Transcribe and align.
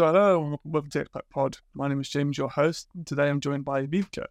So 0.00 0.06
hello 0.06 0.42
and 0.42 0.58
welcome 0.64 0.90
to 0.92 1.04
Expat 1.04 1.28
Pod. 1.28 1.58
My 1.74 1.86
name 1.86 2.00
is 2.00 2.08
James, 2.08 2.38
your 2.38 2.48
host. 2.48 2.88
Today 3.04 3.28
I'm 3.28 3.38
joined 3.38 3.66
by 3.66 3.84
Vivka, 3.84 4.24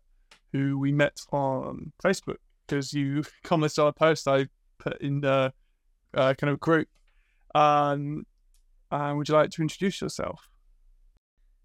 who 0.51 0.79
we 0.79 0.91
met 0.91 1.21
on 1.31 1.91
Facebook 2.03 2.37
because 2.65 2.91
you 2.91 3.23
commented 3.43 3.77
on 3.77 3.89
a 3.89 3.93
post 3.93 4.27
I 4.27 4.47
put 4.79 4.99
in 4.99 5.21
the 5.21 5.53
uh, 6.15 6.33
kind 6.33 6.51
of 6.51 6.59
group. 6.59 6.87
Um, 7.53 8.25
uh, 8.89 9.13
would 9.15 9.29
you 9.29 9.35
like 9.35 9.51
to 9.51 9.61
introduce 9.61 10.01
yourself? 10.01 10.49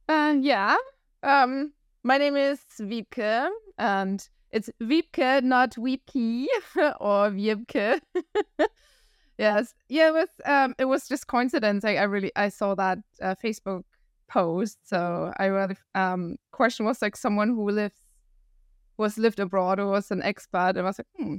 Uh, 0.07 0.35
yeah. 0.39 0.77
Um, 1.23 1.73
my 2.03 2.19
name 2.19 2.37
is 2.37 2.61
Wiebke, 2.79 3.49
and 3.79 4.29
it's 4.51 4.69
Wiebke, 4.83 5.43
not 5.43 5.77
Wiebke 5.77 6.45
or 7.01 7.31
Wiebke. 7.31 8.03
yes, 9.39 9.73
yeah. 9.89 10.09
It 10.09 10.13
was 10.13 10.29
um, 10.45 10.75
it 10.79 10.85
was 10.85 11.09
just 11.09 11.27
coincidence. 11.27 11.87
I, 11.87 11.95
I 11.95 12.03
really 12.03 12.33
I 12.37 12.51
saw 12.51 12.75
that 12.75 12.99
uh, 13.23 13.35
Facebook 13.43 13.85
post, 14.29 14.79
so 14.89 15.33
I 15.39 15.47
really 15.47 15.77
um 15.95 16.37
question 16.53 16.87
was 16.87 17.03
like 17.03 17.17
someone 17.17 17.49
who 17.49 17.71
lives 17.71 18.01
was 18.97 19.19
lived 19.19 19.41
abroad 19.41 19.81
or 19.81 19.87
was 19.87 20.11
an 20.11 20.23
expat, 20.23 20.71
and 20.71 20.81
I 20.81 20.85
was 20.85 20.99
like, 20.99 21.09
hmm, 21.17 21.37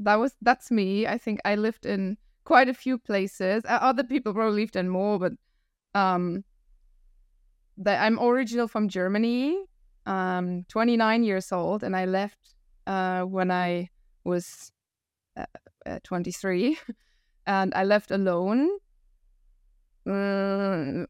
that 0.00 0.16
was 0.16 0.34
that's 0.42 0.70
me. 0.70 1.06
I 1.06 1.18
think 1.18 1.40
I 1.44 1.54
lived 1.54 1.86
in 1.86 2.16
quite 2.44 2.68
a 2.68 2.74
few 2.74 2.98
places. 2.98 3.64
Uh, 3.64 3.78
other 3.80 4.04
people 4.04 4.34
probably 4.34 4.62
lived 4.62 4.76
in 4.76 4.88
more, 4.88 5.18
but 5.18 5.32
um, 5.94 6.44
that 7.78 8.02
I'm 8.02 8.18
original 8.20 8.68
from 8.68 8.88
Germany. 8.88 9.64
Um, 10.04 10.64
29 10.68 11.22
years 11.22 11.52
old, 11.52 11.84
and 11.84 11.94
I 11.94 12.06
left 12.06 12.56
uh, 12.88 13.22
when 13.22 13.52
I 13.52 13.88
was 14.24 14.72
uh, 15.36 15.46
uh, 15.86 16.00
23, 16.02 16.76
and 17.46 17.72
I 17.74 17.84
left 17.84 18.10
alone. 18.10 18.68
Mm, 20.06 21.06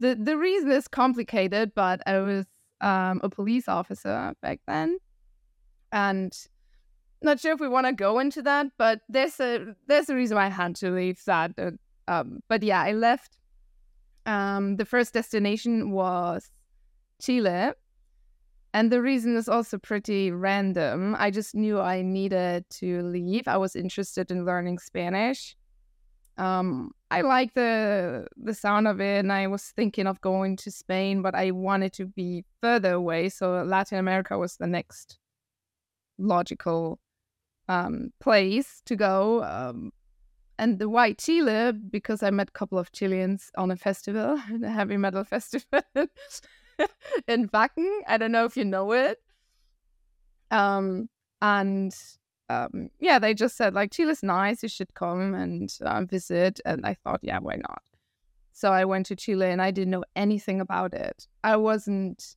the 0.00 0.14
the 0.14 0.36
reason 0.36 0.70
is 0.70 0.88
complicated, 0.88 1.72
but 1.74 2.00
I 2.06 2.18
was 2.18 2.46
um, 2.80 3.20
a 3.22 3.28
police 3.28 3.68
officer 3.68 4.34
back 4.42 4.60
then, 4.66 4.98
and 5.92 6.32
not 7.22 7.40
sure 7.40 7.52
if 7.52 7.60
we 7.60 7.68
want 7.68 7.86
to 7.86 7.92
go 7.92 8.18
into 8.18 8.42
that, 8.42 8.68
but 8.78 9.00
there's 9.08 9.40
a 9.40 9.74
there's 9.86 10.08
a 10.08 10.14
reason 10.14 10.36
why 10.36 10.46
I 10.46 10.50
had 10.50 10.76
to 10.76 10.90
leave 10.90 11.22
that. 11.24 11.52
Uh, 11.58 11.72
um, 12.06 12.40
but 12.48 12.62
yeah, 12.62 12.82
I 12.82 12.92
left. 12.92 13.36
Um, 14.26 14.76
the 14.76 14.84
first 14.84 15.14
destination 15.14 15.90
was 15.90 16.50
Chile, 17.20 17.72
and 18.72 18.92
the 18.92 19.02
reason 19.02 19.36
is 19.36 19.48
also 19.48 19.78
pretty 19.78 20.30
random. 20.30 21.16
I 21.18 21.30
just 21.30 21.54
knew 21.54 21.80
I 21.80 22.02
needed 22.02 22.68
to 22.70 23.02
leave. 23.02 23.48
I 23.48 23.56
was 23.56 23.74
interested 23.74 24.30
in 24.30 24.44
learning 24.44 24.78
Spanish. 24.78 25.56
Um, 26.38 26.92
I 27.10 27.22
like 27.22 27.54
the 27.54 28.26
the 28.36 28.54
sound 28.54 28.86
of 28.86 29.00
it, 29.00 29.18
and 29.18 29.32
I 29.32 29.48
was 29.48 29.64
thinking 29.64 30.06
of 30.06 30.20
going 30.20 30.56
to 30.56 30.70
Spain, 30.70 31.20
but 31.22 31.34
I 31.34 31.50
wanted 31.50 31.92
to 31.94 32.06
be 32.06 32.44
further 32.62 32.92
away. 32.92 33.28
So 33.28 33.62
Latin 33.62 33.98
America 33.98 34.38
was 34.38 34.56
the 34.56 34.66
next 34.66 35.18
logical 36.18 37.00
um, 37.68 38.12
place 38.20 38.82
to 38.86 38.96
go. 38.96 39.42
Um, 39.44 39.92
and 40.58 40.78
the 40.78 40.88
White 40.88 41.18
Chile, 41.18 41.72
because 41.72 42.22
I 42.22 42.30
met 42.30 42.48
a 42.48 42.52
couple 42.52 42.78
of 42.78 42.90
Chileans 42.92 43.50
on 43.56 43.70
a 43.70 43.76
festival, 43.76 44.40
a 44.62 44.70
heavy 44.70 44.96
metal 44.96 45.24
festival 45.34 45.82
in 47.26 47.48
Wacken. 47.48 48.00
I 48.06 48.16
don't 48.18 48.32
know 48.32 48.44
if 48.44 48.56
you 48.56 48.64
know 48.64 48.92
it. 48.92 49.18
Um, 50.50 51.08
and 51.40 51.94
um, 52.48 52.90
yeah, 53.00 53.18
they 53.18 53.34
just 53.34 53.56
said 53.56 53.74
like 53.74 53.92
Chile's 53.92 54.22
nice, 54.22 54.62
you 54.62 54.68
should 54.68 54.94
come 54.94 55.34
and 55.34 55.70
uh, 55.82 56.04
visit. 56.04 56.60
And 56.64 56.84
I 56.86 56.94
thought, 56.94 57.20
yeah, 57.22 57.38
why 57.38 57.56
not? 57.56 57.82
So 58.52 58.72
I 58.72 58.84
went 58.84 59.06
to 59.06 59.16
Chile 59.16 59.46
and 59.46 59.62
I 59.62 59.70
didn't 59.70 59.90
know 59.90 60.04
anything 60.16 60.60
about 60.60 60.94
it. 60.94 61.28
I 61.44 61.56
wasn't 61.56 62.36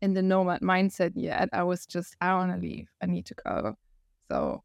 in 0.00 0.14
the 0.14 0.22
nomad 0.22 0.60
mindset 0.60 1.12
yet. 1.14 1.48
I 1.52 1.62
was 1.62 1.86
just, 1.86 2.16
I 2.20 2.34
want 2.34 2.52
to 2.52 2.58
leave. 2.58 2.88
I 3.02 3.06
need 3.06 3.26
to 3.26 3.34
go. 3.34 3.76
So 4.30 4.62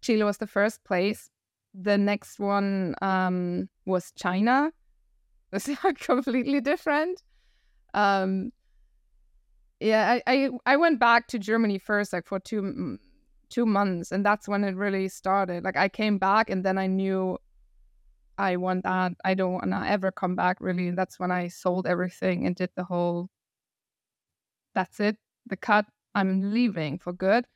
Chile 0.00 0.22
was 0.22 0.38
the 0.38 0.46
first 0.46 0.84
place. 0.84 1.30
The 1.74 1.98
next 1.98 2.38
one 2.38 2.94
um, 3.02 3.68
was 3.84 4.12
China. 4.12 4.72
It's 5.52 5.68
completely 6.04 6.60
different. 6.60 7.22
Um, 7.94 8.52
yeah, 9.80 10.18
I, 10.26 10.32
I 10.32 10.50
I 10.66 10.76
went 10.76 10.98
back 10.98 11.28
to 11.28 11.38
Germany 11.38 11.78
first, 11.78 12.12
like 12.12 12.26
for 12.26 12.40
two 12.40 12.98
two 13.48 13.66
months, 13.66 14.12
and 14.12 14.24
that's 14.24 14.48
when 14.48 14.64
it 14.64 14.76
really 14.76 15.08
started. 15.08 15.64
Like 15.64 15.76
I 15.76 15.88
came 15.88 16.18
back, 16.18 16.50
and 16.50 16.64
then 16.64 16.78
I 16.78 16.86
knew 16.86 17.38
I 18.38 18.56
want 18.56 18.84
that. 18.84 19.12
I 19.24 19.34
don't 19.34 19.54
want 19.54 19.70
to 19.70 19.88
ever 19.88 20.10
come 20.12 20.36
back, 20.36 20.58
really. 20.60 20.88
And 20.88 20.98
that's 20.98 21.18
when 21.18 21.30
I 21.30 21.48
sold 21.48 21.86
everything 21.86 22.46
and 22.46 22.54
did 22.54 22.70
the 22.76 22.84
whole. 22.84 23.28
That's 24.74 25.00
it. 25.00 25.16
The 25.46 25.56
cut. 25.56 25.86
I'm 26.14 26.52
leaving 26.52 26.98
for 26.98 27.12
good. 27.12 27.46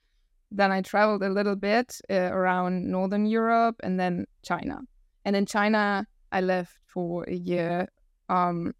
Then 0.51 0.73
I 0.73 0.83
traveled 0.83 1.23
a 1.23 1.31
little 1.31 1.57
bit 1.57 2.01
uh, 2.11 2.15
around 2.15 2.91
Northern 2.91 3.27
Europe 3.27 3.77
and 3.83 4.01
then 4.01 4.27
China. 4.43 4.81
And 5.25 5.37
in 5.37 5.47
China, 5.47 6.07
I 6.33 6.41
left 6.41 6.79
for 6.87 7.25
a 7.25 7.35
year. 7.35 7.89
Um, 8.29 8.75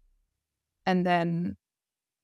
and 0.85 1.05
then 1.05 1.55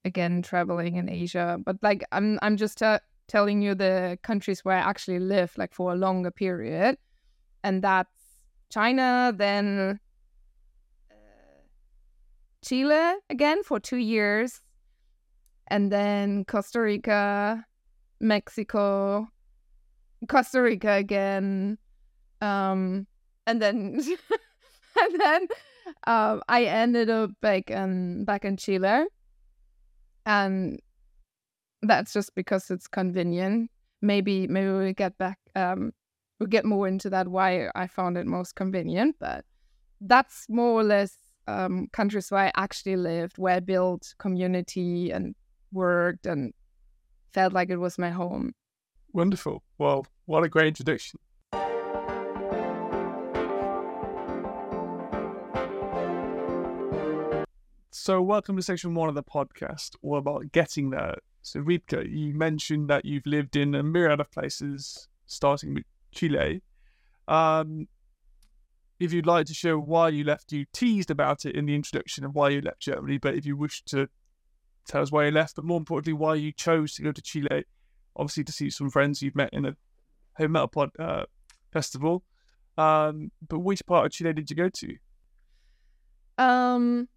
again 0.05 0.41
traveling 0.41 0.95
in 0.95 1.09
Asia. 1.09 1.57
But 1.63 1.77
like 1.81 2.03
I'm, 2.11 2.39
I'm 2.41 2.57
just 2.57 2.81
uh, 2.81 2.99
telling 3.27 3.61
you 3.61 3.75
the 3.75 4.17
countries 4.23 4.63
where 4.63 4.77
I 4.77 4.89
actually 4.89 5.19
lived, 5.19 5.57
like 5.57 5.73
for 5.73 5.91
a 5.93 5.95
longer 5.95 6.31
period, 6.31 6.97
and 7.63 7.83
that's 7.83 8.09
China, 8.69 9.33
then 9.35 9.99
uh, 11.11 11.15
Chile 12.63 13.15
again 13.29 13.63
for 13.63 13.79
two 13.79 13.97
years, 13.97 14.61
and 15.67 15.91
then 15.91 16.45
Costa 16.45 16.81
Rica, 16.81 17.65
Mexico, 18.19 19.27
Costa 20.27 20.61
Rica 20.61 20.93
again, 20.93 21.77
um, 22.41 23.07
and 23.45 23.61
then 23.61 23.99
and 25.01 25.19
then 25.21 25.47
um, 26.05 26.41
I 26.47 26.65
ended 26.65 27.09
up 27.09 27.31
back 27.41 27.69
in 27.69 28.25
back 28.25 28.45
in 28.45 28.57
Chile, 28.57 29.05
and 30.25 30.79
that's 31.81 32.13
just 32.13 32.33
because 32.35 32.69
it's 32.71 32.87
convenient. 32.87 33.69
Maybe 34.01 34.47
maybe 34.47 34.71
we 34.71 34.93
get 34.93 35.17
back 35.17 35.39
um, 35.55 35.91
we'll 36.39 36.47
get 36.47 36.65
more 36.65 36.87
into 36.87 37.09
that 37.09 37.27
why 37.27 37.69
I 37.75 37.87
found 37.87 38.17
it 38.17 38.25
most 38.25 38.55
convenient, 38.55 39.15
but 39.19 39.45
that's 40.01 40.45
more 40.49 40.79
or 40.79 40.83
less 40.83 41.17
um, 41.47 41.87
countries 41.93 42.29
where 42.29 42.45
I 42.45 42.51
actually 42.55 42.95
lived, 42.97 43.37
where 43.37 43.55
I 43.55 43.59
built 43.59 44.13
community 44.19 45.11
and 45.11 45.35
worked 45.71 46.25
and 46.25 46.53
felt 47.33 47.53
like 47.53 47.69
it 47.69 47.77
was 47.77 47.97
my 47.97 48.09
home. 48.09 48.53
Wonderful. 49.13 49.63
Well, 49.77 50.05
what 50.25 50.43
a 50.43 50.49
great 50.49 50.67
introduction. 50.67 51.19
So, 57.89 58.21
welcome 58.21 58.55
to 58.55 58.61
section 58.61 58.93
one 58.93 59.09
of 59.09 59.15
the 59.15 59.23
podcast, 59.23 59.95
all 60.01 60.17
about 60.17 60.51
getting 60.51 60.91
there. 60.91 61.15
So, 61.47 61.61
Wiebke, 61.61 62.11
you 62.11 62.33
mentioned 62.33 62.89
that 62.89 63.05
you've 63.05 63.25
lived 63.25 63.55
in 63.55 63.73
a 63.73 63.81
myriad 63.81 64.19
of 64.19 64.29
places, 64.31 65.07
starting 65.27 65.75
with 65.75 65.85
Chile. 66.11 66.61
Um, 67.25 67.87
if 68.99 69.13
you'd 69.13 69.25
like 69.25 69.45
to 69.45 69.53
share 69.53 69.79
why 69.79 70.09
you 70.09 70.25
left, 70.25 70.51
you 70.51 70.65
teased 70.73 71.09
about 71.09 71.45
it 71.45 71.55
in 71.55 71.65
the 71.65 71.73
introduction 71.73 72.25
of 72.25 72.35
why 72.35 72.49
you 72.49 72.59
left 72.59 72.81
Germany. 72.81 73.17
But 73.17 73.35
if 73.35 73.45
you 73.45 73.55
wish 73.55 73.81
to 73.85 74.09
tell 74.89 75.01
us 75.01 75.09
why 75.09 75.23
you 75.23 75.31
left, 75.31 75.55
but 75.55 75.63
more 75.63 75.77
importantly, 75.77 76.11
why 76.11 76.35
you 76.35 76.51
chose 76.51 76.95
to 76.95 77.01
go 77.01 77.13
to 77.13 77.21
Chile, 77.21 77.63
obviously 78.17 78.43
to 78.43 78.51
see 78.51 78.69
some 78.69 78.89
friends 78.89 79.21
you've 79.21 79.33
met 79.33 79.53
in 79.53 79.65
a 79.65 79.77
heavy 80.33 80.49
metal 80.49 80.67
pod 80.67 80.89
uh, 80.99 81.23
festival. 81.71 82.23
Um, 82.77 83.31
but 83.47 83.59
which 83.59 83.85
part 83.85 84.05
of 84.05 84.11
Chile 84.11 84.33
did 84.33 84.49
you 84.49 84.55
go 84.57 84.67
to? 84.67 84.97
Um, 86.37 87.07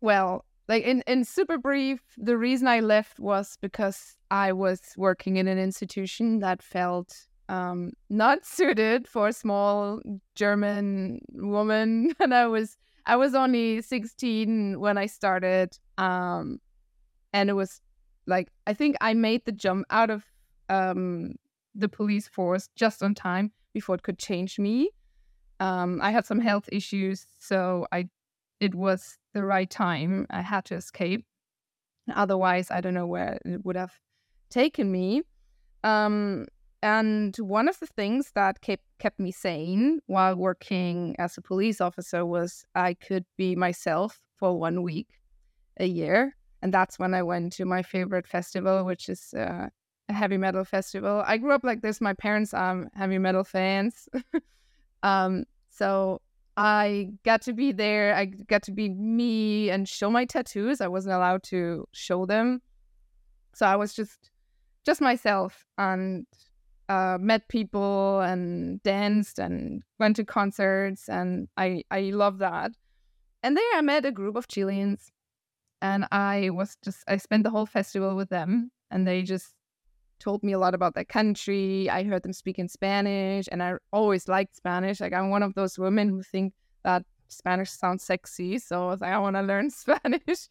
well, 0.00 0.44
like 0.70 0.84
in 0.84 1.02
in 1.08 1.24
super 1.24 1.58
brief, 1.58 2.00
the 2.16 2.38
reason 2.38 2.68
I 2.68 2.78
left 2.78 3.18
was 3.18 3.58
because 3.60 4.16
I 4.30 4.52
was 4.52 4.80
working 4.96 5.36
in 5.36 5.48
an 5.48 5.58
institution 5.58 6.38
that 6.38 6.62
felt 6.62 7.26
um, 7.48 7.92
not 8.08 8.46
suited 8.56 9.08
for 9.08 9.26
a 9.26 9.32
small 9.32 10.00
German 10.36 11.22
woman, 11.32 12.14
and 12.20 12.32
I 12.32 12.46
was 12.46 12.78
I 13.04 13.16
was 13.16 13.34
only 13.34 13.82
sixteen 13.82 14.78
when 14.78 14.96
I 14.96 15.06
started, 15.06 15.76
um, 15.98 16.60
and 17.32 17.50
it 17.50 17.54
was 17.54 17.80
like 18.26 18.48
I 18.68 18.72
think 18.72 18.94
I 19.00 19.12
made 19.12 19.44
the 19.46 19.52
jump 19.52 19.86
out 19.90 20.08
of 20.08 20.24
um, 20.68 21.34
the 21.74 21.88
police 21.88 22.28
force 22.28 22.68
just 22.76 23.02
on 23.02 23.16
time 23.16 23.50
before 23.74 23.96
it 23.96 24.04
could 24.04 24.20
change 24.20 24.60
me. 24.60 24.90
Um, 25.58 26.00
I 26.00 26.12
had 26.12 26.26
some 26.26 26.38
health 26.38 26.68
issues, 26.70 27.26
so 27.40 27.88
I 27.90 28.08
it 28.60 28.74
was 28.74 29.16
the 29.32 29.44
right 29.44 29.68
time. 29.68 30.26
I 30.30 30.42
had 30.42 30.66
to 30.66 30.74
escape. 30.76 31.24
Otherwise, 32.14 32.70
I 32.70 32.80
don't 32.80 32.94
know 32.94 33.06
where 33.06 33.38
it 33.44 33.64
would 33.64 33.76
have 33.76 33.98
taken 34.50 34.92
me. 34.92 35.22
Um, 35.82 36.46
and 36.82 37.36
one 37.38 37.68
of 37.68 37.78
the 37.78 37.86
things 37.86 38.32
that 38.34 38.60
kept 38.60 38.84
kept 38.98 39.18
me 39.18 39.32
sane 39.32 40.00
while 40.06 40.34
working 40.34 41.14
as 41.18 41.36
a 41.36 41.42
police 41.42 41.80
officer 41.80 42.24
was 42.24 42.64
I 42.74 42.94
could 42.94 43.24
be 43.36 43.54
myself 43.54 44.20
for 44.36 44.58
one 44.58 44.82
week 44.82 45.08
a 45.78 45.86
year, 45.86 46.36
and 46.62 46.72
that's 46.72 46.98
when 46.98 47.14
I 47.14 47.22
went 47.22 47.52
to 47.54 47.64
my 47.64 47.82
favorite 47.82 48.26
festival, 48.26 48.84
which 48.84 49.08
is 49.08 49.34
uh, 49.34 49.68
a 50.08 50.12
heavy 50.12 50.38
metal 50.38 50.64
festival. 50.64 51.22
I 51.26 51.36
grew 51.36 51.52
up 51.52 51.64
like 51.64 51.82
this. 51.82 52.00
My 52.00 52.14
parents 52.14 52.54
are 52.54 52.88
heavy 52.94 53.18
metal 53.18 53.44
fans, 53.44 54.08
um, 55.02 55.44
so 55.68 56.20
I 56.56 57.10
got 57.24 57.42
to 57.42 57.52
be 57.52 57.72
there. 57.72 58.14
I 58.14 58.26
got 58.26 58.62
to 58.64 58.72
be 58.72 58.88
me 58.88 59.70
and 59.70 59.88
show 59.88 60.10
my 60.10 60.24
tattoos. 60.24 60.80
I 60.80 60.88
wasn't 60.88 61.14
allowed 61.14 61.42
to 61.44 61.86
show 61.92 62.26
them, 62.26 62.60
so 63.54 63.66
I 63.66 63.76
was 63.76 63.94
just 63.94 64.30
just 64.84 65.00
myself 65.00 65.64
and 65.78 66.26
uh, 66.88 67.18
met 67.20 67.48
people 67.48 68.20
and 68.20 68.82
danced 68.82 69.38
and 69.38 69.82
went 69.98 70.16
to 70.16 70.24
concerts 70.24 71.08
and 71.08 71.48
I 71.56 71.84
I 71.90 72.10
love 72.10 72.38
that. 72.38 72.72
And 73.42 73.56
there 73.56 73.72
I 73.74 73.80
met 73.80 74.04
a 74.04 74.12
group 74.12 74.36
of 74.36 74.48
Chileans 74.48 75.12
and 75.80 76.06
I 76.10 76.50
was 76.50 76.76
just 76.84 77.04
I 77.08 77.16
spent 77.16 77.44
the 77.44 77.50
whole 77.50 77.66
festival 77.66 78.16
with 78.16 78.28
them 78.28 78.70
and 78.90 79.06
they 79.06 79.22
just 79.22 79.54
told 80.20 80.42
me 80.42 80.52
a 80.52 80.58
lot 80.58 80.74
about 80.74 80.94
their 80.94 81.04
country. 81.04 81.90
I 81.90 82.04
heard 82.04 82.22
them 82.22 82.32
speak 82.32 82.58
in 82.58 82.68
Spanish 82.68 83.48
and 83.50 83.62
I 83.62 83.74
always 83.92 84.28
liked 84.28 84.56
Spanish. 84.56 85.00
Like 85.00 85.12
I'm 85.12 85.30
one 85.30 85.42
of 85.42 85.54
those 85.54 85.78
women 85.78 86.08
who 86.08 86.22
think 86.22 86.52
that 86.84 87.04
Spanish 87.28 87.70
sounds 87.70 88.04
sexy, 88.04 88.58
so 88.58 88.84
I 88.84 88.90
was 88.90 89.00
like 89.00 89.12
I 89.12 89.18
want 89.18 89.36
to 89.36 89.42
learn 89.42 89.70
Spanish. 89.84 90.48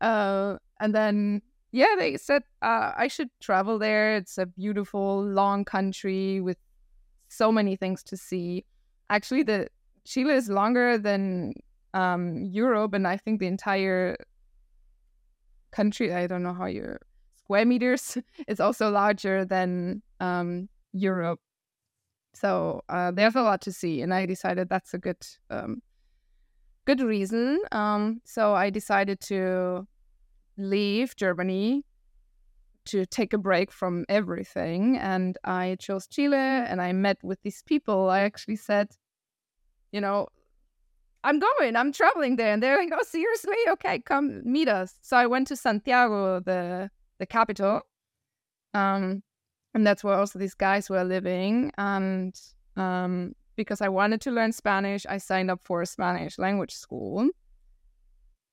Uh, 0.00 0.56
and 0.80 0.94
then 0.94 1.42
yeah, 1.72 1.94
they 1.98 2.16
said 2.16 2.42
uh, 2.62 2.92
I 2.96 3.08
should 3.08 3.30
travel 3.40 3.78
there. 3.78 4.16
It's 4.16 4.38
a 4.38 4.46
beautiful, 4.46 5.24
long 5.24 5.64
country 5.64 6.40
with 6.40 6.58
so 7.28 7.52
many 7.52 7.76
things 7.76 8.02
to 8.04 8.16
see. 8.16 8.64
Actually, 9.08 9.44
the 9.44 9.68
Chile 10.04 10.34
is 10.34 10.48
longer 10.48 10.98
than 10.98 11.54
um, 11.94 12.44
Europe, 12.44 12.94
and 12.94 13.06
I 13.06 13.16
think 13.16 13.40
the 13.40 13.46
entire 13.46 14.16
country. 15.70 16.12
I 16.12 16.26
don't 16.26 16.42
know 16.42 16.54
how 16.54 16.66
you 16.66 16.96
square 17.50 17.66
meters 17.66 18.16
is 18.46 18.60
also 18.60 18.90
larger 18.90 19.44
than 19.44 20.00
um, 20.20 20.68
Europe. 20.92 21.40
So 22.32 22.82
uh, 22.88 23.10
there's 23.10 23.34
a 23.34 23.42
lot 23.42 23.60
to 23.62 23.72
see, 23.72 24.02
and 24.02 24.14
I 24.14 24.24
decided 24.24 24.68
that's 24.68 24.94
a 24.94 24.98
good 24.98 25.20
um, 25.50 25.82
good 26.86 27.00
reason. 27.00 27.58
Um, 27.72 28.20
so 28.24 28.54
I 28.54 28.70
decided 28.70 29.18
to 29.22 29.84
leave 30.58 31.16
Germany 31.16 31.82
to 32.84 33.04
take 33.04 33.32
a 33.32 33.38
break 33.38 33.72
from 33.72 34.04
everything. 34.08 34.96
And 34.98 35.36
I 35.42 35.76
chose 35.80 36.06
Chile 36.06 36.36
and 36.36 36.80
I 36.80 36.92
met 36.92 37.18
with 37.24 37.42
these 37.42 37.64
people. 37.66 38.10
I 38.10 38.20
actually 38.20 38.56
said, 38.56 38.88
you 39.90 40.00
know, 40.00 40.28
I'm 41.24 41.40
going, 41.40 41.74
I'm 41.74 41.92
traveling 41.92 42.36
there. 42.36 42.52
And 42.52 42.62
they're 42.62 42.78
like, 42.78 42.92
oh, 42.92 43.04
seriously? 43.04 43.58
Okay, 43.70 43.98
come 43.98 44.40
meet 44.44 44.68
us. 44.68 44.94
So 45.02 45.16
I 45.16 45.26
went 45.26 45.48
to 45.48 45.56
Santiago, 45.56 46.38
the 46.40 46.90
the 47.20 47.26
capital. 47.26 47.82
Um, 48.74 49.22
and 49.74 49.86
that's 49.86 50.02
where 50.02 50.14
also 50.14 50.40
these 50.40 50.54
guys 50.54 50.90
were 50.90 51.04
living. 51.04 51.70
And 51.78 52.34
um, 52.76 53.34
because 53.54 53.80
I 53.80 53.88
wanted 53.88 54.20
to 54.22 54.32
learn 54.32 54.52
Spanish, 54.52 55.06
I 55.08 55.18
signed 55.18 55.50
up 55.50 55.60
for 55.62 55.82
a 55.82 55.86
Spanish 55.86 56.38
language 56.38 56.74
school 56.74 57.28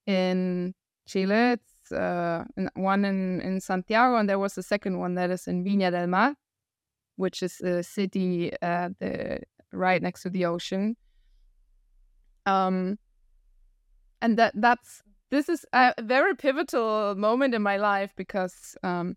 in 0.05 0.75
Chile. 1.07 1.57
It's 1.57 1.91
uh, 1.91 2.43
one 2.75 3.05
in, 3.05 3.41
in 3.41 3.59
Santiago, 3.59 4.17
and 4.17 4.29
there 4.29 4.37
was 4.37 4.57
a 4.57 4.63
second 4.63 4.99
one 4.99 5.15
that 5.15 5.31
is 5.31 5.47
in 5.47 5.63
Viña 5.63 5.89
del 5.89 6.07
Mar, 6.07 6.35
which 7.15 7.41
is 7.41 7.59
a 7.61 7.81
city 7.81 8.51
uh, 8.61 8.89
the, 8.99 9.39
right 9.71 10.01
next 10.01 10.21
to 10.23 10.29
the 10.29 10.45
ocean. 10.45 10.95
Um, 12.45 12.99
and 14.21 14.37
that 14.37 14.53
that's 14.55 15.01
this 15.29 15.49
is 15.49 15.65
a 15.73 15.93
very 16.01 16.35
pivotal 16.35 17.15
moment 17.15 17.53
in 17.53 17.61
my 17.61 17.77
life 17.77 18.13
because 18.15 18.77
um, 18.83 19.15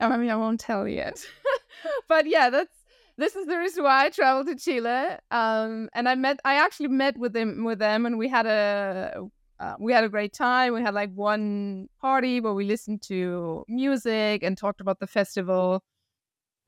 I 0.00 0.16
mean 0.16 0.30
I 0.30 0.36
won't 0.36 0.60
tell 0.60 0.86
yet, 0.86 1.24
but 2.08 2.26
yeah, 2.26 2.50
that's 2.50 2.74
this 3.16 3.34
is 3.34 3.46
the 3.46 3.58
reason 3.58 3.82
why 3.82 4.06
I 4.06 4.10
traveled 4.10 4.46
to 4.46 4.56
Chile. 4.56 5.16
Um, 5.30 5.88
and 5.92 6.08
I 6.08 6.14
met 6.14 6.40
I 6.44 6.54
actually 6.54 6.88
met 6.88 7.18
with 7.18 7.32
them 7.32 7.64
with 7.64 7.78
them, 7.78 8.06
and 8.06 8.18
we 8.18 8.28
had 8.28 8.46
a 8.46 9.28
uh, 9.60 9.74
we 9.80 9.92
had 9.92 10.04
a 10.04 10.08
great 10.08 10.32
time. 10.32 10.74
We 10.74 10.82
had 10.82 10.94
like 10.94 11.12
one 11.14 11.88
party 12.00 12.40
where 12.40 12.54
we 12.54 12.64
listened 12.64 13.02
to 13.02 13.64
music 13.68 14.42
and 14.42 14.56
talked 14.56 14.80
about 14.80 15.00
the 15.00 15.06
festival. 15.06 15.82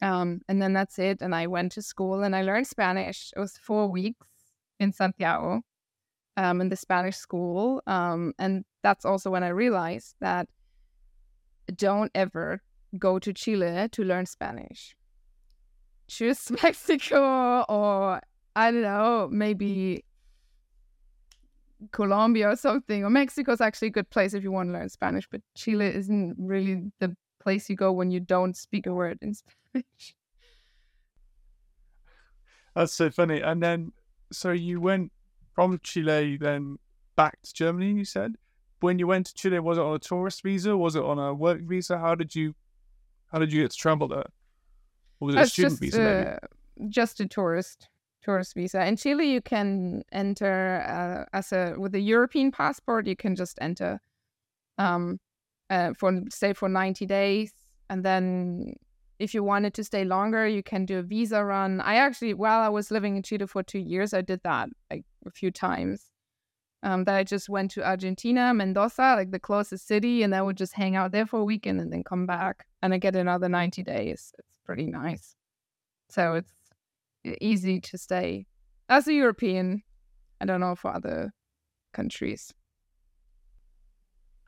Um, 0.03 0.41
and 0.49 0.61
then 0.61 0.73
that's 0.73 0.99
it. 0.99 1.21
And 1.21 1.35
I 1.35 1.47
went 1.47 1.73
to 1.73 1.83
school 1.83 2.23
and 2.23 2.35
I 2.35 2.43
learned 2.43 2.67
Spanish. 2.67 3.33
It 3.37 3.39
was 3.39 3.59
four 3.59 3.89
weeks 3.89 4.27
in 4.81 4.93
Santiago 4.93 5.63
um, 6.37 6.61
in 6.61 6.69
the 6.69 6.77
Spanish 6.77 7.17
school. 7.17 7.83
Um, 7.87 8.33
and 8.39 8.65
that's 8.83 9.05
also 9.05 9.31
when 9.31 9.43
I 9.43 9.49
realized 9.49 10.15
that 10.21 10.49
don't 11.75 12.11
ever 12.15 12.63
go 12.99 13.19
to 13.19 13.33
Chile 13.33 13.89
to 13.93 14.05
learn 14.05 14.27
Spanish. 14.27 14.97
Choose 16.09 16.51
Mexico 16.63 17.65
or 17.69 18.21
I 18.57 18.71
don't 18.73 18.83
know, 18.83 19.29
maybe 19.31 20.05
Colombia 21.93 22.51
or 22.51 22.57
something, 22.57 23.05
or 23.05 23.11
Mexico 23.11 23.53
is 23.53 23.61
actually 23.61 23.89
a 23.89 23.93
good 23.93 24.11
place 24.11 24.35
if 24.35 24.43
you 24.43 24.51
want 24.51 24.69
to 24.69 24.73
learn 24.73 24.89
Spanish, 24.89 25.29
but 25.31 25.41
Chile 25.55 25.87
isn't 25.87 26.37
really 26.39 26.91
the 26.99 27.17
place 27.41 27.71
you 27.71 27.77
go 27.77 27.93
when 27.93 28.11
you 28.11 28.21
don't 28.21 28.57
speak 28.57 28.87
a 28.87 28.93
word 28.93 29.19
in 29.23 29.35
Spanish. 29.73 30.15
That's 32.75 32.93
so 32.93 33.11
funny. 33.11 33.41
And 33.41 33.63
then, 33.63 33.93
so 34.33 34.53
you 34.53 34.81
went 34.81 35.13
from 35.61 35.79
Chile 35.83 36.39
then 36.39 36.79
back 37.17 37.39
to 37.43 37.53
Germany, 37.53 37.93
you 37.93 38.05
said? 38.05 38.37
When 38.81 38.99
you 38.99 39.07
went 39.07 39.27
to 39.27 39.35
Chile, 39.35 39.59
was 39.59 39.77
it 39.77 39.83
on 39.83 39.95
a 39.95 39.99
tourist 39.99 40.43
visa? 40.43 40.75
Was 40.75 40.97
it 40.97 41.05
on 41.05 41.19
a 41.19 41.35
work 41.35 41.61
visa? 41.61 41.99
How 41.99 42.15
did 42.15 42.35
you, 42.35 42.55
how 43.31 43.39
did 43.39 43.53
you 43.53 43.63
get 43.63 43.71
to 43.73 43.77
travel 43.77 44.09
there? 44.09 44.25
Or 45.21 45.27
was 45.27 45.35
it 45.35 45.43
a 45.43 45.47
student 45.47 45.73
just, 45.73 45.81
visa? 45.83 46.39
Uh, 46.43 46.47
just 46.89 47.21
a 47.21 47.27
tourist 47.27 47.89
tourist 48.23 48.55
visa. 48.55 48.87
In 48.87 48.97
Chile, 48.97 49.31
you 49.31 49.43
can 49.43 50.03
enter 50.13 50.83
uh, 50.89 51.37
as 51.37 51.53
a 51.53 51.75
with 51.77 51.95
a 51.95 52.01
European 52.01 52.51
passport. 52.51 53.07
You 53.07 53.17
can 53.17 53.37
just 53.37 53.59
enter 53.61 54.01
um, 54.79 55.21
uh, 55.69 55.93
for 55.99 56.23
stay 56.31 56.55
for 56.55 56.71
ninety 56.71 57.05
days, 57.05 57.53
and 57.91 58.03
then 58.03 58.77
if 59.21 59.35
you 59.35 59.45
wanted 59.45 59.75
to 59.75 59.85
stay 59.85 60.05
longer, 60.05 60.49
you 60.49 60.63
can 60.63 60.87
do 60.87 60.99
a 60.99 61.03
visa 61.03 61.45
run. 61.45 61.81
I 61.83 61.97
actually, 61.97 62.35
while 62.35 62.61
I 62.61 62.71
was 62.71 62.91
living 62.91 63.17
in 63.17 63.23
Chile 63.23 63.47
for 63.47 63.63
two 63.63 63.79
years, 63.79 64.15
I 64.15 64.23
did 64.23 64.41
that 64.45 64.71
like 64.91 65.05
a 65.27 65.31
few 65.31 65.51
times. 65.51 66.07
Um, 66.83 67.05
that 67.05 67.15
I 67.15 67.25
just 67.25 67.51
went 67.51 67.71
to 67.73 67.87
Argentina, 67.87 68.55
Mendoza, 68.55 69.15
like 69.15 69.31
the 69.31 69.39
closest 69.39 69.87
city, 69.87 70.23
and 70.23 70.35
I 70.35 70.41
would 70.41 70.57
just 70.57 70.73
hang 70.73 70.97
out 70.97 71.13
there 71.13 71.27
for 71.27 71.41
a 71.41 71.45
weekend 71.45 71.79
and 71.79 71.93
then 71.93 72.03
come 72.03 72.25
back, 72.25 72.65
and 72.81 72.95
I 72.95 72.99
get 72.99 73.15
another 73.15 73.51
ninety 73.51 73.83
days. 73.83 74.33
It's 74.39 74.49
pretty 74.65 74.87
nice. 74.87 75.37
So 76.09 76.35
it's 76.35 76.55
easy 77.43 77.81
to 77.81 77.99
stay 77.99 78.47
as 78.89 79.07
a 79.07 79.13
European. 79.13 79.83
I 80.41 80.47
don't 80.47 80.61
know 80.61 80.75
for 80.75 80.95
other 80.95 81.35
countries. 81.93 82.55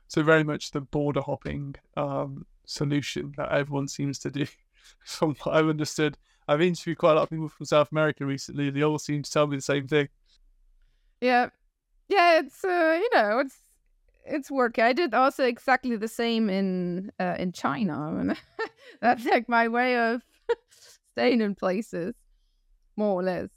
So 0.07 0.23
very 0.23 0.43
much 0.43 0.71
the 0.71 0.81
border 0.81 1.21
hopping 1.21 1.75
um, 1.95 2.47
solution 2.65 3.33
that 3.37 3.51
everyone 3.51 3.87
seems 3.87 4.17
to 4.19 4.31
do, 4.31 4.47
from 5.05 5.35
what 5.43 5.55
I've 5.55 5.67
understood. 5.67 6.17
I've 6.47 6.61
interviewed 6.61 6.97
quite 6.97 7.11
a 7.11 7.15
lot 7.15 7.23
of 7.23 7.29
people 7.29 7.49
from 7.49 7.65
South 7.65 7.91
America 7.91 8.25
recently. 8.25 8.69
They 8.69 8.83
all 8.83 8.99
seem 8.99 9.23
to 9.23 9.31
tell 9.31 9.47
me 9.47 9.55
the 9.55 9.61
same 9.61 9.87
thing. 9.87 10.09
Yeah, 11.21 11.49
yeah. 12.09 12.39
It's 12.39 12.63
uh, 12.63 12.99
you 13.01 13.09
know, 13.13 13.39
it's 13.39 13.55
it's 14.25 14.51
working. 14.51 14.83
I 14.83 14.93
did 14.93 15.13
also 15.13 15.45
exactly 15.45 15.95
the 15.95 16.07
same 16.07 16.49
in 16.49 17.11
uh, 17.19 17.35
in 17.39 17.53
China, 17.53 18.15
and 18.19 18.37
that's 19.01 19.25
like 19.25 19.47
my 19.47 19.67
way 19.67 19.97
of 19.97 20.21
staying 21.13 21.41
in 21.41 21.55
places 21.55 22.15
more 22.95 23.19
or 23.19 23.23
less. 23.23 23.49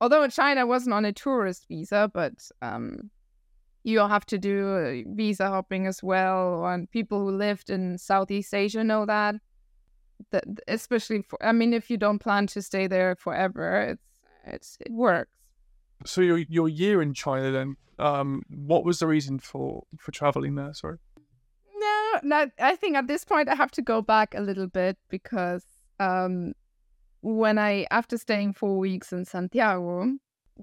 Although 0.00 0.22
in 0.22 0.30
China 0.30 0.62
I 0.62 0.64
wasn't 0.64 0.94
on 0.94 1.04
a 1.04 1.12
tourist 1.12 1.66
visa, 1.68 2.10
but 2.12 2.32
um, 2.62 3.10
you 3.84 3.98
have 3.98 4.26
to 4.26 4.38
do 4.38 5.04
uh, 5.06 5.14
visa 5.14 5.48
hopping 5.48 5.86
as 5.86 6.02
well. 6.02 6.64
And 6.66 6.90
people 6.90 7.20
who 7.20 7.30
lived 7.30 7.70
in 7.70 7.98
Southeast 7.98 8.54
Asia 8.54 8.82
know 8.82 9.06
that. 9.06 9.34
That 10.30 10.44
especially 10.68 11.22
for, 11.22 11.42
I 11.44 11.52
mean, 11.52 11.72
if 11.72 11.90
you 11.90 11.96
don't 11.96 12.18
plan 12.18 12.46
to 12.48 12.62
stay 12.62 12.86
there 12.86 13.16
forever, 13.16 13.80
it's 13.82 14.08
it's 14.44 14.76
it 14.80 14.92
works. 14.92 15.30
So 16.06 16.20
your 16.20 16.38
your 16.38 16.68
year 16.68 17.02
in 17.02 17.14
China 17.14 17.50
then, 17.50 17.76
um, 17.98 18.42
what 18.48 18.84
was 18.84 18.98
the 18.98 19.06
reason 19.06 19.38
for 19.38 19.84
for 19.98 20.12
traveling 20.12 20.54
there? 20.54 20.74
Sorry. 20.74 20.98
No, 21.76 22.20
no. 22.22 22.50
I 22.58 22.76
think 22.76 22.96
at 22.96 23.06
this 23.06 23.24
point 23.24 23.48
I 23.48 23.54
have 23.54 23.70
to 23.72 23.82
go 23.82 24.02
back 24.02 24.34
a 24.34 24.40
little 24.40 24.66
bit 24.66 24.98
because 25.08 25.64
um, 25.98 26.54
when 27.22 27.58
I, 27.58 27.86
after 27.90 28.16
staying 28.16 28.54
four 28.54 28.78
weeks 28.78 29.12
in 29.12 29.24
Santiago, 29.24 30.16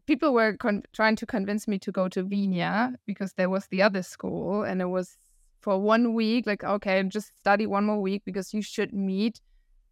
people 0.06 0.34
were 0.34 0.58
con- 0.58 0.84
trying 0.94 1.16
to 1.18 1.26
convince 1.26 1.68
me 1.68 1.80
to 1.80 1.92
go 1.92 2.08
to 2.10 2.24
Viña 2.24 2.96
because 3.06 3.34
there 3.34 3.50
was 3.50 3.68
the 3.68 3.82
other 3.82 4.04
school 4.04 4.64
and 4.64 4.82
it 4.82 4.90
was 4.90 5.18
for 5.60 5.80
one 5.80 6.14
week, 6.14 6.48
like, 6.48 6.64
okay, 6.64 7.04
just 7.04 7.38
study 7.38 7.66
one 7.66 7.86
more 7.86 8.00
week 8.00 8.24
because 8.26 8.54
you 8.54 8.62
should 8.62 8.94
meet 8.94 9.42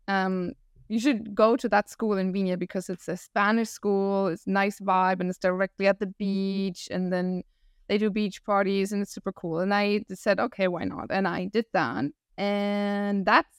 um, 0.07 0.53
you 0.88 1.00
should 1.00 1.34
go 1.34 1.55
to 1.55 1.67
that 1.69 1.89
school 1.89 2.17
in 2.17 2.31
Viña 2.31 2.60
because 2.60 2.89
it's 2.89 3.07
a 3.07 3.17
Spanish 3.17 3.69
school. 3.69 4.27
It's 4.27 4.45
nice 4.45 4.79
vibe 4.79 5.19
and 5.19 5.29
it's 5.29 5.39
directly 5.39 5.88
at 5.88 6.00
the 6.00 6.07
beach. 6.07 6.88
And 6.91 7.12
then 7.12 7.43
they 7.88 7.98
do 7.98 8.10
beach 8.10 8.43
parties 8.43 8.91
and 8.91 9.01
it's 9.01 9.12
super 9.12 9.31
cool. 9.31 9.60
And 9.60 9.74
I 9.74 10.01
said, 10.13 10.39
okay, 10.39 10.67
why 10.67 10.84
not? 10.84 11.07
And 11.10 11.27
I 11.27 11.45
did 11.45 11.65
that. 11.74 12.05
And 12.38 13.25
that's 13.25 13.55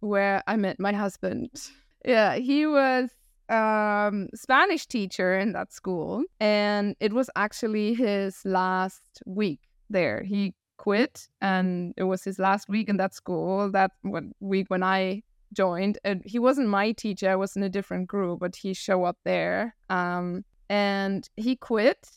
where 0.00 0.42
I 0.46 0.56
met 0.56 0.80
my 0.80 0.92
husband. 0.92 1.50
Yeah, 2.04 2.34
he 2.34 2.66
was 2.66 3.10
um 3.48 4.28
Spanish 4.34 4.86
teacher 4.86 5.38
in 5.38 5.52
that 5.52 5.72
school 5.72 6.24
and 6.40 6.96
it 6.98 7.12
was 7.12 7.30
actually 7.36 7.94
his 7.94 8.40
last 8.44 9.22
week 9.24 9.60
there. 9.88 10.24
He 10.24 10.52
quit 10.82 11.28
and 11.40 11.94
it 11.96 12.02
was 12.02 12.24
his 12.24 12.40
last 12.40 12.68
week 12.68 12.88
in 12.88 12.96
that 12.96 13.14
school 13.14 13.70
that 13.70 13.92
week 14.40 14.66
when 14.68 14.82
I 14.82 15.22
joined 15.52 15.96
and 16.02 16.20
he 16.24 16.40
wasn't 16.40 16.66
my 16.66 16.90
teacher 16.90 17.30
I 17.30 17.36
was 17.36 17.54
in 17.54 17.62
a 17.62 17.68
different 17.68 18.08
group 18.08 18.40
but 18.40 18.56
he 18.56 18.74
showed 18.74 19.04
up 19.04 19.18
there 19.22 19.76
um 19.90 20.44
and 20.68 21.28
he 21.36 21.54
quit 21.54 22.08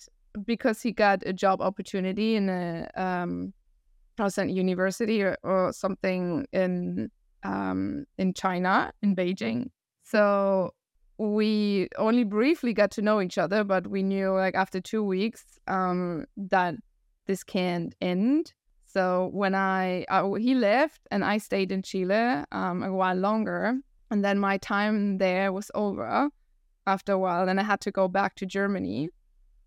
because 0.47 0.81
he 0.81 0.91
got 0.91 1.21
a 1.27 1.31
job 1.31 1.61
opportunity 1.61 2.35
in 2.35 2.49
a 2.49 2.89
um 2.95 3.53
at 4.17 4.49
university 4.49 5.21
or, 5.21 5.37
or 5.43 5.71
something 5.71 6.47
in 6.51 7.11
um 7.43 8.05
in 8.17 8.33
China 8.33 8.91
in 9.03 9.15
Beijing. 9.15 9.69
So 10.01 10.73
we 11.19 11.87
only 11.99 12.23
briefly 12.23 12.73
got 12.73 12.89
to 12.91 13.01
know 13.03 13.21
each 13.21 13.37
other 13.37 13.63
but 13.63 13.85
we 13.85 14.01
knew 14.01 14.31
like 14.31 14.55
after 14.55 14.81
2 14.81 15.03
weeks 15.03 15.43
um 15.67 16.25
that 16.35 16.73
this 17.25 17.43
can't 17.43 17.95
end. 18.01 18.53
So 18.85 19.29
when 19.33 19.55
I 19.55 20.05
he 20.39 20.55
left 20.55 21.01
and 21.11 21.23
I 21.23 21.37
stayed 21.37 21.71
in 21.71 21.81
Chile 21.81 22.43
um, 22.51 22.83
a 22.83 22.93
while 22.93 23.15
longer, 23.15 23.77
and 24.11 24.23
then 24.23 24.39
my 24.39 24.57
time 24.57 25.17
there 25.17 25.51
was 25.51 25.69
over 25.75 26.29
after 26.87 27.13
a 27.13 27.19
while, 27.19 27.49
and 27.49 27.59
I 27.59 27.63
had 27.63 27.81
to 27.81 27.91
go 27.91 28.07
back 28.07 28.35
to 28.35 28.45
Germany. 28.45 29.09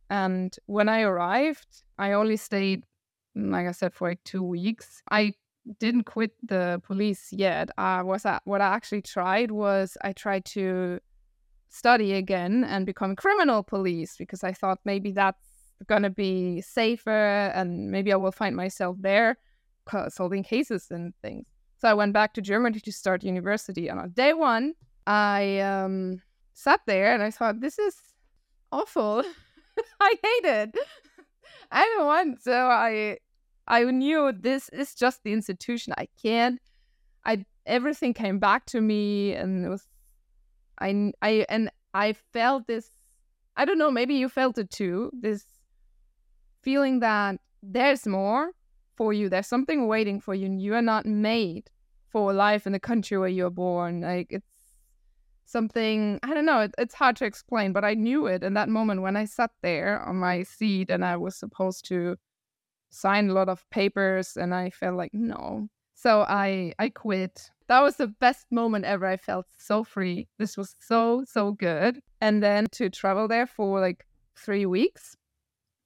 And 0.08 0.56
when 0.66 0.88
I 0.88 1.02
arrived, 1.02 1.82
I 1.98 2.12
only 2.12 2.36
stayed, 2.36 2.84
like 3.34 3.66
I 3.66 3.72
said, 3.72 3.92
for 3.92 4.08
like 4.08 4.24
two 4.24 4.42
weeks. 4.42 5.02
I 5.10 5.34
didn't 5.78 6.04
quit 6.04 6.32
the 6.42 6.80
police 6.84 7.28
yet. 7.30 7.70
I 7.76 8.02
was 8.02 8.24
I, 8.24 8.40
what 8.44 8.60
I 8.60 8.74
actually 8.74 9.02
tried 9.02 9.50
was 9.50 9.96
I 10.02 10.12
tried 10.12 10.44
to 10.46 11.00
study 11.68 12.14
again 12.14 12.64
and 12.64 12.86
become 12.86 13.14
criminal 13.14 13.62
police 13.62 14.16
because 14.16 14.42
I 14.42 14.52
thought 14.52 14.78
maybe 14.84 15.12
that's 15.12 15.48
going 15.87 16.02
to 16.02 16.11
be 16.11 16.61
safer 16.61 17.50
and 17.54 17.90
maybe 17.90 18.12
I 18.12 18.16
will 18.16 18.32
find 18.32 18.56
myself 18.56 18.97
there 19.00 19.38
solving 20.08 20.42
cases 20.42 20.88
and 20.90 21.14
things. 21.23 21.47
So 21.78 21.88
I 21.88 21.94
went 21.94 22.12
back 22.12 22.35
to 22.35 22.42
Germany 22.42 22.80
to 22.80 22.92
start 22.92 23.23
university. 23.23 23.88
And 23.88 24.00
on 24.00 24.11
day 24.11 24.35
one, 24.35 24.75
I 25.06 25.61
um, 25.61 26.20
sat 26.52 26.80
there 26.87 27.14
and 27.14 27.23
I 27.23 27.30
thought, 27.30 27.61
this 27.61 27.78
is 27.78 27.94
awful. 28.73 29.23
I 30.00 30.14
hate 30.23 30.49
it. 30.49 30.75
I 31.70 31.85
don't 31.85 32.06
want. 32.06 32.42
So 32.42 32.52
I 32.52 33.18
I 33.66 33.85
knew 33.85 34.32
this 34.32 34.68
is 34.70 34.94
just 34.94 35.23
the 35.23 35.32
institution. 35.32 35.92
I 35.97 36.08
can't. 36.20 36.61
I 37.25 37.44
everything 37.66 38.14
came 38.14 38.38
back 38.38 38.66
to 38.66 38.80
me, 38.80 39.35
and 39.35 39.64
it 39.66 39.68
was 39.68 39.87
I 40.80 41.12
I 41.23 41.47
and 41.49 41.70
I 41.94 42.14
felt 42.32 42.66
this. 42.66 42.90
I 43.56 43.64
don't 43.64 43.78
know. 43.78 43.90
Maybe 43.90 44.14
you 44.14 44.28
felt 44.28 44.58
it 44.58 44.70
too. 44.70 45.11
This 45.12 45.44
feeling 46.62 47.00
that 47.00 47.40
there's 47.62 48.06
more 48.06 48.52
for 48.96 49.12
you. 49.12 49.28
There's 49.28 49.46
something 49.46 49.86
waiting 49.86 50.20
for 50.20 50.34
you, 50.34 50.46
and 50.46 50.60
you 50.60 50.74
are 50.74 50.82
not 50.82 51.06
made 51.06 51.70
for 52.10 52.32
life 52.32 52.66
in 52.66 52.72
the 52.72 52.80
country 52.80 53.18
where 53.18 53.28
you're 53.28 53.50
born. 53.50 54.00
Like 54.00 54.28
it's 54.30 54.46
something 55.44 56.18
I 56.22 56.34
don't 56.34 56.46
know. 56.46 56.60
It, 56.60 56.74
it's 56.78 56.94
hard 56.94 57.16
to 57.16 57.24
explain, 57.24 57.72
but 57.72 57.84
I 57.84 57.94
knew 57.94 58.26
it 58.26 58.42
in 58.42 58.54
that 58.54 58.68
moment 58.68 59.02
when 59.02 59.16
I 59.16 59.24
sat 59.24 59.50
there 59.62 60.00
on 60.00 60.16
my 60.16 60.42
seat 60.42 60.90
and 60.90 61.04
I 61.04 61.16
was 61.16 61.36
supposed 61.36 61.86
to 61.88 62.16
sign 62.90 63.28
a 63.28 63.32
lot 63.34 63.48
of 63.48 63.68
papers, 63.70 64.36
and 64.36 64.54
I 64.54 64.70
felt 64.70 64.96
like 64.96 65.12
no. 65.14 65.68
So 65.94 66.22
I 66.28 66.72
I 66.78 66.90
quit. 66.90 67.50
That 67.68 67.80
was 67.80 67.96
the 67.96 68.06
best 68.06 68.46
moment 68.50 68.84
ever. 68.86 69.06
I 69.06 69.16
felt 69.18 69.46
so 69.58 69.84
free. 69.84 70.28
This 70.38 70.56
was 70.56 70.74
so 70.80 71.24
so 71.26 71.52
good. 71.52 72.00
And 72.20 72.42
then 72.42 72.66
to 72.72 72.88
travel 72.90 73.28
there 73.28 73.46
for 73.46 73.80
like 73.80 74.06
three 74.36 74.66
weeks 74.66 75.16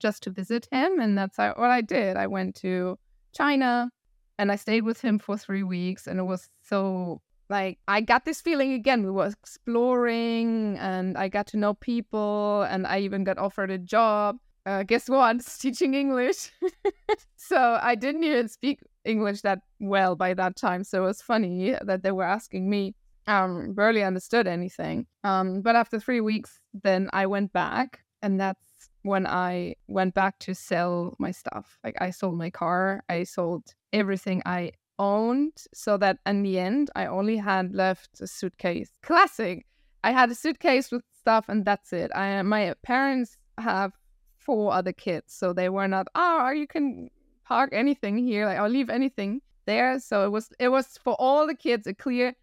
just 0.02 0.22
to 0.24 0.30
visit 0.30 0.66
him. 0.70 1.00
And 1.00 1.16
that's 1.16 1.38
what 1.38 1.70
I 1.70 1.80
did. 1.80 2.16
I 2.16 2.26
went 2.26 2.56
to 2.56 2.98
China 3.32 3.90
and 4.38 4.50
I 4.50 4.56
stayed 4.56 4.82
with 4.82 5.00
him 5.00 5.18
for 5.18 5.38
three 5.38 5.62
weeks. 5.62 6.06
And 6.06 6.18
it 6.18 6.24
was 6.24 6.48
so 6.62 7.22
like, 7.48 7.78
I 7.86 8.00
got 8.00 8.24
this 8.24 8.40
feeling 8.40 8.72
again. 8.72 9.04
We 9.04 9.10
were 9.10 9.26
exploring 9.26 10.76
and 10.78 11.16
I 11.16 11.28
got 11.28 11.46
to 11.48 11.56
know 11.56 11.74
people 11.74 12.62
and 12.62 12.86
I 12.86 12.98
even 12.98 13.24
got 13.24 13.38
offered 13.38 13.70
a 13.70 13.78
job. 13.78 14.36
Uh, 14.66 14.82
guess 14.82 15.08
what? 15.08 15.44
Teaching 15.60 15.94
English. 15.94 16.50
so 17.36 17.78
I 17.80 17.94
didn't 17.94 18.24
even 18.24 18.48
speak 18.48 18.80
English 19.04 19.42
that 19.42 19.60
well 19.80 20.16
by 20.16 20.34
that 20.34 20.56
time. 20.56 20.84
So 20.84 21.04
it 21.04 21.06
was 21.06 21.22
funny 21.22 21.76
that 21.82 22.02
they 22.02 22.12
were 22.12 22.24
asking 22.24 22.68
me. 22.68 22.94
Um, 23.28 23.72
barely 23.74 24.02
understood 24.02 24.48
anything. 24.48 25.06
Um, 25.22 25.62
but 25.62 25.76
after 25.76 26.00
three 26.00 26.20
weeks, 26.20 26.58
then 26.82 27.08
I 27.12 27.26
went 27.26 27.52
back, 27.52 28.00
and 28.20 28.40
that's 28.40 28.71
when 29.02 29.26
I 29.26 29.74
went 29.88 30.14
back 30.14 30.38
to 30.40 30.54
sell 30.54 31.14
my 31.18 31.30
stuff. 31.30 31.78
Like 31.84 31.96
I 32.00 32.10
sold 32.10 32.38
my 32.38 32.50
car, 32.50 33.02
I 33.08 33.24
sold 33.24 33.74
everything 33.92 34.42
I 34.46 34.72
owned, 34.98 35.64
so 35.74 35.96
that 35.98 36.18
in 36.26 36.42
the 36.42 36.58
end, 36.58 36.90
I 36.94 37.06
only 37.06 37.36
had 37.36 37.74
left 37.74 38.20
a 38.20 38.26
suitcase. 38.26 38.90
Classic. 39.02 39.66
I 40.04 40.12
had 40.12 40.30
a 40.30 40.34
suitcase 40.34 40.90
with 40.90 41.02
stuff, 41.18 41.48
and 41.48 41.64
that's 41.64 41.92
it. 41.92 42.10
I 42.14 42.42
my 42.42 42.74
parents 42.82 43.36
have 43.58 43.92
four 44.38 44.72
other 44.72 44.92
kids, 44.92 45.32
so 45.34 45.52
they 45.52 45.68
were 45.68 45.88
not. 45.88 46.06
Oh, 46.14 46.50
you 46.50 46.66
can 46.66 47.10
park 47.44 47.70
anything 47.72 48.18
here. 48.18 48.46
Like 48.46 48.58
I'll 48.58 48.68
leave 48.68 48.90
anything 48.90 49.40
there. 49.66 49.98
So 49.98 50.24
it 50.26 50.30
was 50.30 50.50
it 50.58 50.68
was 50.68 50.98
for 51.02 51.14
all 51.14 51.46
the 51.46 51.54
kids 51.54 51.86
a 51.86 51.94
clear. 51.94 52.34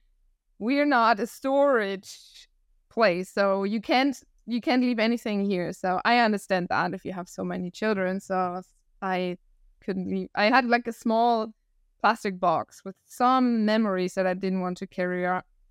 We're 0.60 0.86
not 0.86 1.20
a 1.20 1.28
storage 1.28 2.48
place, 2.90 3.30
so 3.30 3.64
you 3.64 3.82
can't 3.82 4.22
you 4.50 4.62
can't 4.62 4.82
leave 4.82 5.00
anything 5.00 5.46
here. 5.46 5.72
So 5.74 6.02
I 6.04 6.20
understand 6.20 6.68
that 6.70 6.94
if 6.94 7.06
you 7.06 7.14
have 7.14 7.30
so 7.30 7.44
many 7.44 7.70
children. 7.70 8.20
So 8.20 8.62
I 9.02 9.38
couldn't 9.82 10.10
leave. 10.10 10.30
I 10.36 10.46
had 10.46 10.66
like 10.66 10.88
a 10.88 10.94
small 10.94 11.54
plastic 12.02 12.40
box 12.40 12.84
with 12.84 12.96
some 13.06 13.66
memories 13.66 14.16
that 14.16 14.26
I 14.26 14.34
didn't 14.34 14.62
want 14.62 14.78
to 14.80 14.88
carry 14.88 15.26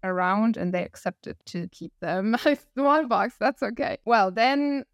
around, 0.04 0.56
and 0.56 0.72
they 0.72 0.84
accepted 0.84 1.36
to 1.46 1.68
keep 1.68 1.92
them. 2.00 2.36
Small 2.74 3.06
box, 3.06 3.34
that's 3.40 3.62
okay. 3.62 3.98
Well, 4.04 4.30
then, 4.30 4.84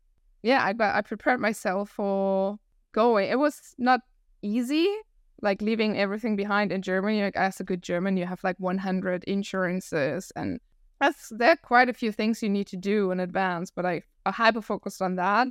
yeah, 0.42 0.62
I 0.64 0.98
I 0.98 1.02
prepared 1.02 1.40
myself 1.40 1.90
for 1.90 2.58
going. 2.92 3.28
It 3.30 3.38
was 3.38 3.74
not 3.78 4.00
easy. 4.42 4.88
Like 5.42 5.60
leaving 5.60 5.98
everything 5.98 6.36
behind 6.36 6.72
in 6.72 6.80
Germany, 6.80 7.22
like 7.22 7.36
as 7.36 7.60
a 7.60 7.64
good 7.64 7.82
German, 7.82 8.16
you 8.16 8.24
have 8.24 8.42
like 8.44 8.58
100 8.58 9.24
insurances 9.24 10.32
and 10.36 10.58
that's 11.04 11.28
there 11.30 11.50
are 11.50 11.56
quite 11.56 11.88
a 11.88 11.92
few 11.92 12.12
things 12.12 12.42
you 12.42 12.48
need 12.48 12.66
to 12.68 12.76
do 12.76 13.10
in 13.10 13.20
advance, 13.20 13.70
but 13.70 13.84
I, 13.84 14.02
I 14.24 14.30
hyper 14.30 14.62
focused 14.62 15.02
on 15.02 15.16
that, 15.16 15.48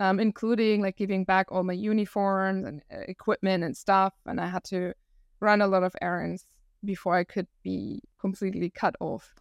um, 0.00 0.20
including 0.20 0.80
like 0.80 0.96
giving 0.96 1.24
back 1.24 1.46
all 1.50 1.64
my 1.64 1.72
uniforms 1.72 2.64
and 2.64 2.82
uh, 2.92 3.00
equipment 3.08 3.64
and 3.64 3.76
stuff, 3.76 4.14
and 4.26 4.40
I 4.40 4.46
had 4.46 4.64
to 4.64 4.92
run 5.40 5.60
a 5.60 5.66
lot 5.66 5.82
of 5.82 5.94
errands 6.00 6.46
before 6.84 7.16
I 7.16 7.24
could 7.24 7.48
be 7.62 8.00
completely 8.20 8.70
cut 8.70 8.94
off. 9.00 9.34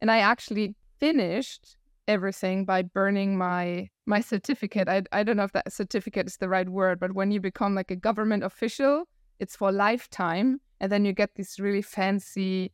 And 0.00 0.10
I 0.10 0.18
actually 0.18 0.74
finished 0.98 1.76
everything 2.08 2.64
by 2.64 2.82
burning 2.82 3.36
my 3.38 3.88
my 4.06 4.20
certificate. 4.20 4.88
I 4.88 5.02
I 5.12 5.22
don't 5.22 5.36
know 5.36 5.44
if 5.44 5.52
that 5.52 5.72
certificate 5.72 6.26
is 6.26 6.38
the 6.38 6.48
right 6.48 6.68
word, 6.68 6.98
but 6.98 7.12
when 7.12 7.30
you 7.30 7.40
become 7.40 7.74
like 7.76 7.92
a 7.92 7.96
government 7.96 8.42
official, 8.42 9.04
it's 9.38 9.54
for 9.54 9.70
lifetime, 9.70 10.60
and 10.80 10.90
then 10.90 11.04
you 11.04 11.12
get 11.12 11.36
this 11.36 11.60
really 11.60 11.82
fancy 11.82 12.72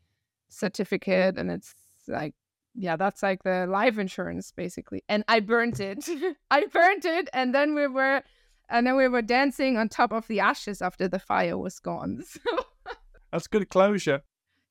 certificate, 0.48 1.36
and 1.36 1.50
it's 1.50 1.74
like 2.08 2.34
yeah 2.74 2.96
that's 2.96 3.22
like 3.22 3.42
the 3.44 3.66
life 3.66 3.98
insurance 3.98 4.52
basically 4.52 5.02
and 5.08 5.24
i 5.28 5.40
burnt 5.40 5.80
it. 5.80 6.08
I 6.50 6.66
burnt 6.66 7.04
it 7.04 7.28
and 7.32 7.54
then 7.54 7.74
we 7.74 7.86
were 7.86 8.22
and 8.68 8.86
then 8.86 8.96
we 8.96 9.08
were 9.08 9.22
dancing 9.22 9.76
on 9.76 9.88
top 9.88 10.12
of 10.12 10.26
the 10.26 10.40
ashes 10.40 10.82
after 10.82 11.06
the 11.08 11.18
fire 11.18 11.58
was 11.58 11.78
gone 11.78 12.22
so 12.26 12.40
that's 13.32 13.46
good 13.46 13.68
closure. 13.68 14.22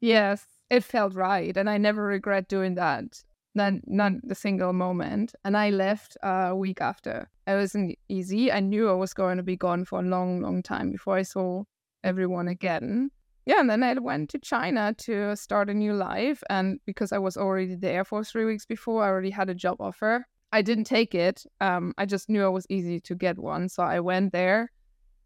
Yes 0.01 0.45
it 0.69 0.83
felt 0.83 1.13
right 1.13 1.55
and 1.55 1.69
i 1.69 1.77
never 1.77 2.03
regret 2.03 2.47
doing 2.47 2.75
that 2.75 3.23
not 3.55 3.73
not 3.85 4.13
a 4.29 4.35
single 4.35 4.73
moment 4.73 5.35
and 5.45 5.55
i 5.55 5.69
left 5.69 6.17
a 6.23 6.55
week 6.55 6.81
after. 6.81 7.29
It 7.45 7.55
wasn't 7.55 7.97
easy 8.09 8.51
i 8.51 8.59
knew 8.59 8.89
i 8.89 8.93
was 8.93 9.13
going 9.13 9.37
to 9.37 9.43
be 9.43 9.57
gone 9.57 9.85
for 9.85 9.99
a 9.99 10.03
long 10.03 10.41
long 10.41 10.63
time 10.63 10.91
before 10.91 11.17
i 11.17 11.21
saw 11.21 11.63
everyone 12.03 12.47
again 12.47 13.11
yeah, 13.45 13.59
and 13.59 13.69
then 13.69 13.83
I 13.83 13.93
went 13.93 14.29
to 14.31 14.39
China 14.39 14.93
to 14.99 15.35
start 15.35 15.69
a 15.69 15.73
new 15.73 15.93
life. 15.93 16.43
And 16.49 16.79
because 16.85 17.11
I 17.11 17.17
was 17.17 17.37
already 17.37 17.75
there 17.75 18.05
for 18.05 18.23
three 18.23 18.45
weeks 18.45 18.65
before, 18.65 19.03
I 19.03 19.07
already 19.07 19.29
had 19.31 19.49
a 19.49 19.55
job 19.55 19.77
offer. 19.79 20.25
I 20.51 20.61
didn't 20.61 20.85
take 20.85 21.15
it. 21.15 21.45
Um, 21.61 21.93
I 21.97 22.05
just 22.05 22.29
knew 22.29 22.45
it 22.45 22.51
was 22.51 22.67
easy 22.69 22.99
to 23.01 23.15
get 23.15 23.37
one. 23.37 23.69
So 23.69 23.83
I 23.83 23.99
went 23.99 24.31
there 24.31 24.71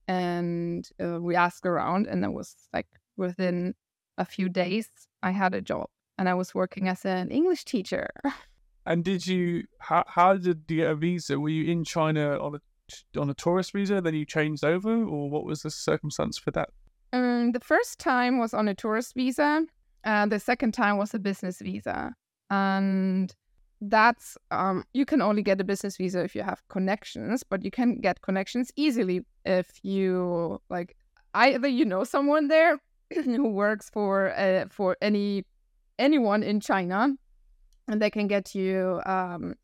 and 0.07 0.87
uh, 1.03 1.19
we 1.21 1.35
asked 1.35 1.65
around, 1.65 2.07
and 2.07 2.23
it 2.23 2.31
was 2.31 2.55
like 2.73 2.87
within 3.17 3.75
a 4.17 4.25
few 4.25 4.47
days, 4.49 4.89
I 5.21 5.31
had 5.31 5.53
a 5.53 5.61
job. 5.61 5.89
and 6.17 6.27
I 6.27 6.33
was 6.33 6.55
working 6.55 6.87
as 6.87 7.05
an 7.05 7.29
English 7.29 7.65
teacher. 7.65 8.09
And 8.87 9.03
did 9.03 9.27
you? 9.27 9.65
How, 9.79 10.05
how 10.07 10.37
did 10.37 10.63
you 10.69 10.77
get 10.77 10.89
a 10.89 10.95
visa? 10.95 11.37
Were 11.37 11.49
you 11.49 11.69
in 11.69 11.83
China 11.83 12.39
on 12.39 12.55
a 12.55 13.19
on 13.19 13.29
a 13.29 13.33
tourist 13.33 13.73
visa, 13.73 13.99
then 13.99 14.15
you 14.15 14.25
changed 14.25 14.63
over, 14.63 15.03
or 15.03 15.29
what 15.29 15.43
was 15.43 15.61
the 15.61 15.69
circumstance 15.69 16.37
for 16.37 16.51
that? 16.51 16.69
Um, 17.13 17.51
the 17.51 17.59
first 17.59 17.99
time 17.99 18.39
was 18.39 18.53
on 18.53 18.67
a 18.67 18.75
tourist 18.75 19.13
visa, 19.15 19.65
and 20.03 20.31
the 20.31 20.39
second 20.39 20.73
time 20.73 20.97
was 20.97 21.13
a 21.13 21.19
business 21.19 21.59
visa. 21.59 22.13
And 22.49 23.33
that's 23.81 24.37
um, 24.51 24.83
you 24.93 25.05
can 25.05 25.21
only 25.21 25.43
get 25.43 25.61
a 25.61 25.63
business 25.63 25.97
visa 25.97 26.23
if 26.23 26.35
you 26.35 26.43
have 26.43 26.61
connections, 26.69 27.43
but 27.43 27.63
you 27.63 27.71
can 27.71 27.99
get 27.99 28.21
connections 28.21 28.71
easily 28.75 29.25
if 29.45 29.79
you 29.83 30.59
like 30.69 30.95
either 31.33 31.67
you 31.67 31.85
know 31.85 32.03
someone 32.03 32.47
there 32.47 32.79
who 33.13 33.49
works 33.49 33.89
for 33.89 34.31
uh, 34.37 34.65
for 34.69 34.97
any 35.01 35.45
anyone 35.99 36.43
in 36.43 36.59
China, 36.59 37.09
and 37.87 38.01
they 38.01 38.09
can 38.09 38.27
get 38.27 38.55
you 38.55 39.01
um, 39.05 39.55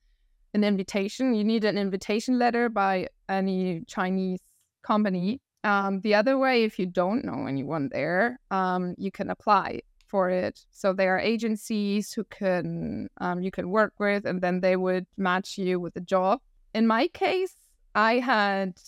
an 0.54 0.64
invitation. 0.64 1.34
You 1.34 1.44
need 1.44 1.64
an 1.66 1.78
invitation 1.78 2.38
letter 2.38 2.70
by 2.70 3.08
any 3.30 3.82
Chinese 3.88 4.40
company. 4.84 5.40
Um, 5.64 6.02
the 6.02 6.16
other 6.16 6.38
way, 6.38 6.64
if 6.64 6.78
you 6.78 6.86
don't 6.86 7.24
know 7.24 7.48
anyone 7.48 7.90
there, 7.92 8.40
um, 8.52 8.96
you 8.98 9.12
can 9.12 9.30
apply 9.30 9.82
for 10.08 10.30
it. 10.30 10.60
So 10.72 10.94
there 10.94 11.16
are 11.16 11.20
agencies 11.20 12.14
who 12.14 12.24
can 12.26 13.10
um, 13.20 13.42
you 13.42 13.50
can 13.50 13.70
work 13.70 13.94
with, 13.98 14.26
and 14.26 14.42
then 14.42 14.60
they 14.60 14.76
would 14.76 15.06
match 15.18 15.58
you 15.58 15.80
with 15.80 15.96
a 15.96 16.02
job. 16.02 16.42
In 16.76 16.86
my 16.86 17.08
case, 17.08 17.56
I 17.96 18.20
had, 18.20 18.80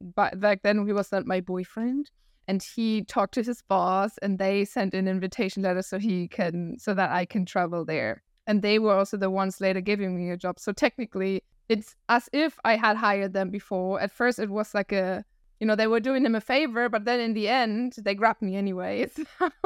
but 0.00 0.40
back 0.40 0.62
then 0.62 0.86
he 0.86 0.92
was 0.92 1.12
not 1.12 1.26
my 1.26 1.40
boyfriend, 1.40 2.10
and 2.48 2.62
he 2.62 3.04
talked 3.04 3.34
to 3.34 3.42
his 3.42 3.62
boss, 3.68 4.18
and 4.22 4.38
they 4.38 4.64
sent 4.64 4.94
an 4.94 5.06
invitation 5.06 5.62
letter 5.62 5.82
so 5.82 5.98
he 5.98 6.28
can 6.28 6.76
so 6.78 6.94
that 6.94 7.10
I 7.10 7.26
can 7.26 7.44
travel 7.44 7.84
there. 7.84 8.22
And 8.46 8.62
they 8.62 8.78
were 8.78 8.94
also 8.94 9.16
the 9.16 9.30
ones 9.30 9.60
later 9.60 9.80
giving 9.80 10.16
me 10.16 10.30
a 10.30 10.36
job. 10.36 10.58
So 10.58 10.72
technically, 10.72 11.42
it's 11.68 11.94
as 12.08 12.28
if 12.32 12.58
I 12.64 12.74
had 12.74 12.96
hired 12.96 13.34
them 13.34 13.50
before. 13.50 14.00
At 14.00 14.10
first, 14.10 14.40
it 14.40 14.50
was 14.50 14.74
like 14.74 14.90
a 14.90 15.24
you 15.60 15.66
know 15.66 15.76
they 15.76 15.86
were 15.86 16.00
doing 16.00 16.24
him 16.24 16.34
a 16.34 16.40
favor, 16.40 16.88
but 16.88 17.04
then 17.04 17.20
in 17.20 17.34
the 17.34 17.48
end, 17.48 17.94
they 17.98 18.14
grabbed 18.14 18.42
me 18.42 18.56
anyways. 18.56 19.20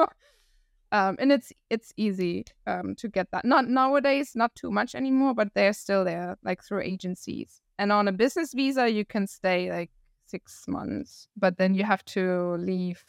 um, 0.92 1.16
and 1.18 1.32
it's 1.32 1.52
it's 1.70 1.92
easy 1.96 2.44
um, 2.66 2.94
to 2.96 3.08
get 3.08 3.30
that. 3.30 3.44
Not 3.44 3.68
nowadays, 3.68 4.32
not 4.34 4.54
too 4.56 4.70
much 4.70 4.94
anymore, 4.94 5.34
but 5.34 5.54
they're 5.54 5.72
still 5.72 6.04
there, 6.04 6.36
like 6.42 6.62
through 6.62 6.82
agencies. 6.82 7.60
And 7.78 7.92
on 7.92 8.08
a 8.08 8.12
business 8.12 8.52
visa, 8.52 8.90
you 8.90 9.04
can 9.04 9.26
stay 9.26 9.70
like 9.70 9.90
six 10.26 10.66
months, 10.66 11.28
but 11.36 11.58
then 11.58 11.74
you 11.74 11.84
have 11.84 12.04
to 12.06 12.56
leave 12.58 13.04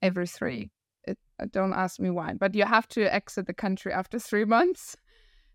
every 0.00 0.26
three. 0.26 0.70
It, 1.06 1.18
uh, 1.38 1.46
don't 1.50 1.74
ask 1.74 2.00
me 2.00 2.08
why, 2.08 2.32
but 2.34 2.54
you 2.54 2.64
have 2.64 2.88
to 2.88 3.14
exit 3.14 3.46
the 3.46 3.54
country 3.54 3.92
after 3.92 4.18
three 4.18 4.46
months, 4.46 4.96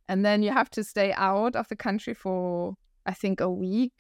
and 0.08 0.24
then 0.24 0.44
you 0.44 0.52
have 0.52 0.70
to 0.72 0.84
stay 0.84 1.14
out 1.14 1.56
of 1.56 1.68
the 1.68 1.76
country 1.76 2.14
for 2.14 2.76
I 3.08 3.14
think 3.14 3.42
a 3.42 3.50
week. 3.50 3.94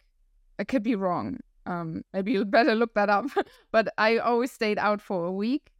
I 0.59 0.65
could 0.65 0.83
be 0.83 0.95
wrong. 0.95 1.39
Um, 1.69 2.01
maybe 2.13 2.31
you'd 2.31 2.51
better 2.51 2.75
look 2.75 2.93
that 2.95 3.09
up. 3.09 3.25
but 3.71 3.93
I 3.97 4.17
always 4.17 4.51
stayed 4.51 4.79
out 4.79 5.01
for 5.01 5.25
a 5.25 5.31
week 5.31 5.71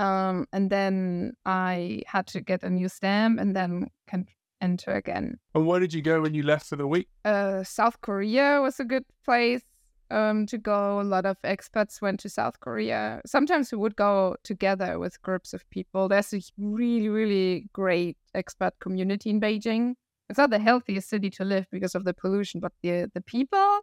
um, 0.00 0.46
and 0.52 0.70
then 0.70 1.34
I 1.44 2.02
had 2.06 2.26
to 2.28 2.40
get 2.40 2.62
a 2.62 2.70
new 2.70 2.88
stamp 2.88 3.38
and 3.38 3.54
then 3.54 3.88
can 4.06 4.26
enter 4.60 4.92
again. 4.92 5.38
And 5.54 5.66
where 5.66 5.80
did 5.80 5.92
you 5.92 6.00
go 6.00 6.22
when 6.22 6.34
you 6.34 6.42
left 6.42 6.66
for 6.66 6.76
the 6.76 6.86
week? 6.86 7.08
Uh, 7.24 7.62
South 7.64 8.00
Korea 8.00 8.60
was 8.62 8.80
a 8.80 8.84
good 8.84 9.04
place 9.26 9.62
um, 10.10 10.46
to 10.46 10.56
go. 10.56 11.00
A 11.00 11.02
lot 11.02 11.26
of 11.26 11.36
expats 11.42 12.00
went 12.00 12.20
to 12.20 12.30
South 12.30 12.60
Korea. 12.60 13.20
Sometimes 13.26 13.72
we 13.72 13.78
would 13.78 13.96
go 13.96 14.36
together 14.42 14.98
with 14.98 15.20
groups 15.20 15.52
of 15.52 15.68
people. 15.68 16.08
There's 16.08 16.32
a 16.32 16.40
really, 16.58 17.10
really 17.10 17.68
great 17.74 18.16
expat 18.34 18.72
community 18.80 19.28
in 19.28 19.40
Beijing. 19.40 19.94
It's 20.30 20.38
not 20.38 20.50
the 20.50 20.60
healthiest 20.60 21.10
city 21.10 21.28
to 21.30 21.44
live 21.44 21.66
because 21.70 21.94
of 21.94 22.04
the 22.04 22.14
pollution, 22.14 22.60
but 22.60 22.72
the 22.82 23.10
the 23.12 23.20
people. 23.20 23.80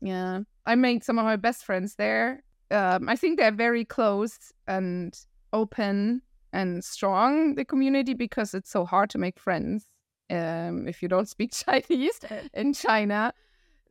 Yeah, 0.00 0.40
I 0.66 0.74
made 0.74 1.04
some 1.04 1.18
of 1.18 1.24
my 1.24 1.36
best 1.36 1.64
friends 1.64 1.94
there, 1.96 2.42
um, 2.70 3.08
I 3.08 3.16
think 3.16 3.38
they're 3.38 3.52
very 3.52 3.84
close 3.84 4.52
and 4.66 5.16
open 5.52 6.22
and 6.52 6.82
strong 6.84 7.54
the 7.54 7.64
community 7.64 8.14
because 8.14 8.54
it's 8.54 8.70
so 8.70 8.84
hard 8.84 9.10
to 9.10 9.18
make 9.18 9.38
friends 9.38 9.86
um, 10.30 10.88
if 10.88 11.02
you 11.02 11.08
don't 11.08 11.28
speak 11.28 11.52
Chinese 11.66 12.20
in 12.54 12.72
China. 12.72 13.32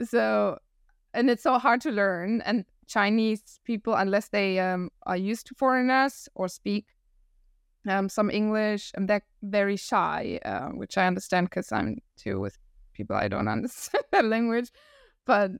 So, 0.03 0.57
and 1.13 1.29
it's 1.29 1.43
so 1.43 1.59
hard 1.59 1.81
to 1.81 1.91
learn. 1.91 2.41
And 2.41 2.65
Chinese 2.87 3.59
people, 3.63 3.93
unless 3.93 4.29
they 4.29 4.59
um, 4.59 4.89
are 5.05 5.17
used 5.17 5.47
to 5.47 5.55
foreigners 5.55 6.27
or 6.35 6.47
speak 6.47 6.87
um, 7.87 8.09
some 8.09 8.29
English, 8.31 8.91
and 8.95 9.09
they're 9.09 9.25
very 9.43 9.75
shy, 9.75 10.39
uh, 10.45 10.69
which 10.69 10.97
I 10.97 11.05
understand 11.05 11.49
because 11.49 11.71
I'm 11.71 11.99
too 12.17 12.39
with 12.39 12.57
people 12.93 13.15
I 13.15 13.27
don't 13.27 13.47
understand 13.57 14.03
that 14.11 14.25
language. 14.25 14.71
But 15.25 15.51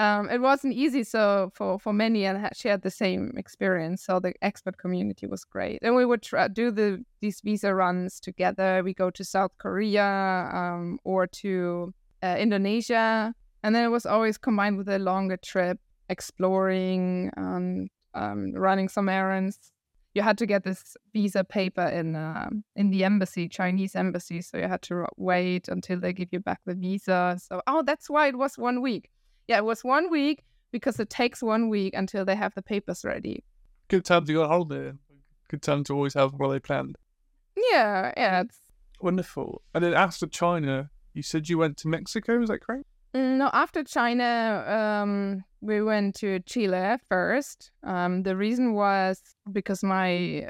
um, 0.00 0.30
it 0.30 0.40
wasn't 0.40 0.72
easy 0.72 1.04
so 1.04 1.52
for 1.54 1.78
for 1.78 1.92
many 1.92 2.24
and 2.24 2.48
she 2.54 2.68
had 2.68 2.80
the 2.80 2.90
same 2.90 3.32
experience 3.36 4.02
so 4.02 4.18
the 4.18 4.32
expat 4.42 4.78
community 4.78 5.26
was 5.26 5.44
great 5.44 5.78
and 5.82 5.94
we 5.94 6.06
would 6.06 6.26
do 6.54 6.70
the 6.70 7.04
these 7.20 7.40
visa 7.42 7.74
runs 7.74 8.18
together 8.18 8.82
we 8.82 8.94
go 8.94 9.10
to 9.10 9.22
south 9.22 9.52
korea 9.58 10.50
um, 10.54 10.98
or 11.04 11.26
to 11.26 11.92
uh, 12.22 12.36
indonesia 12.38 13.34
and 13.62 13.74
then 13.74 13.84
it 13.84 13.88
was 13.88 14.06
always 14.06 14.38
combined 14.38 14.78
with 14.78 14.88
a 14.88 14.98
longer 14.98 15.36
trip 15.36 15.78
exploring 16.08 17.30
and 17.36 17.90
um, 18.14 18.52
running 18.54 18.88
some 18.88 19.08
errands 19.08 19.72
you 20.14 20.22
had 20.22 20.38
to 20.38 20.46
get 20.46 20.64
this 20.64 20.96
visa 21.12 21.44
paper 21.44 21.86
in 21.86 22.16
uh, 22.16 22.50
in 22.74 22.90
the 22.90 23.04
embassy, 23.04 23.48
Chinese 23.48 23.94
embassy. 23.94 24.42
So 24.42 24.58
you 24.58 24.66
had 24.66 24.82
to 24.82 25.06
wait 25.16 25.68
until 25.68 26.00
they 26.00 26.12
give 26.12 26.30
you 26.32 26.40
back 26.40 26.58
the 26.66 26.74
visa. 26.74 27.38
So 27.40 27.62
oh, 27.68 27.84
that's 27.84 28.10
why 28.10 28.26
it 28.26 28.36
was 28.36 28.58
one 28.58 28.82
week 28.82 29.08
yeah, 29.50 29.58
it 29.58 29.64
was 29.64 29.82
one 29.82 30.08
week 30.10 30.44
because 30.70 31.00
it 31.00 31.10
takes 31.10 31.42
one 31.42 31.68
week 31.68 31.92
until 31.94 32.24
they 32.24 32.36
have 32.36 32.54
the 32.54 32.62
papers 32.62 33.04
ready. 33.04 33.42
Good 33.88 34.04
time 34.04 34.24
to 34.26 34.32
go 34.32 34.44
on 34.44 34.48
holiday. 34.48 34.92
Good 35.48 35.60
time 35.60 35.82
to 35.84 35.94
always 35.94 36.14
have 36.14 36.34
holiday 36.38 36.60
planned. 36.60 36.96
Yeah, 37.56 38.12
yeah. 38.16 38.42
It's... 38.42 38.60
Wonderful. 39.00 39.62
And 39.74 39.82
then 39.82 39.92
after 39.94 40.28
China, 40.28 40.90
you 41.14 41.24
said 41.24 41.48
you 41.48 41.58
went 41.58 41.78
to 41.78 41.88
Mexico, 41.88 42.40
is 42.40 42.48
that 42.48 42.60
correct? 42.60 42.84
Mm, 43.12 43.38
no, 43.38 43.50
after 43.52 43.82
China, 43.82 44.64
um, 44.68 45.42
we 45.60 45.82
went 45.82 46.14
to 46.20 46.38
Chile 46.46 46.98
first. 47.08 47.72
Um, 47.82 48.22
the 48.22 48.36
reason 48.36 48.74
was 48.74 49.20
because 49.50 49.82
my 49.82 50.48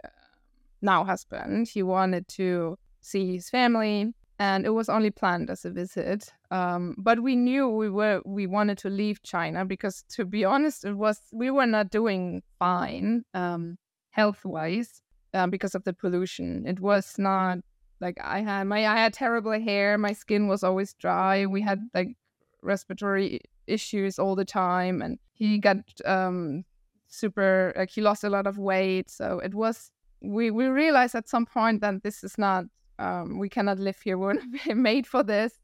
now 0.83 1.05
husband, 1.05 1.69
he 1.69 1.83
wanted 1.83 2.29
to 2.29 2.77
see 3.01 3.33
his 3.33 3.49
family 3.49 4.13
and 4.41 4.65
it 4.65 4.71
was 4.71 4.89
only 4.89 5.11
planned 5.11 5.51
as 5.51 5.67
a 5.67 5.71
visit. 5.71 6.33
Um, 6.51 6.97
but 6.97 7.23
we 7.23 7.37
knew 7.37 7.69
we 7.69 7.91
were 7.91 8.23
we 8.25 8.47
wanted 8.47 8.79
to 8.79 8.89
leave 8.89 9.23
China 9.23 9.67
because, 9.67 10.03
to 10.17 10.25
be 10.25 10.47
honest, 10.47 10.85
it 10.85 10.95
was 10.95 11.21
we 11.31 11.51
were 11.51 11.67
not 11.67 11.91
doing 11.91 12.43
fine 12.59 13.23
um, 13.35 13.77
health 14.09 14.41
wise 14.45 15.03
um, 15.35 15.51
because 15.51 15.75
of 15.75 15.85
the 15.85 15.93
pollution. 15.93 16.67
It 16.67 16.81
was 16.81 17.17
not 17.19 17.59
like 18.01 18.17
I 18.19 18.41
had 18.41 18.65
my 18.65 18.87
I 18.87 18.97
had 18.97 19.13
terrible 19.13 19.53
hair. 19.61 19.99
My 19.99 20.15
skin 20.15 20.49
was 20.49 20.65
always 20.65 20.95
dry. 20.95 21.45
We 21.45 21.61
had 21.61 21.81
like 21.93 22.17
respiratory 22.63 23.41
issues 23.67 24.19
all 24.19 24.35
the 24.37 24.47
time, 24.47 25.03
and 25.03 25.19
he 25.35 25.59
got 25.59 25.77
um, 26.07 26.65
super 27.09 27.75
like 27.77 27.91
he 27.91 28.01
lost 28.01 28.25
a 28.25 28.31
lot 28.31 28.47
of 28.47 28.57
weight. 28.57 29.11
So 29.11 29.39
it 29.41 29.55
was 29.55 29.91
we 30.23 30.51
we 30.51 30.65
realized 30.65 31.15
at 31.15 31.29
some 31.29 31.45
point 31.45 31.83
that 31.83 32.03
this 32.03 32.25
is 32.25 32.39
not 32.39 32.65
um, 33.01 33.39
we 33.39 33.49
cannot 33.49 33.79
live 33.79 33.99
here. 34.01 34.19
We're 34.23 34.35
not 34.35 34.77
made 34.77 35.07
for 35.07 35.23
this. 35.23 35.59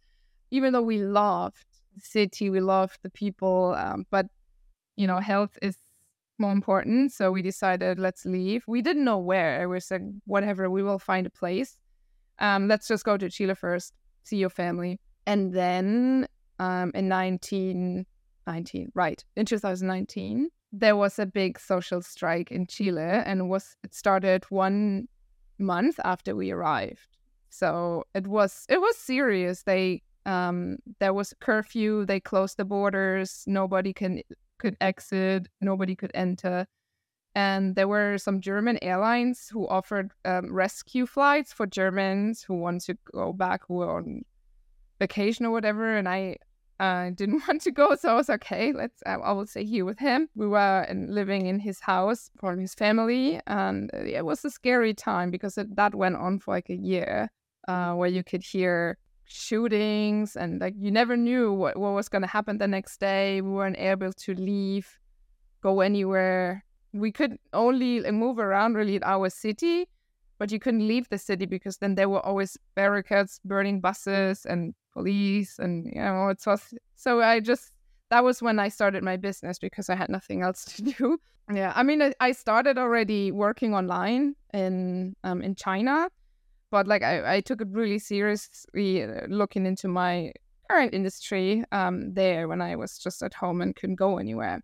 Even 0.50 0.72
though 0.72 0.82
we 0.82 0.98
loved 0.98 1.66
the 1.94 2.00
city, 2.00 2.50
we 2.50 2.60
loved 2.60 2.98
the 3.02 3.10
people, 3.10 3.74
um, 3.76 4.06
but 4.10 4.26
you 4.96 5.06
know, 5.06 5.18
health 5.18 5.58
is 5.60 5.76
more 6.38 6.52
important. 6.52 7.12
So 7.12 7.30
we 7.30 7.42
decided 7.42 7.98
let's 7.98 8.24
leave. 8.24 8.64
We 8.66 8.82
didn't 8.82 9.04
know 9.04 9.18
where. 9.18 9.68
We 9.68 9.80
said 9.80 10.20
whatever, 10.24 10.70
we 10.70 10.82
will 10.82 10.98
find 10.98 11.26
a 11.26 11.30
place. 11.30 11.76
Um, 12.38 12.68
let's 12.68 12.88
just 12.88 13.04
go 13.04 13.16
to 13.16 13.30
Chile 13.30 13.54
first, 13.54 13.92
see 14.22 14.36
your 14.36 14.50
family, 14.50 15.00
and 15.26 15.52
then 15.52 16.26
um, 16.58 16.92
in 16.94 17.08
1919, 17.08 18.92
right 18.94 19.24
in 19.36 19.46
2019, 19.46 20.48
there 20.72 20.96
was 20.96 21.18
a 21.18 21.26
big 21.26 21.58
social 21.58 22.02
strike 22.02 22.50
in 22.50 22.66
Chile, 22.66 23.00
and 23.00 23.48
was 23.48 23.74
it 23.82 23.94
started 23.94 24.44
one 24.50 25.08
month 25.58 25.98
after 26.04 26.36
we 26.36 26.50
arrived. 26.50 27.15
So 27.58 28.04
it 28.14 28.26
was 28.26 28.66
it 28.68 28.80
was 28.80 28.96
serious. 28.96 29.62
They 29.62 30.02
um, 30.26 30.78
there 30.98 31.14
was 31.14 31.34
curfew. 31.40 32.04
They 32.04 32.20
closed 32.20 32.56
the 32.56 32.64
borders. 32.64 33.44
Nobody 33.46 33.92
can 33.92 34.22
could 34.58 34.76
exit. 34.80 35.48
Nobody 35.60 35.96
could 35.96 36.10
enter. 36.14 36.66
And 37.34 37.76
there 37.76 37.88
were 37.88 38.16
some 38.18 38.40
German 38.40 38.78
airlines 38.82 39.48
who 39.48 39.68
offered 39.68 40.12
um, 40.24 40.52
rescue 40.52 41.04
flights 41.06 41.52
for 41.52 41.66
Germans 41.66 42.42
who 42.42 42.54
want 42.54 42.80
to 42.82 42.96
go 43.12 43.32
back, 43.32 43.62
who 43.68 43.82
are 43.82 43.98
on 43.98 44.22
vacation 44.98 45.44
or 45.44 45.50
whatever. 45.50 45.96
And 45.96 46.08
I 46.08 46.38
I 46.78 47.10
didn't 47.14 47.42
want 47.48 47.62
to 47.62 47.70
go, 47.70 47.94
so 47.96 48.10
I 48.10 48.14
was 48.14 48.30
okay. 48.30 48.72
Let's. 48.72 49.02
I, 49.06 49.14
I 49.14 49.32
will 49.32 49.46
stay 49.46 49.64
here 49.64 49.84
with 49.84 49.98
him. 49.98 50.28
We 50.34 50.46
were 50.46 50.86
in, 50.88 51.14
living 51.14 51.46
in 51.46 51.58
his 51.58 51.80
house 51.80 52.30
from 52.38 52.58
his 52.58 52.74
family, 52.74 53.40
and 53.46 53.90
uh, 53.94 53.98
it 53.98 54.24
was 54.24 54.44
a 54.44 54.50
scary 54.50 54.94
time 54.94 55.30
because 55.30 55.56
it, 55.58 55.74
that 55.76 55.94
went 55.94 56.16
on 56.16 56.38
for 56.38 56.54
like 56.54 56.70
a 56.70 56.76
year, 56.76 57.30
uh, 57.68 57.92
where 57.94 58.08
you 58.08 58.22
could 58.22 58.42
hear 58.42 58.98
shootings 59.24 60.36
and 60.36 60.60
like 60.60 60.74
you 60.78 60.90
never 60.90 61.16
knew 61.16 61.52
what, 61.52 61.76
what 61.76 61.92
was 61.94 62.08
going 62.08 62.22
to 62.22 62.28
happen 62.28 62.58
the 62.58 62.68
next 62.68 63.00
day. 63.00 63.40
We 63.40 63.50
weren't 63.50 63.78
able 63.78 64.12
to 64.12 64.34
leave, 64.34 64.98
go 65.62 65.80
anywhere. 65.80 66.64
We 66.92 67.12
could 67.12 67.36
only 67.52 68.00
move 68.10 68.38
around 68.38 68.74
really 68.74 68.96
in 68.96 69.02
our 69.04 69.28
city, 69.28 69.86
but 70.38 70.50
you 70.50 70.58
couldn't 70.58 70.86
leave 70.86 71.08
the 71.08 71.18
city 71.18 71.46
because 71.46 71.78
then 71.78 71.94
there 71.94 72.08
were 72.08 72.24
always 72.24 72.56
barricades, 72.74 73.40
burning 73.44 73.80
buses, 73.80 74.46
and 74.46 74.74
police, 74.92 75.58
and 75.58 75.86
you 75.86 76.00
know 76.00 76.28
it 76.28 76.40
was. 76.46 76.72
So 76.94 77.20
I 77.20 77.40
just 77.40 77.72
that 78.10 78.24
was 78.24 78.40
when 78.40 78.58
I 78.58 78.68
started 78.68 79.02
my 79.02 79.16
business 79.16 79.58
because 79.58 79.90
I 79.90 79.94
had 79.96 80.08
nothing 80.08 80.42
else 80.42 80.64
to 80.76 80.82
do. 80.82 81.18
Yeah, 81.52 81.72
I 81.76 81.82
mean, 81.82 82.02
I, 82.02 82.12
I 82.20 82.32
started 82.32 82.78
already 82.78 83.30
working 83.30 83.74
online 83.74 84.34
in 84.52 85.14
um, 85.22 85.42
in 85.42 85.54
China, 85.54 86.08
but 86.76 86.86
like 86.86 87.02
I, 87.02 87.36
I 87.36 87.40
took 87.40 87.62
it 87.62 87.68
really 87.70 87.98
seriously 87.98 89.02
uh, 89.02 89.22
looking 89.28 89.64
into 89.64 89.88
my 89.88 90.30
current 90.68 90.92
industry 90.92 91.64
um, 91.72 92.12
there 92.12 92.48
when 92.48 92.60
I 92.60 92.76
was 92.76 92.98
just 92.98 93.22
at 93.22 93.32
home 93.32 93.62
and 93.62 93.74
couldn't 93.74 93.96
go 93.96 94.18
anywhere. 94.18 94.60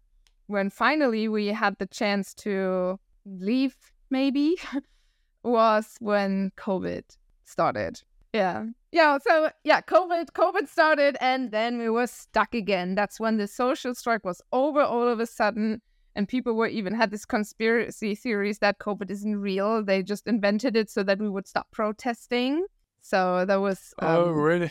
When 0.47 0.69
finally 0.69 1.27
we 1.29 1.47
had 1.47 1.75
the 1.79 1.87
chance 1.87 2.35
to 2.45 3.01
leave, 3.25 3.75
maybe, 4.11 4.57
was 5.43 5.97
when 6.01 6.53
COVID 6.59 7.05
started. 7.47 8.03
Yeah. 8.35 8.67
Yeah. 8.91 9.17
So 9.17 9.51
yeah, 9.65 9.81
COVID, 9.81 10.33
COVID 10.33 10.69
started 10.69 11.17
and 11.19 11.51
then 11.51 11.79
we 11.79 11.89
were 11.89 12.07
stuck 12.07 12.55
again. 12.55 12.95
That's 12.95 13.19
when 13.19 13.39
the 13.39 13.49
social 13.49 13.95
strike 13.95 14.27
was 14.27 14.43
over 14.53 14.83
all 14.83 15.09
of 15.09 15.19
a 15.19 15.27
sudden. 15.27 15.81
And 16.15 16.29
people 16.29 16.55
were 16.55 16.67
even 16.67 16.95
had 16.95 17.11
this 17.11 17.25
conspiracy 17.25 18.15
theories 18.15 18.59
that 18.59 18.79
COVID 18.79 19.11
isn't 19.11 19.37
real. 19.37 19.83
They 19.83 20.03
just 20.03 20.27
invented 20.27 20.77
it 20.77 20.91
so 20.91 21.03
that 21.05 21.19
we 21.19 21.29
would 21.29 21.47
stop 21.47 21.71
protesting. 21.71 22.67
So 23.01 23.45
that 23.47 23.57
was 23.57 23.95
um, 23.99 24.17
oh 24.17 24.31
really 24.31 24.71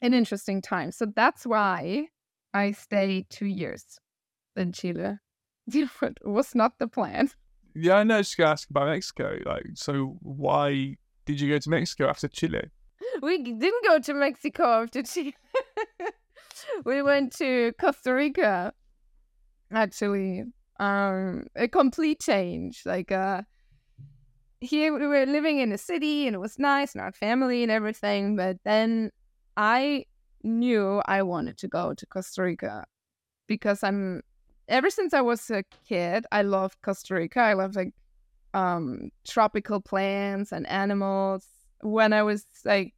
an 0.00 0.14
interesting 0.14 0.62
time. 0.62 0.92
So 0.92 1.06
that's 1.14 1.46
why 1.46 2.08
I 2.54 2.72
stayed 2.72 3.28
two 3.30 3.46
years 3.46 3.98
in 4.56 4.72
Chile. 4.72 5.18
it 5.72 6.18
was 6.24 6.54
not 6.54 6.78
the 6.78 6.88
plan. 6.88 7.30
Yeah, 7.74 7.96
I 7.96 8.04
know. 8.04 8.18
Just 8.18 8.36
gonna 8.36 8.50
ask 8.50 8.68
about 8.70 8.88
Mexico. 8.88 9.38
Like, 9.44 9.66
so 9.74 10.16
why 10.22 10.96
did 11.26 11.40
you 11.40 11.50
go 11.50 11.58
to 11.58 11.70
Mexico 11.70 12.08
after 12.08 12.28
Chile? 12.28 12.70
We 13.22 13.42
didn't 13.42 13.84
go 13.84 13.98
to 13.98 14.14
Mexico 14.14 14.82
after 14.82 15.02
Chile. 15.02 15.34
we 16.84 17.02
went 17.02 17.36
to 17.36 17.72
Costa 17.80 18.14
Rica. 18.14 18.72
Actually, 19.70 20.44
um, 20.78 21.46
a 21.56 21.68
complete 21.68 22.20
change. 22.20 22.82
Like, 22.84 23.12
uh, 23.12 23.42
here 24.60 24.98
we 24.98 25.06
were 25.06 25.26
living 25.26 25.60
in 25.60 25.72
a 25.72 25.78
city 25.78 26.26
and 26.26 26.34
it 26.34 26.38
was 26.38 26.58
nice 26.58 26.94
and 26.94 27.02
our 27.02 27.12
family 27.12 27.62
and 27.62 27.70
everything. 27.70 28.36
But 28.36 28.58
then 28.64 29.10
I 29.56 30.06
knew 30.42 31.02
I 31.06 31.22
wanted 31.22 31.58
to 31.58 31.68
go 31.68 31.94
to 31.94 32.06
Costa 32.06 32.42
Rica 32.42 32.84
because 33.46 33.82
I'm 33.82 34.22
ever 34.68 34.90
since 34.90 35.14
I 35.14 35.20
was 35.20 35.50
a 35.50 35.64
kid, 35.88 36.26
I 36.32 36.42
loved 36.42 36.80
Costa 36.82 37.14
Rica. 37.14 37.40
I 37.40 37.54
love 37.54 37.76
like 37.76 37.92
um 38.54 39.10
tropical 39.26 39.80
plants 39.80 40.52
and 40.52 40.66
animals. 40.68 41.46
When 41.82 42.12
I 42.12 42.22
was 42.22 42.44
like 42.64 42.94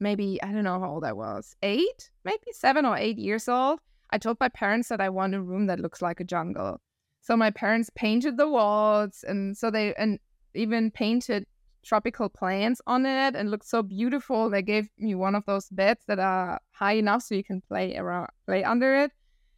maybe 0.00 0.40
I 0.42 0.52
don't 0.52 0.64
know 0.64 0.80
how 0.80 0.90
old 0.90 1.04
I 1.04 1.12
was, 1.12 1.56
eight, 1.62 2.10
maybe 2.24 2.52
seven 2.52 2.84
or 2.84 2.96
eight 2.96 3.18
years 3.18 3.48
old, 3.48 3.80
I 4.14 4.18
told 4.18 4.36
my 4.38 4.48
parents 4.48 4.90
that 4.90 5.00
I 5.00 5.08
want 5.08 5.34
a 5.34 5.42
room 5.42 5.66
that 5.66 5.80
looks 5.80 6.00
like 6.00 6.20
a 6.20 6.24
jungle. 6.24 6.80
So 7.20 7.36
my 7.36 7.50
parents 7.50 7.90
painted 7.96 8.36
the 8.36 8.48
walls 8.48 9.24
and 9.26 9.56
so 9.56 9.72
they 9.72 9.92
and 9.94 10.20
even 10.54 10.92
painted 10.92 11.46
tropical 11.84 12.28
plants 12.28 12.80
on 12.86 13.06
it 13.06 13.34
and 13.34 13.50
looked 13.50 13.66
so 13.66 13.82
beautiful. 13.82 14.48
They 14.48 14.62
gave 14.62 14.88
me 14.98 15.16
one 15.16 15.34
of 15.34 15.44
those 15.46 15.68
beds 15.68 16.02
that 16.06 16.20
are 16.20 16.60
high 16.70 16.92
enough 16.92 17.24
so 17.24 17.34
you 17.34 17.42
can 17.42 17.60
play 17.60 17.96
around 17.96 18.28
play 18.46 18.62
under 18.62 18.94
it. 18.94 19.10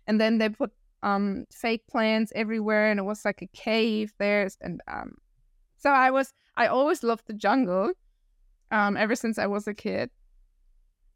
And 0.06 0.18
then 0.18 0.38
they 0.38 0.48
put 0.48 0.72
um 1.02 1.44
fake 1.52 1.86
plants 1.86 2.32
everywhere 2.34 2.90
and 2.90 2.98
it 2.98 3.02
was 3.02 3.26
like 3.26 3.42
a 3.42 3.48
cave 3.48 4.14
there 4.18 4.48
and 4.62 4.80
um 4.88 5.16
so 5.76 5.90
I 5.90 6.10
was 6.10 6.32
I 6.56 6.68
always 6.68 7.02
loved 7.02 7.26
the 7.26 7.34
jungle 7.34 7.92
um 8.70 8.96
ever 8.96 9.16
since 9.16 9.36
I 9.38 9.48
was 9.48 9.68
a 9.68 9.74
kid. 9.74 10.08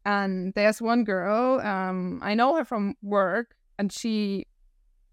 And 0.05 0.53
there's 0.55 0.81
one 0.81 1.03
girl, 1.03 1.59
um 1.61 2.19
I 2.23 2.33
know 2.35 2.55
her 2.55 2.65
from 2.65 2.95
work 3.01 3.55
and 3.77 3.91
she 3.91 4.47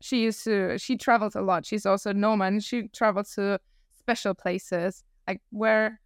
she 0.00 0.22
used 0.22 0.44
to 0.44 0.78
she 0.78 0.96
travels 0.96 1.34
a 1.34 1.42
lot. 1.42 1.66
She's 1.66 1.86
also 1.86 2.10
a 2.10 2.14
nomad 2.14 2.62
she 2.64 2.88
travels 2.88 3.34
to 3.34 3.60
special 3.98 4.34
places 4.34 5.04
like 5.26 5.40
where 5.50 6.00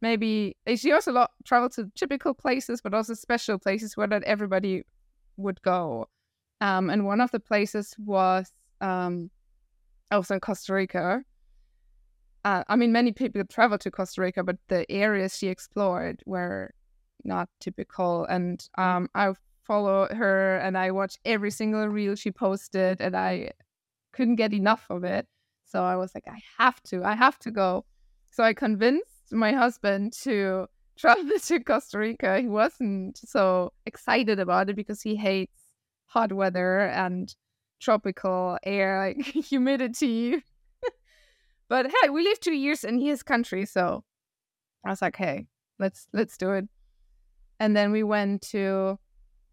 maybe 0.00 0.56
she 0.76 0.92
also 0.92 1.12
lot 1.12 1.30
traveled 1.44 1.72
to 1.72 1.90
typical 1.94 2.34
places 2.34 2.80
but 2.82 2.92
also 2.92 3.14
special 3.14 3.58
places 3.58 3.96
where 3.96 4.08
not 4.08 4.24
everybody 4.24 4.82
would 5.36 5.62
go 5.62 6.08
um, 6.60 6.90
and 6.90 7.04
one 7.04 7.20
of 7.20 7.30
the 7.30 7.40
places 7.40 7.94
was 7.98 8.52
um, 8.80 9.30
also 10.10 10.34
in 10.34 10.40
Costa 10.40 10.74
Rica. 10.74 11.22
Uh, 12.44 12.64
I 12.68 12.76
mean, 12.76 12.92
many 12.92 13.12
people 13.12 13.42
travel 13.44 13.78
to 13.78 13.90
Costa 13.90 14.20
Rica, 14.20 14.42
but 14.42 14.56
the 14.68 14.90
areas 14.90 15.36
she 15.36 15.48
explored 15.48 16.22
were 16.26 16.72
not 17.24 17.48
typical. 17.60 18.24
And 18.24 18.66
um, 18.76 19.08
I 19.14 19.32
follow 19.64 20.08
her 20.14 20.58
and 20.58 20.76
I 20.76 20.90
watch 20.90 21.16
every 21.24 21.50
single 21.50 21.86
reel 21.88 22.14
she 22.14 22.30
posted, 22.30 23.00
and 23.00 23.16
I 23.16 23.52
couldn't 24.12 24.36
get 24.36 24.52
enough 24.52 24.86
of 24.90 25.04
it. 25.04 25.26
So 25.64 25.82
I 25.82 25.96
was 25.96 26.14
like, 26.14 26.24
I 26.28 26.38
have 26.58 26.82
to, 26.84 27.02
I 27.02 27.14
have 27.14 27.38
to 27.40 27.50
go. 27.50 27.84
So 28.30 28.44
I 28.44 28.54
convinced 28.54 29.32
my 29.32 29.52
husband 29.52 30.12
to 30.22 30.66
travel 30.96 31.38
to 31.38 31.60
Costa 31.60 31.98
Rica. 31.98 32.40
He 32.40 32.48
wasn't 32.48 33.18
so 33.18 33.72
excited 33.86 34.38
about 34.38 34.70
it 34.70 34.76
because 34.76 35.02
he 35.02 35.16
hates 35.16 35.60
hot 36.06 36.32
weather 36.32 36.80
and 36.80 37.34
tropical 37.80 38.58
air, 38.62 38.98
like 39.00 39.24
humidity. 39.26 40.42
but 41.68 41.86
hey, 41.86 42.10
we 42.10 42.22
lived 42.22 42.42
two 42.42 42.52
years 42.54 42.84
in 42.84 42.98
his 42.98 43.22
country, 43.22 43.66
so 43.66 44.04
I 44.84 44.90
was 44.90 45.02
like, 45.02 45.16
hey, 45.16 45.46
let's 45.78 46.06
let's 46.12 46.36
do 46.36 46.52
it. 46.52 46.68
And 47.64 47.74
then 47.74 47.92
we 47.92 48.02
went 48.02 48.42
to 48.52 48.98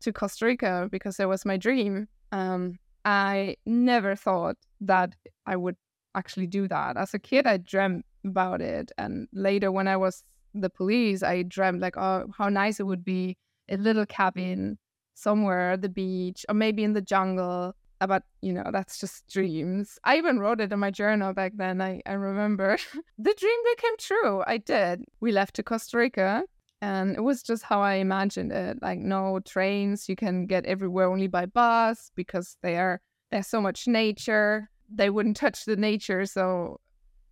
to 0.02 0.12
Costa 0.12 0.45
Rica 0.45 0.89
because 0.91 1.17
it 1.17 1.30
was 1.30 1.45
my 1.45 1.56
dream. 1.56 2.10
Um, 2.34 2.78
I 3.06 3.56
never 3.65 4.17
thought 4.17 4.58
that 4.82 5.15
I 5.45 5.56
would 5.56 5.78
actually 6.13 6.47
do 6.47 6.67
that. 6.67 6.97
As 6.97 7.13
a 7.13 7.19
kid, 7.19 7.47
I 7.47 7.56
dreamt 7.56 8.06
about 8.26 8.60
it, 8.60 8.91
and 8.97 9.30
later 9.32 9.71
when 9.71 9.88
I 9.88 9.95
was 9.95 10.26
the 10.54 10.69
police, 10.69 11.24
I 11.24 11.43
dreamt 11.43 11.80
like, 11.80 11.95
oh, 11.95 12.28
how 12.38 12.50
nice 12.50 12.82
it 12.82 12.86
would 12.86 13.06
be 13.06 13.38
a 13.69 13.78
little 13.78 14.06
cabin 14.06 14.78
somewhere 15.13 15.71
at 15.71 15.82
the 15.82 15.88
beach 15.88 16.45
or 16.50 16.56
maybe 16.56 16.84
in 16.84 16.91
the 16.91 17.02
jungle. 17.13 17.74
But 18.06 18.24
you 18.41 18.52
know 18.52 18.71
that's 18.74 19.00
just 19.00 19.26
dreams. 19.30 19.97
I 20.04 20.17
even 20.17 20.38
wrote 20.38 20.60
it 20.60 20.74
in 20.74 20.80
my 20.80 20.91
journal 20.91 21.32
back 21.32 21.54
then 21.56 21.80
i, 21.80 22.02
I 22.06 22.13
remember. 22.13 22.78
The 23.17 23.34
dream 23.39 23.60
became 23.74 23.97
true. 24.00 24.43
I 24.45 24.58
did. 24.58 25.06
We 25.21 25.32
left 25.32 25.56
to 25.56 25.63
costa 25.63 25.97
rica 25.97 26.43
and 26.82 27.15
it 27.15 27.22
was 27.22 27.44
just 27.44 27.63
how 27.63 27.82
i 27.82 27.96
imagined 27.96 28.52
it 28.52 28.78
like 28.82 29.00
no 29.00 29.39
trains 29.46 30.10
you 30.10 30.15
can 30.15 30.46
get 30.46 30.65
everywhere 30.65 31.10
only 31.10 31.28
by 31.28 31.46
bus 31.46 32.12
because 32.15 32.58
they 32.62 32.78
are 32.78 33.00
there's 33.32 33.48
so 33.48 33.62
much 33.62 33.88
nature 33.88 34.70
they 34.94 35.10
wouldn't 35.10 35.38
touch 35.38 35.65
the 35.65 35.76
nature 35.76 36.26
so 36.26 36.80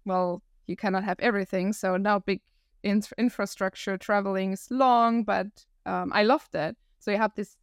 well 0.05 0.41
you 0.67 0.75
cannot 0.75 1.03
have 1.03 1.19
everything 1.19 1.73
so 1.73 1.97
now 1.97 2.19
big 2.19 2.41
in- 2.83 3.03
infrastructure 3.17 3.97
traveling 3.97 4.53
is 4.53 4.67
long 4.69 5.23
but 5.23 5.47
um, 5.85 6.11
i 6.13 6.23
loved 6.23 6.53
it 6.55 6.77
so 6.99 7.11
you 7.11 7.17
have 7.17 7.33
this 7.35 7.57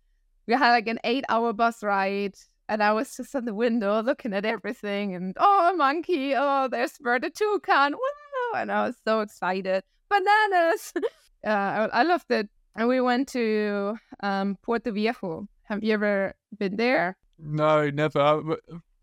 we 0.46 0.54
had 0.54 0.70
like 0.70 0.88
an 0.88 0.98
eight 1.04 1.24
hour 1.28 1.52
bus 1.52 1.82
ride 1.82 2.34
and 2.68 2.82
I 2.82 2.92
was 2.92 3.16
just 3.16 3.34
in 3.34 3.44
the 3.44 3.54
window 3.54 4.02
looking 4.02 4.32
at 4.32 4.44
everything 4.44 5.14
and 5.14 5.36
oh 5.38 5.70
a 5.72 5.76
monkey, 5.76 6.34
oh 6.36 6.68
there's 6.68 6.98
bird 6.98 7.24
a 7.24 7.30
toucan, 7.30 7.92
wow 7.92 8.60
and 8.60 8.72
I 8.72 8.86
was 8.86 8.96
so 9.04 9.20
excited. 9.20 9.84
Bananas. 10.08 10.92
uh, 11.46 11.88
I, 11.92 12.00
I 12.00 12.02
loved 12.02 12.30
it. 12.30 12.48
And 12.74 12.88
we 12.88 13.00
went 13.00 13.28
to 13.28 13.96
um, 14.20 14.58
Puerto 14.62 14.92
Viejo. 14.92 15.48
Have 15.64 15.82
you 15.82 15.94
ever 15.94 16.34
been 16.58 16.76
there? 16.76 17.16
No, 17.38 17.88
never. 17.90 18.20
I, 18.20 18.40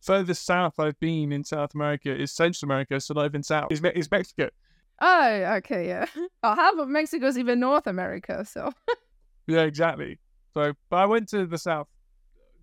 further 0.01 0.33
south 0.33 0.79
I've 0.79 0.99
been 0.99 1.31
in 1.31 1.43
South 1.43 1.73
America 1.73 2.15
is 2.15 2.31
Central 2.31 2.67
America, 2.67 2.99
so 2.99 3.13
not 3.13 3.25
even 3.25 3.41
south. 3.41 3.71
Is, 3.71 3.81
is 3.95 4.11
Mexico. 4.11 4.49
Oh, 5.01 5.55
okay, 5.57 5.87
yeah. 5.87 6.05
Oh, 6.43 6.55
half 6.55 6.75
of 6.77 6.87
Mexico's 6.87 7.37
even 7.37 7.59
North 7.59 7.87
America, 7.87 8.45
so. 8.45 8.71
yeah, 9.47 9.61
exactly. 9.61 10.19
So, 10.53 10.73
but 10.89 10.97
I 10.97 11.05
went 11.05 11.29
to 11.29 11.45
the 11.45 11.57
south 11.57 11.87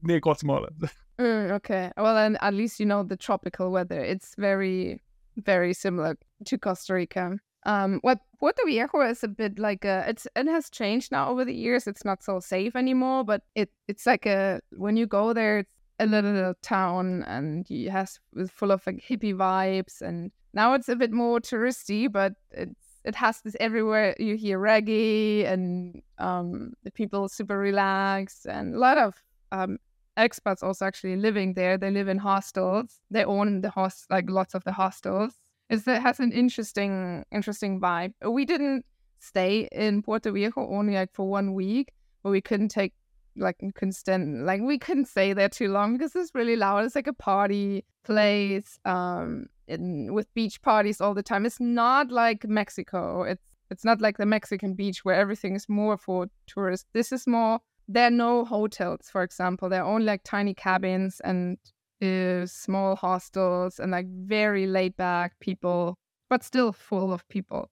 near 0.02 0.20
Guatemala. 0.20 0.68
mm, 1.18 1.50
okay. 1.52 1.90
Well, 1.96 2.14
then 2.14 2.36
at 2.40 2.54
least 2.54 2.78
you 2.78 2.86
know 2.86 3.02
the 3.02 3.16
tropical 3.16 3.70
weather. 3.70 4.00
It's 4.00 4.34
very, 4.36 5.02
very 5.36 5.74
similar 5.74 6.16
to 6.44 6.58
Costa 6.58 6.94
Rica. 6.94 7.38
Um, 7.66 7.98
what 8.02 8.20
Puerto 8.40 8.62
Viejo 8.64 9.02
is 9.02 9.22
a 9.22 9.28
bit 9.28 9.58
like 9.58 9.84
a 9.84 10.04
it's 10.08 10.26
it 10.34 10.46
has 10.46 10.70
changed 10.70 11.12
now 11.12 11.28
over 11.28 11.44
the 11.44 11.54
years. 11.54 11.86
It's 11.86 12.06
not 12.06 12.22
so 12.22 12.40
safe 12.40 12.74
anymore, 12.74 13.22
but 13.22 13.42
it 13.54 13.70
it's 13.86 14.06
like 14.06 14.24
a 14.24 14.60
when 14.72 14.96
you 14.96 15.06
go 15.06 15.34
there, 15.34 15.58
it's 15.58 15.70
a 15.98 16.06
little 16.06 16.54
town 16.62 17.22
and 17.24 17.70
it 17.70 17.90
has 17.90 18.18
it's 18.34 18.50
full 18.50 18.72
of 18.72 18.86
like 18.86 19.04
hippie 19.06 19.34
vibes. 19.34 20.00
And 20.00 20.32
now 20.54 20.72
it's 20.72 20.88
a 20.88 20.96
bit 20.96 21.12
more 21.12 21.38
touristy, 21.40 22.10
but 22.10 22.32
it's 22.50 23.00
it 23.04 23.14
has 23.14 23.42
this 23.42 23.56
everywhere. 23.60 24.16
You 24.18 24.36
hear 24.36 24.58
reggae 24.58 25.44
and 25.46 26.00
um, 26.16 26.72
the 26.82 26.90
people 26.90 27.28
super 27.28 27.58
relaxed 27.58 28.46
and 28.46 28.74
a 28.74 28.78
lot 28.78 28.96
of 28.96 29.22
um, 29.52 29.78
expats 30.16 30.62
also 30.62 30.86
actually 30.86 31.16
living 31.16 31.52
there. 31.52 31.76
They 31.76 31.90
live 31.90 32.08
in 32.08 32.16
hostels. 32.18 33.00
They 33.10 33.24
own 33.24 33.60
the 33.60 33.70
host 33.70 34.06
like 34.08 34.30
lots 34.30 34.54
of 34.54 34.64
the 34.64 34.72
hostels. 34.72 35.34
It's, 35.70 35.86
it 35.86 36.02
has 36.02 36.20
an 36.20 36.32
interesting 36.32 37.24
interesting 37.32 37.80
vibe. 37.80 38.12
We 38.28 38.44
didn't 38.44 38.84
stay 39.20 39.68
in 39.72 40.02
Puerto 40.02 40.32
Viejo 40.32 40.68
only 40.68 40.94
like 40.94 41.12
for 41.14 41.28
one 41.28 41.54
week, 41.54 41.92
but 42.22 42.30
we 42.30 42.40
couldn't 42.40 42.68
take 42.68 42.92
like 43.36 43.58
couldn't 43.76 43.92
stand 43.92 44.44
like 44.44 44.60
we 44.60 44.76
couldn't 44.76 45.06
stay 45.06 45.32
there 45.32 45.48
too 45.48 45.68
long 45.68 45.96
because 45.96 46.14
it's 46.16 46.34
really 46.34 46.56
loud. 46.56 46.84
It's 46.84 46.96
like 46.96 47.06
a 47.06 47.12
party 47.12 47.84
place. 48.04 48.78
Um 48.84 49.46
in, 49.70 50.12
with 50.12 50.32
beach 50.34 50.60
parties 50.62 51.00
all 51.00 51.14
the 51.14 51.22
time. 51.22 51.46
It's 51.46 51.60
not 51.60 52.10
like 52.10 52.44
Mexico. 52.46 53.22
It's 53.22 53.42
it's 53.70 53.84
not 53.84 54.00
like 54.00 54.18
the 54.18 54.26
Mexican 54.26 54.74
beach 54.74 55.04
where 55.04 55.14
everything 55.14 55.54
is 55.54 55.68
more 55.68 55.96
for 55.96 56.26
tourists. 56.48 56.86
This 56.92 57.12
is 57.12 57.26
more. 57.26 57.60
There 57.86 58.08
are 58.08 58.10
no 58.10 58.44
hotels, 58.44 59.08
for 59.10 59.22
example. 59.22 59.68
There 59.68 59.82
are 59.82 59.94
only 59.94 60.06
like 60.06 60.22
tiny 60.24 60.54
cabins 60.54 61.20
and 61.22 61.56
uh, 62.02 62.46
small 62.46 62.96
hostels 62.96 63.78
and 63.78 63.92
like 63.92 64.06
very 64.06 64.66
laid 64.66 64.96
back 64.96 65.38
people, 65.40 65.98
but 66.28 66.42
still 66.42 66.72
full 66.72 67.12
of 67.12 67.26
people. 67.28 67.70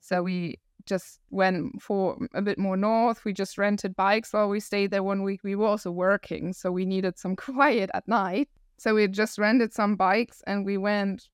So 0.00 0.22
we 0.22 0.58
just 0.86 1.20
went 1.30 1.82
for 1.82 2.18
a 2.34 2.42
bit 2.42 2.58
more 2.58 2.76
north. 2.76 3.24
We 3.24 3.32
just 3.32 3.58
rented 3.58 3.94
bikes 3.94 4.32
while 4.32 4.48
we 4.48 4.60
stayed 4.60 4.90
there 4.90 5.02
one 5.02 5.22
week. 5.22 5.40
We 5.44 5.54
were 5.54 5.66
also 5.66 5.90
working, 5.90 6.52
so 6.52 6.72
we 6.72 6.84
needed 6.84 7.18
some 7.18 7.36
quiet 7.36 7.90
at 7.94 8.08
night. 8.08 8.48
So 8.78 8.94
we 8.94 9.06
just 9.08 9.38
rented 9.38 9.72
some 9.72 9.96
bikes 9.96 10.42
and 10.46 10.64
we 10.64 10.78
went 10.78 11.28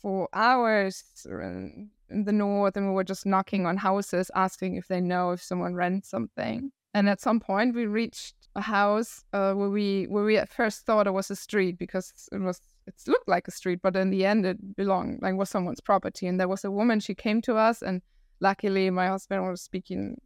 for 0.00 0.28
hours 0.32 1.04
in 1.28 1.90
the 2.08 2.32
north 2.32 2.76
and 2.76 2.88
we 2.88 2.94
were 2.94 3.04
just 3.04 3.26
knocking 3.26 3.66
on 3.66 3.76
houses 3.76 4.30
asking 4.34 4.76
if 4.76 4.88
they 4.88 5.00
know 5.00 5.30
if 5.30 5.42
someone 5.42 5.74
rents 5.74 6.08
something 6.08 6.72
and 6.94 7.08
at 7.08 7.20
some 7.20 7.38
point 7.38 7.74
we 7.74 7.86
reached 7.86 8.39
a 8.56 8.60
house 8.60 9.24
uh, 9.32 9.52
where 9.52 9.70
we 9.70 10.04
where 10.04 10.24
we 10.24 10.36
at 10.36 10.48
first 10.48 10.84
thought 10.84 11.06
it 11.06 11.12
was 11.12 11.30
a 11.30 11.36
street 11.36 11.78
because 11.78 12.12
it 12.32 12.40
was 12.40 12.60
it 12.86 12.94
looked 13.06 13.28
like 13.28 13.46
a 13.46 13.50
street 13.50 13.80
but 13.82 13.94
in 13.94 14.10
the 14.10 14.24
end 14.24 14.44
it 14.44 14.76
belonged 14.76 15.20
like 15.22 15.34
was 15.34 15.48
someone's 15.48 15.80
property 15.80 16.26
and 16.26 16.40
there 16.40 16.48
was 16.48 16.64
a 16.64 16.70
woman 16.70 16.98
she 16.98 17.14
came 17.14 17.40
to 17.40 17.54
us 17.54 17.80
and 17.80 18.02
luckily 18.40 18.90
my 18.90 19.06
husband 19.06 19.46
was 19.46 19.62
speaking 19.62 20.16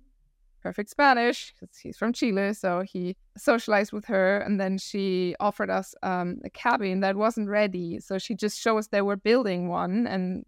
perfect 0.65 0.89
Spanish 0.89 1.53
because 1.53 1.77
he's 1.77 1.99
from 1.99 2.13
Chile. 2.13 2.55
So 2.55 2.81
he 2.81 3.17
socialized 3.37 3.93
with 3.93 4.07
her, 4.07 4.39
and 4.39 4.59
then 4.59 4.79
she 4.79 5.37
offered 5.39 5.71
us 5.71 5.95
um, 6.03 6.39
a 6.45 6.51
cabin 6.51 7.01
that 7.01 7.17
wasn't 7.17 7.49
ready. 7.49 8.01
So 8.01 8.19
she 8.19 8.35
just 8.35 8.59
showed 8.59 8.79
us 8.79 8.89
they 8.89 9.03
were 9.03 9.17
building 9.17 9.69
one 9.69 10.07
and 10.07 10.45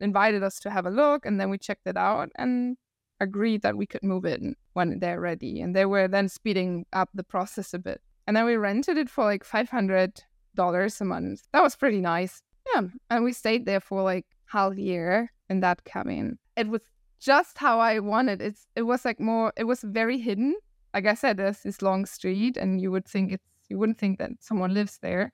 invited 0.00 0.42
us 0.42 0.58
to 0.60 0.70
have 0.70 0.86
a 0.86 0.90
look, 0.90 1.26
and 1.26 1.38
then 1.38 1.50
we 1.50 1.58
checked 1.58 1.86
it 1.86 1.98
out 1.98 2.30
and 2.36 2.76
agreed 3.20 3.62
that 3.62 3.76
we 3.76 3.86
could 3.86 4.02
move 4.02 4.24
in 4.24 4.56
when 4.72 4.98
they're 4.98 5.20
ready. 5.20 5.60
And 5.60 5.74
they 5.76 5.86
were 5.86 6.08
then 6.08 6.28
speeding 6.28 6.86
up 6.92 7.10
the 7.14 7.24
process 7.24 7.74
a 7.74 7.78
bit. 7.78 8.00
And 8.26 8.36
then 8.36 8.46
we 8.46 8.56
rented 8.56 8.96
it 8.96 9.10
for 9.10 9.24
like 9.24 9.44
five 9.44 9.68
hundred 9.68 10.22
dollars 10.54 11.00
a 11.00 11.04
month. 11.04 11.42
That 11.52 11.62
was 11.62 11.76
pretty 11.76 12.00
nice. 12.00 12.42
Yeah, 12.74 12.82
and 13.10 13.24
we 13.24 13.32
stayed 13.32 13.66
there 13.66 13.80
for 13.80 14.02
like 14.02 14.26
half 14.46 14.76
year 14.76 15.32
in 15.48 15.60
that 15.60 15.84
cabin. 15.84 16.38
It 16.56 16.68
was 16.68 16.82
just 17.20 17.58
how 17.58 17.78
I 17.80 17.98
wanted. 17.98 18.40
It's 18.40 18.66
it 18.76 18.82
was 18.82 19.04
like 19.04 19.20
more. 19.20 19.52
It 19.56 19.64
was 19.64 19.82
very 19.82 20.18
hidden. 20.18 20.56
Like 20.94 21.06
I 21.06 21.14
said, 21.14 21.36
there's 21.36 21.62
this 21.62 21.82
long 21.82 22.06
street, 22.06 22.56
and 22.56 22.80
you 22.80 22.90
would 22.90 23.06
think 23.06 23.32
it's 23.32 23.44
you 23.68 23.78
wouldn't 23.78 23.98
think 23.98 24.18
that 24.18 24.32
someone 24.40 24.74
lives 24.74 24.98
there. 25.02 25.32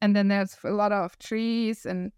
And 0.00 0.16
then 0.16 0.28
there's 0.28 0.56
a 0.64 0.70
lot 0.70 0.92
of 0.92 1.18
trees, 1.18 1.86
and 1.86 2.12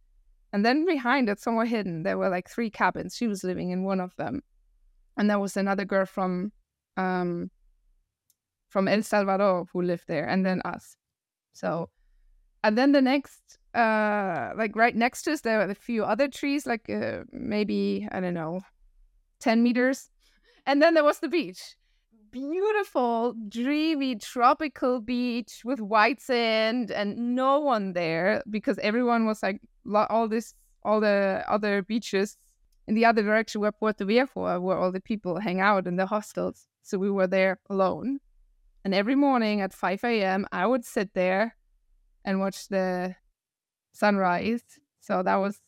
and 0.52 0.64
then 0.64 0.86
behind 0.86 1.28
it, 1.28 1.40
somewhere 1.40 1.66
hidden, 1.66 2.02
there 2.02 2.18
were 2.18 2.28
like 2.28 2.48
three 2.48 2.70
cabins. 2.70 3.16
She 3.16 3.26
was 3.26 3.44
living 3.44 3.70
in 3.70 3.84
one 3.84 4.00
of 4.00 4.14
them, 4.16 4.42
and 5.16 5.30
there 5.30 5.38
was 5.38 5.56
another 5.56 5.84
girl 5.84 6.06
from 6.06 6.52
um 6.96 7.50
from 8.68 8.88
El 8.88 9.02
Salvador 9.02 9.66
who 9.72 9.82
lived 9.82 10.04
there, 10.08 10.26
and 10.26 10.44
then 10.44 10.60
us. 10.64 10.96
So, 11.52 11.90
and 12.64 12.76
then 12.76 12.90
the 12.90 13.00
next, 13.00 13.58
uh, 13.72 14.50
like 14.56 14.74
right 14.74 14.96
next 14.96 15.22
to 15.22 15.32
us, 15.32 15.42
there 15.42 15.58
were 15.58 15.70
a 15.70 15.76
few 15.76 16.04
other 16.04 16.26
trees, 16.26 16.66
like 16.66 16.90
uh, 16.90 17.22
maybe 17.30 18.08
I 18.10 18.18
don't 18.18 18.34
know, 18.34 18.62
10 19.40 19.62
meters. 19.62 20.10
And 20.66 20.82
then 20.82 20.94
there 20.94 21.04
was 21.04 21.20
the 21.20 21.28
beach. 21.28 21.76
Beautiful, 22.32 23.36
dreamy, 23.48 24.16
tropical 24.16 25.00
beach 25.00 25.60
with 25.64 25.80
white 25.80 26.20
sand 26.20 26.90
and 26.90 27.36
no 27.36 27.60
one 27.60 27.92
there 27.92 28.42
because 28.50 28.76
everyone 28.78 29.24
was 29.24 29.40
like 29.40 29.60
all 30.10 30.26
this, 30.26 30.54
all 30.82 30.98
the 30.98 31.44
other 31.46 31.82
beaches 31.82 32.36
in 32.86 32.94
the 32.94 33.04
other 33.04 33.22
direction 33.22 33.60
where 33.60 33.72
Puerto 33.72 34.04
Viejo, 34.04 34.60
where 34.60 34.78
all 34.78 34.92
the 34.92 35.00
people 35.00 35.40
hang 35.40 35.60
out 35.60 35.86
in 35.86 35.96
the 35.96 36.06
hostels. 36.06 36.66
So 36.82 36.98
we 36.98 37.10
were 37.10 37.26
there 37.26 37.58
alone. 37.70 38.20
And 38.84 38.94
every 38.94 39.14
morning 39.14 39.62
at 39.62 39.72
5 39.72 40.04
a.m., 40.04 40.46
I 40.52 40.66
would 40.66 40.84
sit 40.84 41.14
there 41.14 41.56
and 42.24 42.40
watch 42.40 42.68
the 42.68 43.16
sunrise. 43.92 44.62
So 45.00 45.22
that 45.22 45.36
was 45.36 45.60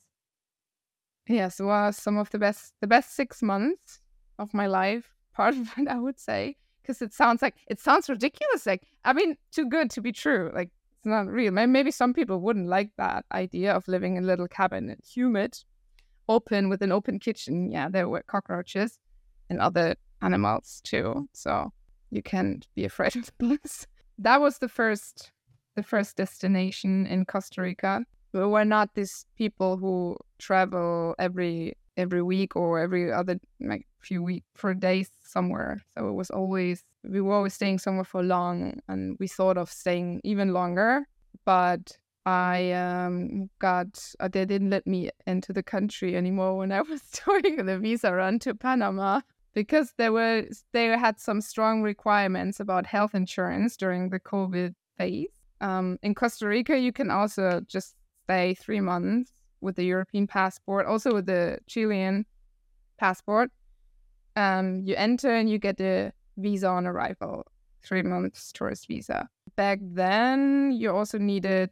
yes, 1.28 1.60
was 1.60 1.96
some 1.96 2.18
of 2.18 2.30
the 2.30 2.38
best 2.38 2.72
the 2.80 2.86
best 2.86 3.14
six 3.14 3.42
months 3.42 4.00
of 4.38 4.52
my 4.52 4.66
life. 4.66 5.14
Part 5.34 5.54
of 5.54 5.72
it, 5.76 5.88
I 5.88 5.98
would 5.98 6.18
say, 6.18 6.56
because 6.82 7.02
it 7.02 7.12
sounds 7.12 7.42
like 7.42 7.54
it 7.68 7.80
sounds 7.80 8.08
ridiculous. 8.08 8.66
Like 8.66 8.84
I 9.04 9.12
mean, 9.12 9.36
too 9.52 9.68
good 9.68 9.90
to 9.92 10.00
be 10.00 10.12
true. 10.12 10.50
Like 10.54 10.70
it's 10.98 11.06
not 11.06 11.26
real. 11.26 11.52
Maybe 11.52 11.90
some 11.90 12.14
people 12.14 12.40
wouldn't 12.40 12.68
like 12.68 12.90
that 12.96 13.24
idea 13.32 13.72
of 13.72 13.88
living 13.88 14.16
in 14.16 14.24
a 14.24 14.26
little 14.26 14.48
cabin, 14.48 14.90
and 14.90 15.00
humid, 15.04 15.58
open 16.28 16.68
with 16.68 16.82
an 16.82 16.92
open 16.92 17.18
kitchen. 17.18 17.70
Yeah, 17.70 17.88
there 17.88 18.08
were 18.08 18.22
cockroaches 18.22 18.98
and 19.50 19.60
other 19.60 19.96
animals 20.22 20.80
too. 20.84 21.28
So 21.32 21.72
you 22.10 22.22
can't 22.22 22.66
be 22.74 22.84
afraid 22.84 23.16
of 23.16 23.30
bugs. 23.38 23.86
That 24.18 24.40
was 24.40 24.58
the 24.58 24.68
first 24.68 25.32
the 25.74 25.82
first 25.82 26.16
destination 26.16 27.06
in 27.06 27.26
Costa 27.26 27.60
Rica 27.60 28.04
we 28.36 28.46
were 28.46 28.64
not 28.64 28.94
these 28.94 29.26
people 29.36 29.76
who 29.76 30.16
travel 30.38 31.14
every 31.18 31.76
every 31.96 32.22
week 32.22 32.54
or 32.54 32.78
every 32.78 33.10
other 33.10 33.38
like 33.60 33.86
few 34.00 34.22
week 34.22 34.44
for 34.54 34.74
days 34.74 35.10
somewhere. 35.24 35.80
So 35.96 36.08
it 36.08 36.12
was 36.12 36.30
always 36.30 36.84
we 37.04 37.20
were 37.20 37.34
always 37.34 37.54
staying 37.54 37.78
somewhere 37.78 38.04
for 38.04 38.22
long, 38.22 38.80
and 38.88 39.16
we 39.18 39.28
thought 39.28 39.56
of 39.56 39.70
staying 39.70 40.20
even 40.24 40.52
longer, 40.52 41.06
but 41.44 41.96
I 42.26 42.72
um, 42.72 43.48
got 43.60 44.04
uh, 44.18 44.26
they 44.26 44.44
didn't 44.44 44.70
let 44.70 44.84
me 44.84 45.10
into 45.28 45.52
the 45.52 45.62
country 45.62 46.16
anymore 46.16 46.56
when 46.56 46.72
I 46.72 46.80
was 46.92 47.00
doing 47.24 47.64
the 47.64 47.78
visa 47.78 48.12
run 48.12 48.40
to 48.40 48.54
Panama 48.54 49.20
because 49.54 49.94
there 49.96 50.12
were 50.12 50.44
they 50.72 50.86
had 50.86 51.20
some 51.20 51.40
strong 51.40 51.82
requirements 51.82 52.58
about 52.58 52.84
health 52.84 53.14
insurance 53.14 53.76
during 53.76 54.10
the 54.10 54.18
COVID 54.18 54.74
phase. 54.98 55.30
Um, 55.60 55.98
in 56.02 56.14
Costa 56.14 56.48
Rica, 56.48 56.76
you 56.76 56.92
can 56.92 57.10
also 57.10 57.60
just 57.66 57.94
stay 58.24 58.54
three 58.54 58.80
months 58.80 59.30
with 59.60 59.76
the 59.76 59.84
European 59.84 60.26
passport, 60.26 60.86
also 60.86 61.14
with 61.14 61.26
the 61.26 61.58
Chilean 61.68 62.26
passport. 62.98 63.50
Um, 64.34 64.82
you 64.84 64.96
enter 64.96 65.30
and 65.30 65.48
you 65.48 65.58
get 65.58 65.78
the 65.78 66.12
visa 66.36 66.68
on 66.68 66.86
arrival, 66.86 67.46
three 67.82 68.02
months 68.02 68.52
tourist 68.52 68.88
visa. 68.88 69.28
Back 69.54 69.78
then, 69.80 70.72
you 70.72 70.90
also 70.90 71.18
needed 71.18 71.70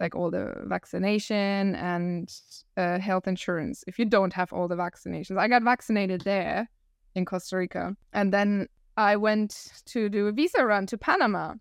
like 0.00 0.14
all 0.14 0.30
the 0.30 0.52
vaccination 0.66 1.74
and 1.76 2.32
uh, 2.76 2.98
health 2.98 3.26
insurance 3.26 3.82
if 3.86 3.98
you 3.98 4.04
don't 4.04 4.32
have 4.32 4.52
all 4.52 4.68
the 4.68 4.76
vaccinations. 4.76 5.38
I 5.38 5.48
got 5.48 5.62
vaccinated 5.62 6.22
there 6.22 6.68
in 7.14 7.24
Costa 7.24 7.56
Rica. 7.56 7.96
And 8.12 8.32
then 8.32 8.68
I 8.96 9.16
went 9.16 9.82
to 9.86 10.08
do 10.08 10.26
a 10.26 10.32
visa 10.32 10.64
run 10.64 10.86
to 10.86 10.98
Panama, 10.98 11.54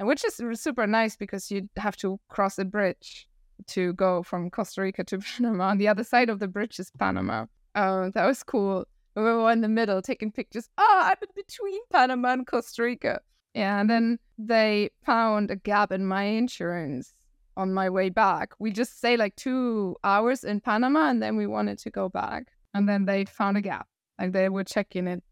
which 0.00 0.24
is 0.24 0.40
super 0.60 0.86
nice 0.86 1.16
because 1.16 1.50
you 1.50 1.68
have 1.76 1.96
to 1.98 2.20
cross 2.28 2.58
a 2.58 2.64
bridge 2.64 3.28
to 3.68 3.92
go 3.94 4.22
from 4.22 4.50
Costa 4.50 4.82
Rica 4.82 5.04
to 5.04 5.18
Panama. 5.36 5.68
On 5.68 5.78
the 5.78 5.88
other 5.88 6.04
side 6.04 6.28
of 6.30 6.38
the 6.38 6.48
bridge 6.48 6.78
is 6.78 6.90
Panama. 6.98 7.46
Oh, 7.74 8.10
that 8.14 8.26
was 8.26 8.42
cool. 8.42 8.86
We 9.16 9.22
were 9.22 9.50
in 9.50 9.62
the 9.62 9.68
middle 9.68 10.00
taking 10.00 10.30
pictures. 10.30 10.68
Oh, 10.78 11.00
I'm 11.02 11.16
in 11.22 11.28
between 11.34 11.80
Panama 11.90 12.34
and 12.34 12.46
Costa 12.46 12.82
Rica. 12.82 13.20
Yeah, 13.54 13.80
and 13.80 13.90
then 13.90 14.18
they 14.36 14.90
found 15.04 15.50
a 15.50 15.56
gap 15.56 15.90
in 15.90 16.06
my 16.06 16.22
insurance 16.22 17.12
on 17.58 17.74
my 17.74 17.90
way 17.90 18.08
back. 18.08 18.54
We 18.58 18.70
just 18.70 18.96
stayed 18.96 19.18
like 19.18 19.36
two 19.36 19.96
hours 20.04 20.44
in 20.44 20.60
Panama 20.60 21.10
and 21.10 21.22
then 21.22 21.36
we 21.36 21.46
wanted 21.46 21.78
to 21.80 21.90
go 21.90 22.08
back. 22.08 22.46
And 22.72 22.88
then 22.88 23.04
they 23.04 23.24
found 23.26 23.58
a 23.58 23.60
gap. 23.60 23.86
Like 24.18 24.32
they 24.32 24.48
were 24.48 24.64
checking 24.64 25.06
it. 25.08 25.22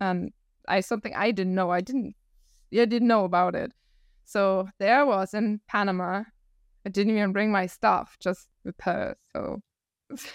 And 0.00 0.32
I 0.68 0.80
something 0.80 1.14
I 1.14 1.30
didn't 1.30 1.54
know. 1.54 1.70
I 1.70 1.80
didn't 1.80 2.14
I 2.72 2.84
didn't 2.84 3.08
know 3.08 3.24
about 3.24 3.54
it. 3.54 3.72
So 4.24 4.68
there 4.78 5.00
I 5.00 5.04
was 5.04 5.32
in 5.32 5.60
Panama 5.68 6.24
I 6.86 6.88
didn't 6.88 7.16
even 7.16 7.32
bring 7.32 7.50
my 7.50 7.66
stuff, 7.66 8.16
just 8.20 8.48
the 8.64 8.72
purse. 8.72 9.16
So 9.32 9.60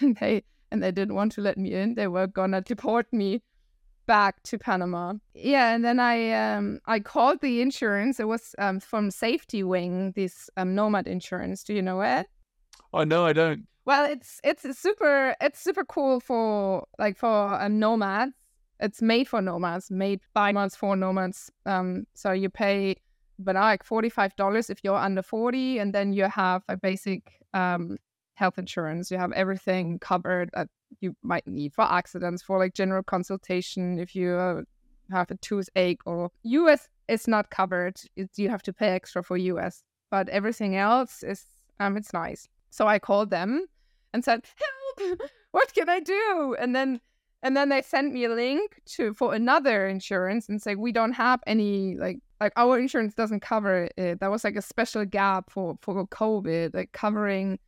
they 0.20 0.44
and 0.70 0.82
they 0.82 0.92
didn't 0.92 1.14
want 1.14 1.32
to 1.32 1.40
let 1.40 1.56
me 1.56 1.72
in. 1.72 1.94
They 1.94 2.08
were 2.08 2.26
gonna 2.26 2.60
deport 2.60 3.06
me 3.12 3.42
back 4.12 4.42
to 4.42 4.58
Panama. 4.58 5.14
Yeah, 5.32 5.74
and 5.74 5.82
then 5.82 5.98
I 5.98 6.32
um 6.32 6.80
I 6.84 7.00
called 7.00 7.40
the 7.40 7.62
insurance. 7.62 8.20
It 8.20 8.28
was 8.28 8.54
um 8.58 8.78
from 8.78 9.10
Safety 9.10 9.62
Wing, 9.62 10.12
this 10.14 10.50
um 10.58 10.74
Nomad 10.74 11.06
insurance. 11.06 11.64
Do 11.64 11.72
you 11.72 11.80
know 11.80 12.02
it? 12.02 12.26
Oh 12.92 13.04
no, 13.04 13.24
I 13.24 13.32
don't. 13.32 13.66
Well, 13.86 14.04
it's 14.04 14.38
it's 14.44 14.64
super 14.78 15.34
it's 15.40 15.60
super 15.60 15.84
cool 15.86 16.20
for 16.20 16.86
like 16.98 17.16
for 17.16 17.54
um, 17.54 17.78
nomads. 17.78 18.32
It's 18.80 19.00
made 19.00 19.28
for 19.28 19.40
nomads, 19.40 19.90
made 19.90 20.20
by 20.34 20.52
nomads 20.52 20.76
for 20.76 20.94
nomads. 20.94 21.50
Um, 21.64 22.04
so 22.12 22.32
you 22.32 22.50
pay 22.50 22.96
but 23.38 23.54
like 23.54 23.82
forty 23.82 24.10
five 24.10 24.36
dollars 24.36 24.68
if 24.68 24.84
you're 24.84 25.04
under 25.08 25.22
forty, 25.22 25.78
and 25.78 25.94
then 25.94 26.12
you 26.12 26.24
have 26.24 26.62
a 26.68 26.76
basic 26.76 27.22
um 27.54 27.96
health 28.34 28.58
insurance. 28.58 29.10
You 29.10 29.18
have 29.18 29.32
everything 29.32 29.98
covered 29.98 30.50
that 30.54 30.68
you 31.00 31.14
might 31.22 31.46
need 31.46 31.74
for 31.74 31.82
accidents, 31.82 32.42
for 32.42 32.58
like 32.58 32.74
general 32.74 33.02
consultation 33.02 33.98
if 33.98 34.14
you 34.14 34.34
uh, 34.34 34.62
have 35.10 35.30
a 35.30 35.36
toothache 35.36 36.00
or 36.06 36.30
US 36.42 36.88
is 37.08 37.28
not 37.28 37.50
covered. 37.50 37.96
It's, 38.16 38.38
you 38.38 38.48
have 38.48 38.62
to 38.64 38.72
pay 38.72 38.88
extra 38.88 39.22
for 39.22 39.36
US, 39.36 39.82
but 40.10 40.28
everything 40.28 40.76
else 40.76 41.22
is 41.22 41.44
um 41.80 41.96
it's 41.96 42.12
nice. 42.12 42.48
So 42.70 42.86
I 42.86 42.98
called 42.98 43.30
them 43.30 43.66
and 44.12 44.24
said, 44.24 44.44
"Help! 44.96 45.20
What 45.52 45.74
can 45.74 45.88
I 45.88 46.00
do?" 46.00 46.56
And 46.58 46.74
then 46.74 47.00
and 47.42 47.56
then 47.56 47.68
they 47.68 47.82
sent 47.82 48.12
me 48.12 48.24
a 48.24 48.28
link 48.30 48.80
to 48.94 49.12
for 49.14 49.34
another 49.34 49.86
insurance 49.86 50.48
and 50.48 50.62
say 50.62 50.74
we 50.74 50.92
don't 50.92 51.12
have 51.12 51.40
any 51.46 51.96
like 51.96 52.18
like 52.40 52.52
our 52.56 52.78
insurance 52.78 53.14
doesn't 53.14 53.40
cover 53.40 53.88
it. 53.96 54.20
That 54.20 54.30
was 54.30 54.44
like 54.44 54.56
a 54.56 54.62
special 54.62 55.04
gap 55.04 55.50
for 55.50 55.76
for 55.80 56.06
COVID, 56.06 56.74
like 56.74 56.92
covering 56.92 57.58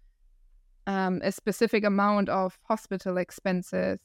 um, 0.86 1.20
a 1.24 1.32
specific 1.32 1.84
amount 1.84 2.28
of 2.28 2.58
hospital 2.64 3.16
expenses 3.18 4.00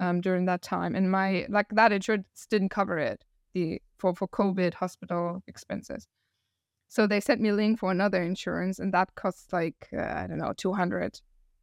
um, 0.00 0.20
during 0.20 0.46
that 0.46 0.62
time, 0.62 0.94
and 0.94 1.10
my 1.10 1.46
like 1.48 1.66
that 1.70 1.92
insurance 1.92 2.46
didn't 2.48 2.70
cover 2.70 2.98
it 2.98 3.24
the 3.54 3.80
for 3.98 4.14
for 4.14 4.28
COVID 4.28 4.74
hospital 4.74 5.42
expenses. 5.46 6.06
So 6.88 7.06
they 7.06 7.20
sent 7.20 7.40
me 7.40 7.48
a 7.48 7.54
link 7.54 7.78
for 7.78 7.90
another 7.90 8.22
insurance, 8.22 8.78
and 8.78 8.92
that 8.92 9.14
costs 9.14 9.52
like 9.52 9.88
uh, 9.92 10.02
I 10.02 10.26
don't 10.26 10.38
know 10.38 10.52
two 10.56 10.72
hundred 10.72 11.20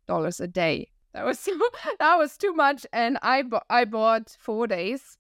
dollars 0.08 0.40
a 0.40 0.48
day. 0.48 0.92
That 1.14 1.26
was 1.26 1.40
so, 1.48 1.58
that 2.00 2.18
was 2.18 2.38
too 2.38 2.54
much, 2.54 2.86
and 2.94 3.18
I 3.22 3.44
bu- 3.44 3.68
I 3.70 3.86
bought 3.86 4.36
four 4.40 4.68
days. 4.68 5.18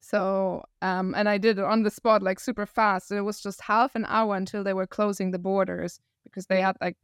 So 0.00 0.64
um, 0.80 1.14
and 1.14 1.28
I 1.28 1.38
did 1.38 1.58
it 1.58 1.64
on 1.64 1.82
the 1.82 1.90
spot 1.90 2.22
like 2.22 2.40
super 2.40 2.66
fast. 2.66 3.12
It 3.12 3.22
was 3.22 3.40
just 3.40 3.60
half 3.62 3.94
an 3.94 4.06
hour 4.06 4.36
until 4.36 4.64
they 4.64 4.74
were 4.74 4.86
closing 4.86 5.30
the 5.30 5.38
borders 5.38 6.00
because 6.24 6.46
they 6.46 6.60
had 6.60 6.76
like 6.80 6.96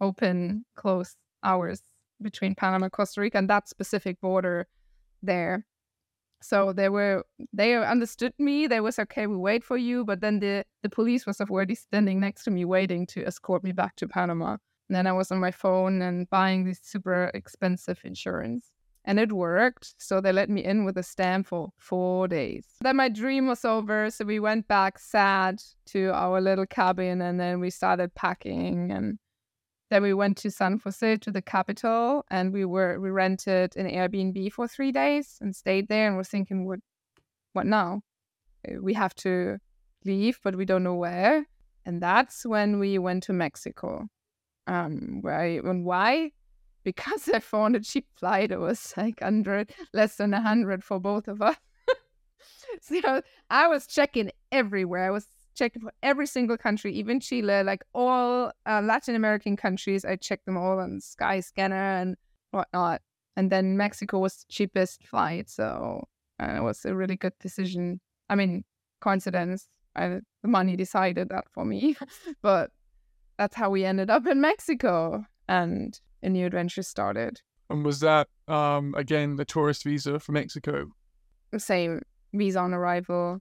open 0.00 0.64
close 0.76 1.16
hours 1.42 1.80
between 2.22 2.54
Panama 2.54 2.88
Costa 2.88 3.20
Rica 3.20 3.38
and 3.38 3.50
that 3.50 3.68
specific 3.68 4.20
border 4.20 4.66
there. 5.22 5.66
So 6.42 6.72
they 6.72 6.88
were 6.88 7.24
they 7.52 7.74
understood 7.74 8.32
me. 8.38 8.66
They 8.66 8.80
was 8.80 8.98
okay. 8.98 9.26
We 9.26 9.36
wait 9.36 9.64
for 9.64 9.76
you, 9.76 10.04
but 10.04 10.20
then 10.20 10.38
the 10.40 10.64
the 10.82 10.90
police 10.90 11.26
was 11.26 11.40
already 11.40 11.74
standing 11.74 12.20
next 12.20 12.44
to 12.44 12.50
me, 12.50 12.64
waiting 12.64 13.06
to 13.08 13.24
escort 13.26 13.64
me 13.64 13.72
back 13.72 13.96
to 13.96 14.08
Panama. 14.08 14.56
And 14.88 14.96
then 14.96 15.06
I 15.06 15.12
was 15.12 15.32
on 15.32 15.40
my 15.40 15.50
phone 15.50 16.02
and 16.02 16.28
buying 16.30 16.64
this 16.64 16.80
super 16.82 17.30
expensive 17.34 18.00
insurance, 18.04 18.70
and 19.04 19.18
it 19.18 19.32
worked. 19.32 19.94
So 19.98 20.20
they 20.20 20.30
let 20.30 20.50
me 20.50 20.62
in 20.62 20.84
with 20.84 20.98
a 20.98 21.02
stamp 21.02 21.48
for 21.48 21.72
four 21.78 22.28
days. 22.28 22.66
Then 22.82 22.96
my 22.96 23.08
dream 23.08 23.48
was 23.48 23.64
over. 23.64 24.10
So 24.10 24.24
we 24.24 24.38
went 24.38 24.68
back 24.68 24.98
sad 24.98 25.62
to 25.86 26.12
our 26.12 26.40
little 26.40 26.66
cabin, 26.66 27.22
and 27.22 27.40
then 27.40 27.60
we 27.60 27.70
started 27.70 28.14
packing 28.14 28.92
and 28.92 29.18
then 29.90 30.02
we 30.02 30.14
went 30.14 30.36
to 30.38 30.50
San 30.50 30.80
Jose 30.82 31.16
to 31.18 31.30
the 31.30 31.42
capital 31.42 32.24
and 32.30 32.52
we 32.52 32.64
were 32.64 32.98
we 32.98 33.10
rented 33.10 33.76
an 33.76 33.88
Airbnb 33.88 34.52
for 34.52 34.66
three 34.66 34.90
days 34.90 35.38
and 35.40 35.54
stayed 35.54 35.88
there 35.88 36.08
and 36.08 36.16
we're 36.16 36.24
thinking 36.24 36.66
what 36.66 36.80
what 37.52 37.66
now? 37.66 38.02
Uh, 38.68 38.80
we 38.82 38.94
have 38.94 39.14
to 39.14 39.58
leave, 40.04 40.38
but 40.42 40.56
we 40.56 40.64
don't 40.64 40.82
know 40.82 40.94
where. 40.94 41.46
And 41.84 42.02
that's 42.02 42.44
when 42.44 42.78
we 42.80 42.98
went 42.98 43.22
to 43.24 43.32
Mexico. 43.32 44.08
Um 44.66 45.22
where 45.22 45.38
I, 45.38 45.46
and 45.64 45.84
why? 45.84 46.32
Because 46.84 47.28
I 47.28 47.40
found 47.40 47.74
a 47.74 47.80
cheap 47.80 48.06
flight. 48.14 48.52
It 48.52 48.60
was 48.60 48.94
like 48.96 49.20
hundred 49.20 49.72
less 49.92 50.16
than 50.16 50.32
a 50.32 50.40
hundred 50.40 50.84
for 50.84 51.00
both 51.00 51.26
of 51.26 51.42
us. 51.42 51.56
so 52.80 53.22
I 53.50 53.66
was 53.66 53.88
checking 53.88 54.30
everywhere. 54.52 55.04
I 55.06 55.10
was 55.10 55.26
checked 55.56 55.80
for 55.80 55.92
every 56.02 56.26
single 56.26 56.56
country, 56.56 56.92
even 56.92 57.18
Chile, 57.18 57.62
like 57.62 57.82
all 57.94 58.52
uh, 58.66 58.80
Latin 58.82 59.16
American 59.16 59.56
countries. 59.56 60.04
I 60.04 60.16
checked 60.16 60.46
them 60.46 60.56
all 60.56 60.78
on 60.78 61.00
Skyscanner 61.00 62.02
and 62.02 62.16
whatnot. 62.50 63.02
And 63.36 63.50
then 63.50 63.76
Mexico 63.76 64.18
was 64.18 64.36
the 64.36 64.44
cheapest 64.48 65.06
flight, 65.06 65.50
so 65.50 66.06
uh, 66.40 66.54
it 66.56 66.62
was 66.62 66.84
a 66.84 66.94
really 66.94 67.16
good 67.16 67.34
decision. 67.40 68.00
I 68.30 68.34
mean, 68.34 68.64
coincidence. 69.00 69.68
I, 69.94 70.20
the 70.42 70.48
money 70.48 70.76
decided 70.76 71.30
that 71.30 71.44
for 71.52 71.64
me, 71.64 71.96
but 72.42 72.70
that's 73.38 73.56
how 73.56 73.70
we 73.70 73.84
ended 73.84 74.10
up 74.10 74.26
in 74.26 74.40
Mexico, 74.40 75.26
and 75.48 75.98
a 76.22 76.28
new 76.28 76.46
adventure 76.46 76.82
started. 76.82 77.40
And 77.68 77.84
was 77.84 78.00
that 78.00 78.28
um, 78.46 78.94
again 78.96 79.36
the 79.36 79.44
tourist 79.44 79.84
visa 79.84 80.20
for 80.20 80.32
Mexico? 80.32 80.88
Same 81.56 82.02
visa 82.32 82.60
on 82.60 82.74
arrival, 82.74 83.40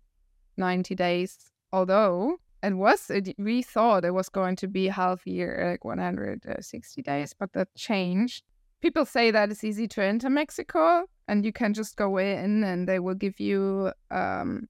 ninety 0.57 0.95
days 0.95 1.37
although 1.75 2.37
it 2.63 2.73
was 2.73 3.11
we 3.37 3.61
thought 3.61 4.05
it 4.05 4.13
was 4.13 4.29
going 4.29 4.55
to 4.55 4.67
be 4.67 4.87
half 4.87 5.27
a 5.27 5.29
year 5.29 5.67
like 5.71 5.83
160 5.83 7.01
days 7.01 7.35
but 7.37 7.51
that 7.53 7.67
changed. 7.75 8.43
People 8.81 9.05
say 9.05 9.31
that 9.31 9.51
it's 9.51 9.63
easy 9.63 9.87
to 9.89 10.01
enter 10.01 10.29
mexico 10.29 11.05
and 11.27 11.43
you 11.45 11.51
can 11.51 11.73
just 11.73 11.95
go 11.97 12.17
in 12.17 12.63
and 12.63 12.87
they 12.87 12.99
will 12.99 13.19
give 13.25 13.39
you 13.39 13.91
um 14.09 14.69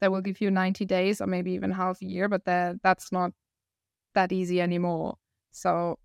they 0.00 0.08
will 0.08 0.20
give 0.20 0.40
you 0.40 0.50
90 0.50 0.84
days 0.84 1.20
or 1.20 1.26
maybe 1.26 1.52
even 1.52 1.70
half 1.70 2.02
a 2.02 2.06
year 2.06 2.28
but 2.28 2.44
that 2.44 2.76
that's 2.82 3.12
not 3.12 3.30
that 4.14 4.32
easy 4.32 4.60
anymore. 4.60 5.16
So 5.52 5.98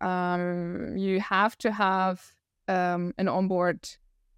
um 0.00 0.96
you 0.96 1.20
have 1.20 1.58
to 1.58 1.72
have 1.72 2.16
um 2.68 3.12
an 3.18 3.28
onboard 3.28 3.80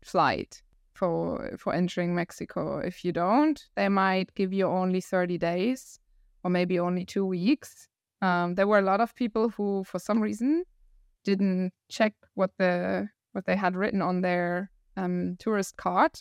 flight 0.02 0.62
for 0.98 1.56
for 1.58 1.72
entering 1.72 2.14
Mexico. 2.14 2.78
If 2.78 3.04
you 3.04 3.12
don't, 3.12 3.58
they 3.76 3.88
might 3.88 4.34
give 4.34 4.52
you 4.52 4.66
only 4.66 5.00
30 5.00 5.38
days 5.38 6.00
or 6.42 6.50
maybe 6.50 6.78
only 6.78 7.04
two 7.04 7.24
weeks. 7.24 7.88
Um, 8.20 8.54
there 8.56 8.66
were 8.66 8.78
a 8.78 8.90
lot 8.90 9.00
of 9.00 9.14
people 9.14 9.48
who, 9.50 9.84
for 9.84 9.98
some 9.98 10.20
reason, 10.20 10.64
didn't 11.24 11.72
check 11.88 12.14
what 12.34 12.50
the 12.58 13.08
what 13.32 13.46
they 13.46 13.56
had 13.56 13.76
written 13.76 14.02
on 14.02 14.22
their 14.22 14.70
um, 14.96 15.36
tourist 15.38 15.76
card. 15.76 16.12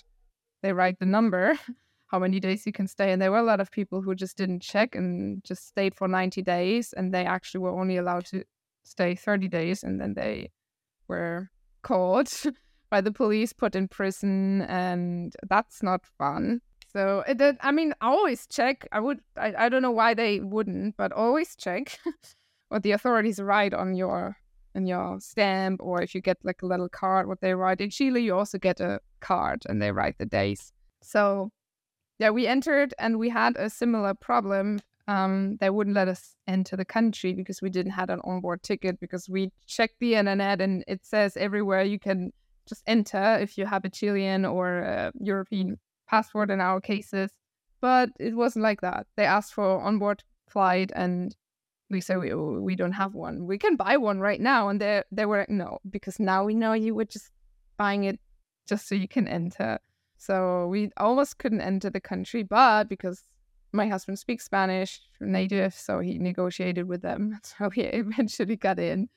They 0.62 0.74
write 0.74 1.00
the 1.00 1.06
number, 1.06 1.58
how 2.08 2.20
many 2.20 2.40
days 2.40 2.66
you 2.66 2.72
can 2.72 2.88
stay, 2.88 3.12
and 3.12 3.22
there 3.22 3.32
were 3.32 3.46
a 3.46 3.52
lot 3.52 3.60
of 3.60 3.72
people 3.72 4.02
who 4.02 4.14
just 4.16 4.38
didn't 4.38 4.62
check 4.62 4.96
and 4.96 5.44
just 5.44 5.68
stayed 5.68 5.96
for 5.96 6.08
90 6.08 6.42
days, 6.44 6.94
and 6.94 7.14
they 7.14 7.26
actually 7.26 7.62
were 7.62 7.80
only 7.80 7.98
allowed 7.98 8.26
to 8.26 8.44
stay 8.84 9.16
30 9.16 9.48
days, 9.48 9.84
and 9.84 10.00
then 10.00 10.14
they 10.14 10.52
were 11.08 11.50
caught 11.82 12.46
by 12.90 13.02
the 13.02 13.12
police, 13.12 13.54
put 13.54 13.76
in 13.76 13.88
prison, 13.88 14.62
and 14.64 15.34
that's 15.50 15.84
not 15.84 16.06
fun. 16.06 16.62
So 16.94 17.24
it 17.28 17.58
I 17.62 17.72
mean, 17.72 17.94
always 18.02 18.48
check. 18.48 18.88
I 18.92 19.00
would, 19.00 19.20
I, 19.36 19.54
I 19.58 19.70
don't 19.70 19.82
know 19.82 19.92
why 19.92 20.14
they 20.14 20.40
wouldn't, 20.40 20.98
but 20.98 21.12
always 21.12 21.56
check 21.56 22.00
what 22.70 22.84
the 22.84 22.92
authorities 22.92 23.40
write 23.40 23.74
on 23.74 23.96
your 23.96 24.38
on 24.76 24.86
your 24.86 25.20
stamp, 25.20 25.82
or 25.84 26.02
if 26.02 26.16
you 26.16 26.22
get 26.22 26.38
like 26.44 26.62
a 26.62 26.66
little 26.66 26.90
card, 26.90 27.28
what 27.28 27.42
they 27.42 27.54
write. 27.54 27.82
In 27.82 27.90
Chile, 27.90 28.24
you 28.24 28.36
also 28.36 28.58
get 28.58 28.80
a 28.80 29.00
card, 29.20 29.64
and 29.68 29.82
they 29.82 29.92
write 29.92 30.18
the 30.18 30.26
days. 30.26 30.72
So 31.02 31.52
yeah, 32.20 32.30
we 32.30 32.48
entered, 32.48 32.94
and 33.00 33.20
we 33.20 33.30
had 33.30 33.56
a 33.58 33.70
similar 33.70 34.14
problem. 34.14 34.80
Um, 35.08 35.58
they 35.62 35.70
wouldn't 35.70 35.96
let 35.96 36.10
us 36.10 36.36
enter 36.48 36.76
the 36.76 36.86
country 36.86 37.34
because 37.34 37.62
we 37.62 37.70
didn't 37.70 37.94
have 37.94 38.10
an 38.10 38.20
onboard 38.26 38.62
ticket 38.62 39.00
because 39.00 39.30
we 39.30 39.52
checked 39.66 39.96
the 40.00 40.16
internet 40.16 40.60
and 40.60 40.84
it 40.86 41.06
says 41.06 41.38
everywhere 41.38 41.84
you 41.84 41.98
can 41.98 42.34
just 42.68 42.84
enter 42.88 43.38
if 43.40 43.58
you 43.58 43.66
have 43.66 43.86
a 43.86 43.90
Chilean 43.90 44.46
or 44.46 45.12
European 45.20 45.78
passport 46.08 46.52
in 46.52 46.62
our 46.62 46.82
cases. 46.82 47.32
But 47.82 48.10
it 48.20 48.36
wasn't 48.36 48.64
like 48.64 48.82
that. 48.82 49.08
They 49.16 49.26
asked 49.26 49.54
for 49.54 49.82
onboard 49.82 50.24
flight 50.50 50.92
and 50.96 51.36
we 51.90 52.02
said 52.02 52.20
we, 52.20 52.34
we 52.34 52.76
don't 52.76 52.94
have 52.94 53.14
one. 53.14 53.46
We 53.46 53.58
can 53.58 53.76
buy 53.76 53.98
one 53.98 54.20
right 54.20 54.42
now. 54.42 54.70
And 54.70 54.82
they, 54.82 55.04
they 55.12 55.26
were 55.26 55.40
like, 55.40 55.50
no, 55.50 55.80
because 55.90 56.20
now 56.20 56.44
we 56.44 56.56
know 56.56 56.74
you 56.74 56.96
were 56.96 57.06
just 57.06 57.30
buying 57.78 58.04
it 58.04 58.20
just 58.68 58.88
so 58.88 58.96
you 58.96 59.08
can 59.08 59.28
enter. 59.28 59.80
So 60.18 60.68
we 60.68 60.90
almost 60.98 61.38
couldn't 61.38 61.62
enter 61.62 61.90
the 61.90 62.02
country, 62.02 62.44
but 62.44 62.90
because 62.90 63.24
my 63.72 63.88
husband 63.88 64.18
speaks 64.18 64.46
Spanish 64.46 65.00
native, 65.22 65.74
so 65.74 66.00
he 66.00 66.18
negotiated 66.18 66.88
with 66.88 67.02
them. 67.02 67.40
So 67.44 67.70
he 67.70 67.82
eventually 67.82 68.56
got 68.56 68.80
in 68.80 69.10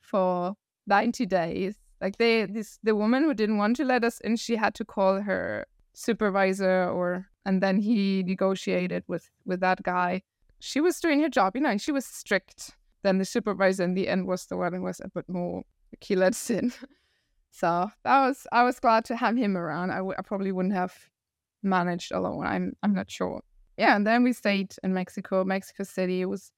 for 0.00 0.54
90 0.86 1.26
days 1.26 1.76
like 2.00 2.16
they 2.16 2.46
this 2.46 2.78
the 2.82 2.96
woman 2.96 3.24
who 3.24 3.34
didn't 3.34 3.58
want 3.58 3.76
to 3.76 3.84
let 3.84 4.04
us 4.04 4.20
in, 4.20 4.36
she 4.36 4.56
had 4.56 4.74
to 4.76 4.84
call 4.84 5.20
her 5.20 5.66
supervisor 5.92 6.88
or 6.88 7.26
and 7.44 7.62
then 7.62 7.78
he 7.78 8.22
negotiated 8.22 9.04
with 9.08 9.30
with 9.44 9.60
that 9.60 9.82
guy. 9.82 10.22
She 10.60 10.80
was 10.80 11.00
doing 11.00 11.20
her 11.20 11.28
job, 11.28 11.56
you 11.56 11.62
know, 11.62 11.70
and 11.70 11.80
she 11.80 11.92
was 11.92 12.06
strict. 12.06 12.76
Then 13.02 13.18
the 13.18 13.24
supervisor 13.24 13.82
in 13.84 13.94
the 13.94 14.08
end 14.08 14.26
was 14.26 14.46
the 14.46 14.56
one 14.56 14.74
who 14.74 14.82
was 14.82 15.00
a 15.00 15.08
bit 15.08 15.28
more 15.28 15.62
he 16.00 16.16
let 16.16 16.32
us 16.32 16.50
in. 16.50 16.72
So 17.52 17.90
that 18.04 18.20
was 18.26 18.46
I 18.52 18.62
was 18.62 18.78
glad 18.78 19.04
to 19.06 19.16
have 19.16 19.36
him 19.36 19.56
around. 19.56 19.90
I, 19.90 19.96
w- 19.96 20.14
I 20.16 20.22
probably 20.22 20.52
wouldn't 20.52 20.72
have 20.74 20.94
managed 21.64 22.12
alone. 22.12 22.46
I'm 22.46 22.74
I'm 22.84 22.94
not 22.94 23.10
sure. 23.10 23.42
Yeah, 23.76 23.96
and 23.96 24.06
then 24.06 24.22
we 24.22 24.32
stayed 24.32 24.76
in 24.84 24.94
Mexico, 24.94 25.42
Mexico 25.42 25.82
City. 25.82 26.20
It 26.20 26.26
was 26.26 26.52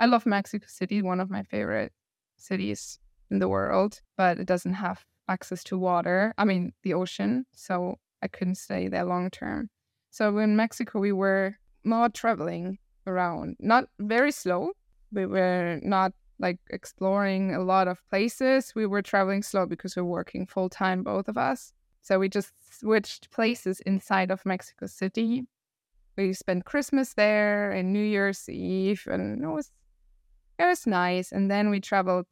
I 0.00 0.06
love 0.06 0.26
Mexico 0.26 0.66
City, 0.68 1.00
one 1.00 1.20
of 1.20 1.30
my 1.30 1.44
favorite 1.44 1.92
cities 2.36 2.98
in 3.32 3.40
the 3.40 3.48
world, 3.48 4.00
but 4.16 4.38
it 4.38 4.46
doesn't 4.46 4.74
have 4.74 5.04
access 5.28 5.64
to 5.64 5.78
water. 5.78 6.34
I 6.38 6.44
mean, 6.44 6.72
the 6.82 6.94
ocean, 6.94 7.46
so 7.54 7.96
I 8.22 8.28
couldn't 8.28 8.56
stay 8.56 8.88
there 8.88 9.04
long 9.04 9.30
term. 9.30 9.70
So 10.10 10.38
in 10.38 10.54
Mexico, 10.54 11.00
we 11.00 11.12
were 11.12 11.56
more 11.84 12.08
traveling 12.10 12.78
around, 13.06 13.56
not 13.58 13.84
very 13.98 14.30
slow. 14.30 14.72
We 15.10 15.26
were 15.26 15.80
not 15.82 16.12
like 16.38 16.58
exploring 16.70 17.54
a 17.54 17.62
lot 17.62 17.88
of 17.88 18.06
places. 18.10 18.74
We 18.74 18.86
were 18.86 19.02
traveling 19.02 19.42
slow 19.42 19.66
because 19.66 19.96
we 19.96 20.02
we're 20.02 20.08
working 20.08 20.46
full 20.46 20.68
time, 20.68 21.02
both 21.02 21.28
of 21.28 21.38
us. 21.38 21.72
So 22.02 22.18
we 22.18 22.28
just 22.28 22.52
switched 22.70 23.30
places 23.30 23.80
inside 23.80 24.30
of 24.30 24.44
Mexico 24.44 24.86
City. 24.86 25.46
We 26.16 26.32
spent 26.34 26.66
Christmas 26.66 27.14
there 27.14 27.70
and 27.70 27.92
New 27.92 28.04
Year's 28.04 28.48
Eve, 28.48 29.06
and 29.10 29.42
it 29.42 29.46
was 29.46 29.70
it 30.58 30.66
was 30.66 30.86
nice. 30.86 31.32
And 31.32 31.50
then 31.50 31.70
we 31.70 31.80
traveled 31.80 32.26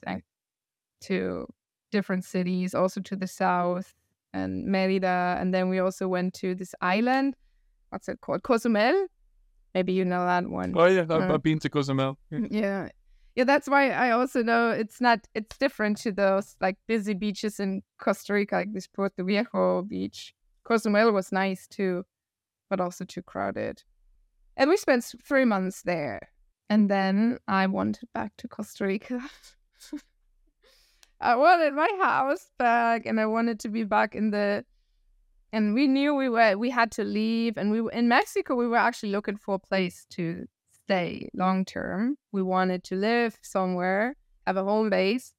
to 1.02 1.46
different 1.90 2.24
cities, 2.24 2.74
also 2.74 3.00
to 3.00 3.16
the 3.16 3.26
south 3.26 3.94
and 4.32 4.66
Merida. 4.66 5.36
And 5.40 5.52
then 5.52 5.68
we 5.68 5.78
also 5.78 6.08
went 6.08 6.34
to 6.34 6.54
this 6.54 6.74
island. 6.80 7.36
What's 7.90 8.08
it 8.08 8.20
called? 8.20 8.42
Cozumel. 8.42 9.06
Maybe 9.74 9.92
you 9.92 10.04
know 10.04 10.24
that 10.24 10.48
one. 10.48 10.74
Oh 10.76 10.86
yeah, 10.86 11.02
I've, 11.02 11.10
uh, 11.10 11.34
I've 11.34 11.42
been 11.42 11.58
to 11.60 11.68
Cozumel. 11.68 12.18
Yeah. 12.30 12.38
yeah, 12.50 12.88
yeah. 13.36 13.44
That's 13.44 13.68
why 13.68 13.90
I 13.90 14.10
also 14.10 14.42
know 14.42 14.70
it's 14.70 15.00
not. 15.00 15.28
It's 15.34 15.56
different 15.58 15.96
to 15.98 16.12
those 16.12 16.56
like 16.60 16.76
busy 16.88 17.14
beaches 17.14 17.60
in 17.60 17.82
Costa 17.98 18.32
Rica, 18.32 18.56
like 18.56 18.72
this 18.72 18.88
Puerto 18.88 19.22
Viejo 19.22 19.82
beach. 19.82 20.34
Cozumel 20.64 21.12
was 21.12 21.30
nice 21.30 21.68
too, 21.68 22.04
but 22.68 22.80
also 22.80 23.04
too 23.04 23.22
crowded. 23.22 23.82
And 24.56 24.68
we 24.68 24.76
spent 24.76 25.04
three 25.24 25.44
months 25.44 25.82
there. 25.82 26.20
And 26.68 26.88
then 26.88 27.38
I 27.48 27.66
wanted 27.66 28.08
back 28.12 28.36
to 28.38 28.48
Costa 28.48 28.86
Rica. 28.86 29.20
I 31.20 31.36
wanted 31.36 31.74
my 31.74 31.88
house 32.00 32.50
back 32.58 33.06
and 33.06 33.20
I 33.20 33.26
wanted 33.26 33.60
to 33.60 33.68
be 33.68 33.84
back 33.84 34.14
in 34.14 34.30
the 34.30 34.64
and 35.52 35.74
we 35.74 35.86
knew 35.86 36.14
we 36.14 36.28
were 36.28 36.56
we 36.56 36.70
had 36.70 36.90
to 36.92 37.04
leave 37.04 37.56
and 37.56 37.70
we 37.70 37.80
were 37.80 37.90
in 37.90 38.08
Mexico 38.08 38.54
we 38.54 38.66
were 38.66 38.76
actually 38.76 39.10
looking 39.10 39.36
for 39.36 39.56
a 39.56 39.58
place 39.58 40.06
to 40.10 40.46
stay 40.90 41.28
long 41.34 41.64
term. 41.64 42.16
We 42.32 42.42
wanted 42.42 42.82
to 42.84 42.96
live 42.96 43.38
somewhere, 43.42 44.16
have 44.46 44.56
a 44.56 44.64
home 44.64 44.90
base, 44.90 45.34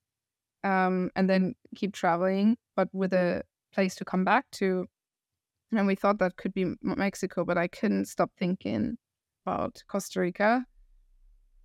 um, 0.64 1.12
and 1.16 1.30
then 1.30 1.56
keep 1.76 1.94
traveling, 1.94 2.58
but 2.76 2.88
with 2.94 3.14
a 3.14 3.44
place 3.74 3.96
to 3.96 4.06
come 4.06 4.24
back 4.24 4.46
to. 4.52 4.86
And 5.74 5.88
we 5.88 5.96
thought 5.96 6.20
that 6.20 6.38
could 6.38 6.54
be 6.54 6.74
Mexico, 6.82 7.44
but 7.44 7.58
I 7.58 7.68
couldn't 7.68 8.06
stop 8.06 8.32
thinking 8.38 8.98
about 9.46 9.84
Costa 9.88 10.22
Rica. 10.22 10.66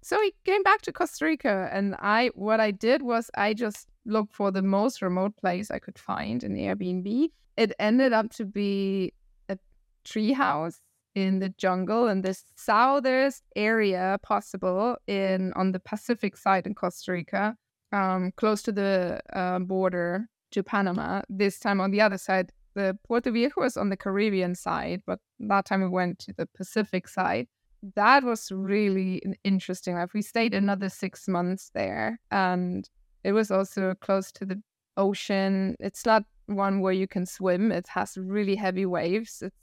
So 0.02 0.18
we 0.18 0.32
came 0.44 0.62
back 0.64 0.82
to 0.82 0.92
Costa 0.92 1.24
Rica, 1.24 1.68
and 1.72 1.94
I 1.98 2.30
what 2.34 2.60
I 2.60 2.72
did 2.72 3.02
was 3.02 3.30
I 3.36 3.54
just 3.54 3.88
looked 4.06 4.34
for 4.34 4.50
the 4.50 4.62
most 4.62 5.02
remote 5.02 5.36
place 5.36 5.70
I 5.70 5.78
could 5.78 5.98
find 5.98 6.42
in 6.44 6.54
Airbnb. 6.54 7.28
It 7.56 7.72
ended 7.78 8.12
up 8.12 8.30
to 8.32 8.44
be 8.44 9.12
a 9.48 9.58
treehouse 10.04 10.80
in 11.16 11.38
the 11.38 11.48
jungle 11.56 12.08
in 12.08 12.20
the 12.20 12.38
southest 12.56 13.42
area 13.56 14.18
possible 14.22 14.96
in 15.06 15.52
on 15.54 15.72
the 15.72 15.80
Pacific 15.80 16.36
side 16.36 16.66
in 16.66 16.74
Costa 16.74 17.12
Rica, 17.12 17.56
um, 17.90 18.32
close 18.36 18.62
to 18.62 18.72
the 18.72 19.20
uh, 19.32 19.58
border 19.58 20.28
to 20.52 20.62
Panama. 20.62 21.22
This 21.30 21.58
time 21.58 21.80
on 21.80 21.90
the 21.90 22.02
other 22.02 22.18
side, 22.18 22.52
the 22.74 22.98
Puerto 23.06 23.30
Viejo 23.30 23.62
was 23.62 23.78
on 23.78 23.88
the 23.88 23.96
Caribbean 23.96 24.54
side, 24.54 25.02
but 25.06 25.18
that 25.40 25.64
time 25.64 25.80
we 25.80 25.88
went 25.88 26.18
to 26.20 26.34
the 26.34 26.46
Pacific 26.54 27.08
side. 27.08 27.48
That 27.94 28.22
was 28.22 28.52
really 28.52 29.22
interesting. 29.42 29.94
Like 29.94 30.12
we 30.12 30.20
stayed 30.20 30.52
another 30.52 30.90
six 30.90 31.26
months 31.26 31.70
there, 31.74 32.20
and 32.30 32.88
it 33.26 33.32
was 33.32 33.50
also 33.50 33.92
close 34.00 34.30
to 34.30 34.46
the 34.46 34.62
ocean. 34.96 35.74
It's 35.80 36.06
not 36.06 36.22
one 36.46 36.80
where 36.80 36.92
you 36.92 37.08
can 37.08 37.26
swim. 37.26 37.72
It 37.72 37.88
has 37.88 38.16
really 38.16 38.54
heavy 38.54 38.86
waves. 38.86 39.42
It's 39.42 39.56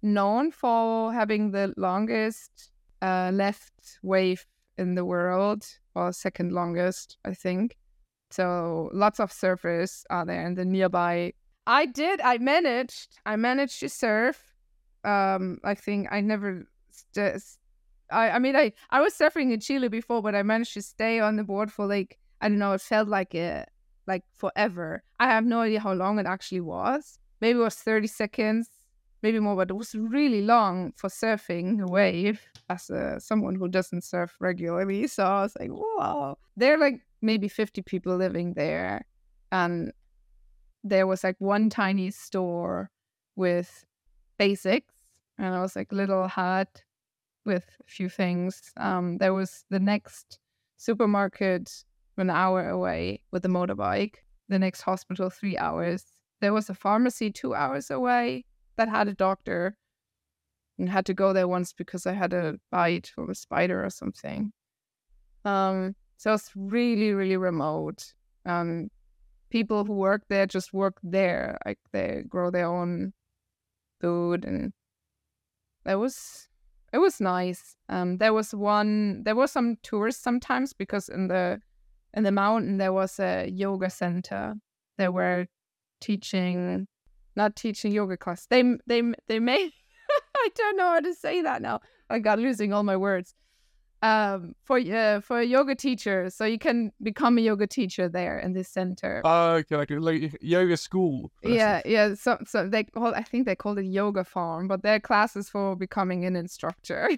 known 0.00 0.50
for 0.50 1.12
having 1.12 1.50
the 1.50 1.74
longest 1.76 2.70
uh, 3.02 3.30
left 3.34 3.98
wave 4.02 4.46
in 4.78 4.94
the 4.94 5.04
world, 5.04 5.66
or 5.94 6.12
second 6.12 6.52
longest, 6.52 7.18
I 7.26 7.34
think. 7.34 7.76
So 8.30 8.88
lots 8.94 9.20
of 9.20 9.30
surfers 9.30 10.04
are 10.08 10.24
there 10.24 10.46
in 10.46 10.54
the 10.54 10.64
nearby. 10.64 11.34
I 11.66 11.84
did. 11.84 12.22
I 12.22 12.38
managed. 12.38 13.20
I 13.26 13.36
managed 13.36 13.80
to 13.80 13.90
surf. 13.90 14.42
Um, 15.04 15.58
I 15.62 15.74
think 15.74 16.08
I 16.10 16.22
never. 16.22 16.66
St- 16.90 17.42
I. 18.10 18.30
I 18.30 18.38
mean, 18.38 18.56
I. 18.56 18.72
I 18.88 19.02
was 19.02 19.12
surfing 19.12 19.52
in 19.52 19.60
Chile 19.60 19.88
before, 19.88 20.22
but 20.22 20.34
I 20.34 20.42
managed 20.42 20.72
to 20.72 20.82
stay 20.82 21.20
on 21.20 21.36
the 21.36 21.44
board 21.44 21.70
for 21.70 21.86
like 21.86 22.18
I 22.40 22.48
don't 22.48 22.58
know, 22.58 22.72
it 22.72 22.80
felt 22.80 23.08
like 23.08 23.34
it 23.34 23.68
like 24.06 24.22
forever. 24.34 25.02
I 25.18 25.26
have 25.28 25.44
no 25.44 25.60
idea 25.60 25.80
how 25.80 25.92
long 25.92 26.18
it 26.18 26.26
actually 26.26 26.60
was. 26.60 27.18
Maybe 27.40 27.58
it 27.58 27.62
was 27.62 27.76
30 27.76 28.06
seconds, 28.06 28.68
maybe 29.22 29.40
more, 29.40 29.56
but 29.56 29.70
it 29.70 29.74
was 29.74 29.94
really 29.94 30.42
long 30.42 30.92
for 30.96 31.08
surfing 31.08 31.82
a 31.82 31.90
wave 31.90 32.40
as 32.68 32.90
a, 32.90 33.20
someone 33.20 33.54
who 33.54 33.68
doesn't 33.68 34.04
surf 34.04 34.36
regularly. 34.40 35.06
So 35.06 35.24
I 35.24 35.42
was 35.42 35.56
like, 35.58 35.70
wow. 35.72 36.38
There 36.56 36.74
are 36.74 36.78
like 36.78 37.00
maybe 37.22 37.48
50 37.48 37.82
people 37.82 38.16
living 38.16 38.54
there. 38.54 39.06
And 39.52 39.92
there 40.82 41.06
was 41.06 41.24
like 41.24 41.36
one 41.38 41.70
tiny 41.70 42.10
store 42.10 42.90
with 43.36 43.84
basics. 44.38 44.92
And 45.38 45.54
I 45.54 45.60
was 45.60 45.74
like 45.74 45.92
little 45.92 46.28
hut 46.28 46.82
with 47.44 47.64
a 47.80 47.90
few 47.90 48.08
things. 48.08 48.72
Um, 48.76 49.18
there 49.18 49.34
was 49.34 49.64
the 49.70 49.80
next 49.80 50.38
supermarket 50.76 51.84
an 52.16 52.30
hour 52.30 52.68
away 52.68 53.22
with 53.30 53.44
a 53.44 53.48
motorbike. 53.48 54.16
The 54.48 54.58
next 54.58 54.82
hospital, 54.82 55.30
three 55.30 55.56
hours. 55.56 56.04
There 56.40 56.52
was 56.52 56.68
a 56.68 56.74
pharmacy 56.74 57.30
two 57.30 57.54
hours 57.54 57.90
away 57.90 58.44
that 58.76 58.88
had 58.88 59.08
a 59.08 59.14
doctor 59.14 59.76
and 60.78 60.88
had 60.88 61.06
to 61.06 61.14
go 61.14 61.32
there 61.32 61.48
once 61.48 61.72
because 61.72 62.06
I 62.06 62.12
had 62.12 62.32
a 62.32 62.58
bite 62.70 63.06
from 63.06 63.30
a 63.30 63.34
spider 63.34 63.84
or 63.84 63.90
something. 63.90 64.52
Um, 65.44 65.94
so 66.16 66.34
it's 66.34 66.50
really, 66.54 67.12
really 67.12 67.36
remote. 67.36 68.12
Um, 68.44 68.88
people 69.50 69.84
who 69.84 69.94
work 69.94 70.22
there 70.28 70.46
just 70.46 70.72
work 70.72 70.98
there, 71.02 71.58
like 71.64 71.78
they 71.92 72.24
grow 72.28 72.50
their 72.50 72.66
own 72.66 73.12
food, 74.00 74.44
and 74.44 74.72
it 75.86 75.96
was 75.96 76.48
it 76.92 76.98
was 76.98 77.20
nice. 77.20 77.76
Um, 77.88 78.18
there 78.18 78.32
was 78.32 78.54
one, 78.54 79.24
there 79.24 79.34
were 79.34 79.48
some 79.48 79.76
tourists 79.82 80.22
sometimes 80.22 80.72
because 80.72 81.08
in 81.08 81.26
the 81.26 81.60
in 82.14 82.22
the 82.22 82.32
mountain 82.32 82.78
there 82.78 82.92
was 82.92 83.18
a 83.18 83.48
yoga 83.48 83.90
center. 83.90 84.54
They 84.96 85.08
were 85.08 85.46
teaching, 86.00 86.86
not 87.36 87.56
teaching 87.56 87.92
yoga 87.92 88.16
class. 88.16 88.46
They 88.46 88.62
they 88.86 89.02
they 89.28 89.40
made. 89.40 89.72
I 90.36 90.48
don't 90.54 90.76
know 90.76 90.88
how 90.88 91.00
to 91.00 91.14
say 91.14 91.42
that 91.42 91.62
now. 91.62 91.80
I 92.10 92.18
got 92.20 92.38
losing 92.38 92.72
all 92.72 92.82
my 92.82 92.96
words. 92.96 93.34
Um, 94.02 94.54
for 94.62 94.78
uh, 94.78 95.20
for 95.20 95.40
a 95.40 95.44
yoga 95.44 95.74
teacher, 95.74 96.28
so 96.28 96.44
you 96.44 96.58
can 96.58 96.92
become 97.02 97.38
a 97.38 97.40
yoga 97.40 97.66
teacher 97.66 98.06
there 98.06 98.38
in 98.38 98.52
this 98.52 98.68
center. 98.68 99.22
Oh, 99.24 99.52
okay, 99.54 99.76
like 99.76 99.90
like 99.90 100.36
yoga 100.42 100.76
school. 100.76 101.32
Yeah, 101.42 101.80
yeah. 101.86 102.12
So 102.12 102.38
so 102.46 102.68
they 102.68 102.84
call 102.84 103.14
I 103.14 103.22
think 103.22 103.46
they 103.46 103.56
called 103.56 103.78
it 103.78 103.86
yoga 103.86 104.22
farm, 104.22 104.68
but 104.68 104.82
they're 104.82 105.00
classes 105.00 105.48
for 105.48 105.74
becoming 105.74 106.26
an 106.26 106.36
instructor. 106.36 107.08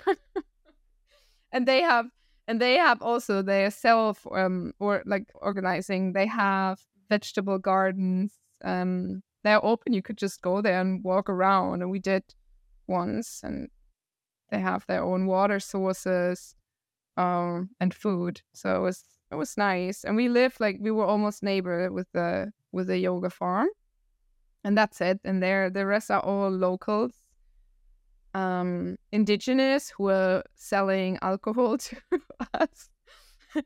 and 1.52 1.66
they 1.66 1.82
have 1.82 2.06
and 2.48 2.60
they 2.60 2.74
have 2.74 3.02
also 3.02 3.42
their 3.42 3.70
self 3.70 4.26
um 4.32 4.72
or 4.78 5.02
like 5.06 5.30
organizing. 5.34 6.12
They 6.12 6.26
have 6.26 6.80
vegetable 7.10 7.58
gardens 7.58 8.34
um 8.64 9.22
they're 9.44 9.64
open. 9.64 9.92
You 9.92 10.02
could 10.02 10.18
just 10.18 10.42
go 10.42 10.60
there 10.60 10.80
and 10.80 11.04
walk 11.04 11.28
around. 11.28 11.82
And 11.82 11.90
we 11.90 12.00
did 12.00 12.24
once 12.88 13.40
and 13.44 13.68
they 14.50 14.58
have 14.60 14.84
their 14.86 15.02
own 15.02 15.26
water 15.26 15.60
sources 15.60 16.54
um 17.16 17.70
and 17.80 17.92
food. 17.94 18.42
So 18.54 18.76
it 18.76 18.80
was 18.80 19.04
it 19.32 19.36
was 19.36 19.56
nice. 19.56 20.04
And 20.04 20.16
we 20.16 20.28
lived 20.28 20.60
like 20.60 20.78
we 20.80 20.90
were 20.90 21.06
almost 21.06 21.42
neighbor 21.42 21.90
with 21.92 22.10
the 22.12 22.52
with 22.72 22.86
the 22.86 22.98
yoga 22.98 23.30
farm. 23.30 23.68
And 24.64 24.76
that's 24.76 25.00
it. 25.00 25.20
And 25.24 25.42
there 25.42 25.70
the 25.70 25.86
rest 25.86 26.10
are 26.10 26.20
all 26.20 26.50
locals 26.50 27.12
um, 28.36 28.98
indigenous 29.12 29.88
who 29.88 30.04
were 30.04 30.42
selling 30.54 31.18
alcohol 31.22 31.78
to 31.86 31.96
us. 32.54 32.90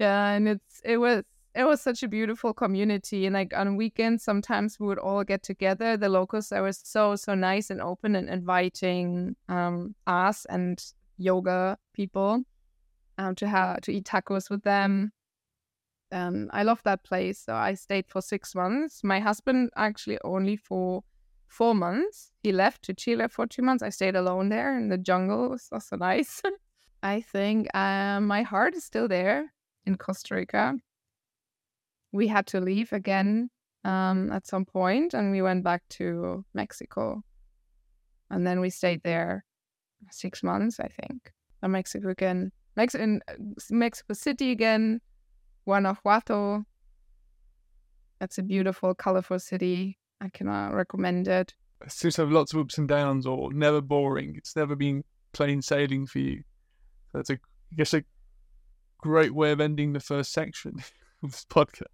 yeah, 0.00 0.30
and 0.32 0.48
it's 0.48 0.80
it 0.84 0.96
was 0.96 1.22
it 1.54 1.64
was 1.64 1.80
such 1.80 2.02
a 2.02 2.08
beautiful 2.08 2.54
community. 2.54 3.26
And 3.26 3.34
like 3.34 3.52
on 3.54 3.76
weekends, 3.76 4.24
sometimes 4.24 4.80
we 4.80 4.86
would 4.86 4.98
all 4.98 5.22
get 5.22 5.42
together. 5.42 5.96
The 5.98 6.08
locals 6.08 6.48
they 6.48 6.60
were 6.60 6.72
so 6.72 7.14
so 7.16 7.34
nice 7.34 7.70
and 7.70 7.82
open 7.82 8.16
and 8.16 8.28
inviting 8.30 9.36
um, 9.48 9.94
us 10.06 10.46
and 10.48 10.82
yoga 11.18 11.76
people 11.92 12.42
um, 13.18 13.34
to 13.34 13.46
have 13.48 13.82
to 13.82 13.92
eat 13.92 14.04
tacos 14.04 14.48
with 14.50 14.62
them. 14.62 15.12
um, 16.12 16.48
I 16.52 16.62
love 16.62 16.82
that 16.84 17.04
place. 17.04 17.38
So 17.44 17.54
I 17.54 17.74
stayed 17.74 18.06
for 18.08 18.22
six 18.22 18.54
months. 18.54 19.04
My 19.04 19.20
husband 19.20 19.70
actually 19.76 20.18
only 20.24 20.56
for 20.56 21.02
four 21.48 21.74
months. 21.74 22.30
He 22.42 22.52
left 22.52 22.82
to 22.82 22.94
Chile 22.94 23.26
for 23.28 23.46
two 23.46 23.62
months. 23.62 23.82
I 23.82 23.88
stayed 23.88 24.16
alone 24.16 24.48
there 24.48 24.76
in 24.76 24.88
the 24.88 24.98
jungle. 24.98 25.46
It 25.46 25.50
was 25.50 25.68
also 25.72 25.96
nice. 25.96 26.42
I 27.02 27.20
think 27.20 27.68
uh, 27.74 28.20
my 28.20 28.42
heart 28.42 28.74
is 28.74 28.84
still 28.84 29.08
there 29.08 29.52
in 29.86 29.96
Costa 29.96 30.34
Rica. 30.34 30.74
We 32.12 32.26
had 32.26 32.46
to 32.48 32.60
leave 32.60 32.92
again 32.92 33.50
um, 33.84 34.32
at 34.32 34.46
some 34.46 34.64
point, 34.64 35.14
and 35.14 35.30
we 35.30 35.42
went 35.42 35.64
back 35.64 35.82
to 35.90 36.44
Mexico, 36.54 37.22
and 38.30 38.46
then 38.46 38.60
we 38.60 38.70
stayed 38.70 39.02
there 39.02 39.44
six 40.10 40.42
months, 40.42 40.80
I 40.80 40.88
think. 40.88 41.32
And 41.62 41.72
Mexico 41.72 42.08
again, 42.08 42.52
Mex- 42.76 42.94
in 42.94 43.20
uh, 43.28 43.34
Mexico 43.70 44.14
City 44.14 44.50
again, 44.50 45.00
Guanajuato. 45.64 46.64
That's 48.20 48.38
a 48.38 48.42
beautiful, 48.42 48.94
colorful 48.94 49.38
city. 49.38 49.97
I 50.20 50.28
cannot 50.28 50.74
recommend 50.74 51.28
it. 51.28 51.54
It 51.84 51.92
seems 51.92 52.16
to 52.16 52.22
have 52.22 52.32
lots 52.32 52.52
of 52.52 52.60
ups 52.60 52.78
and 52.78 52.88
downs, 52.88 53.26
or 53.26 53.52
never 53.52 53.80
boring. 53.80 54.34
It's 54.36 54.56
never 54.56 54.74
been 54.74 55.04
plain 55.32 55.62
sailing 55.62 56.06
for 56.06 56.18
you. 56.18 56.42
That's 57.12 57.30
a, 57.30 57.34
I 57.34 57.76
guess, 57.76 57.94
a 57.94 58.04
great 58.98 59.32
way 59.32 59.52
of 59.52 59.60
ending 59.60 59.92
the 59.92 60.00
first 60.00 60.32
section 60.32 60.74
of 61.22 61.32
this 61.32 61.46
podcast. 61.48 61.84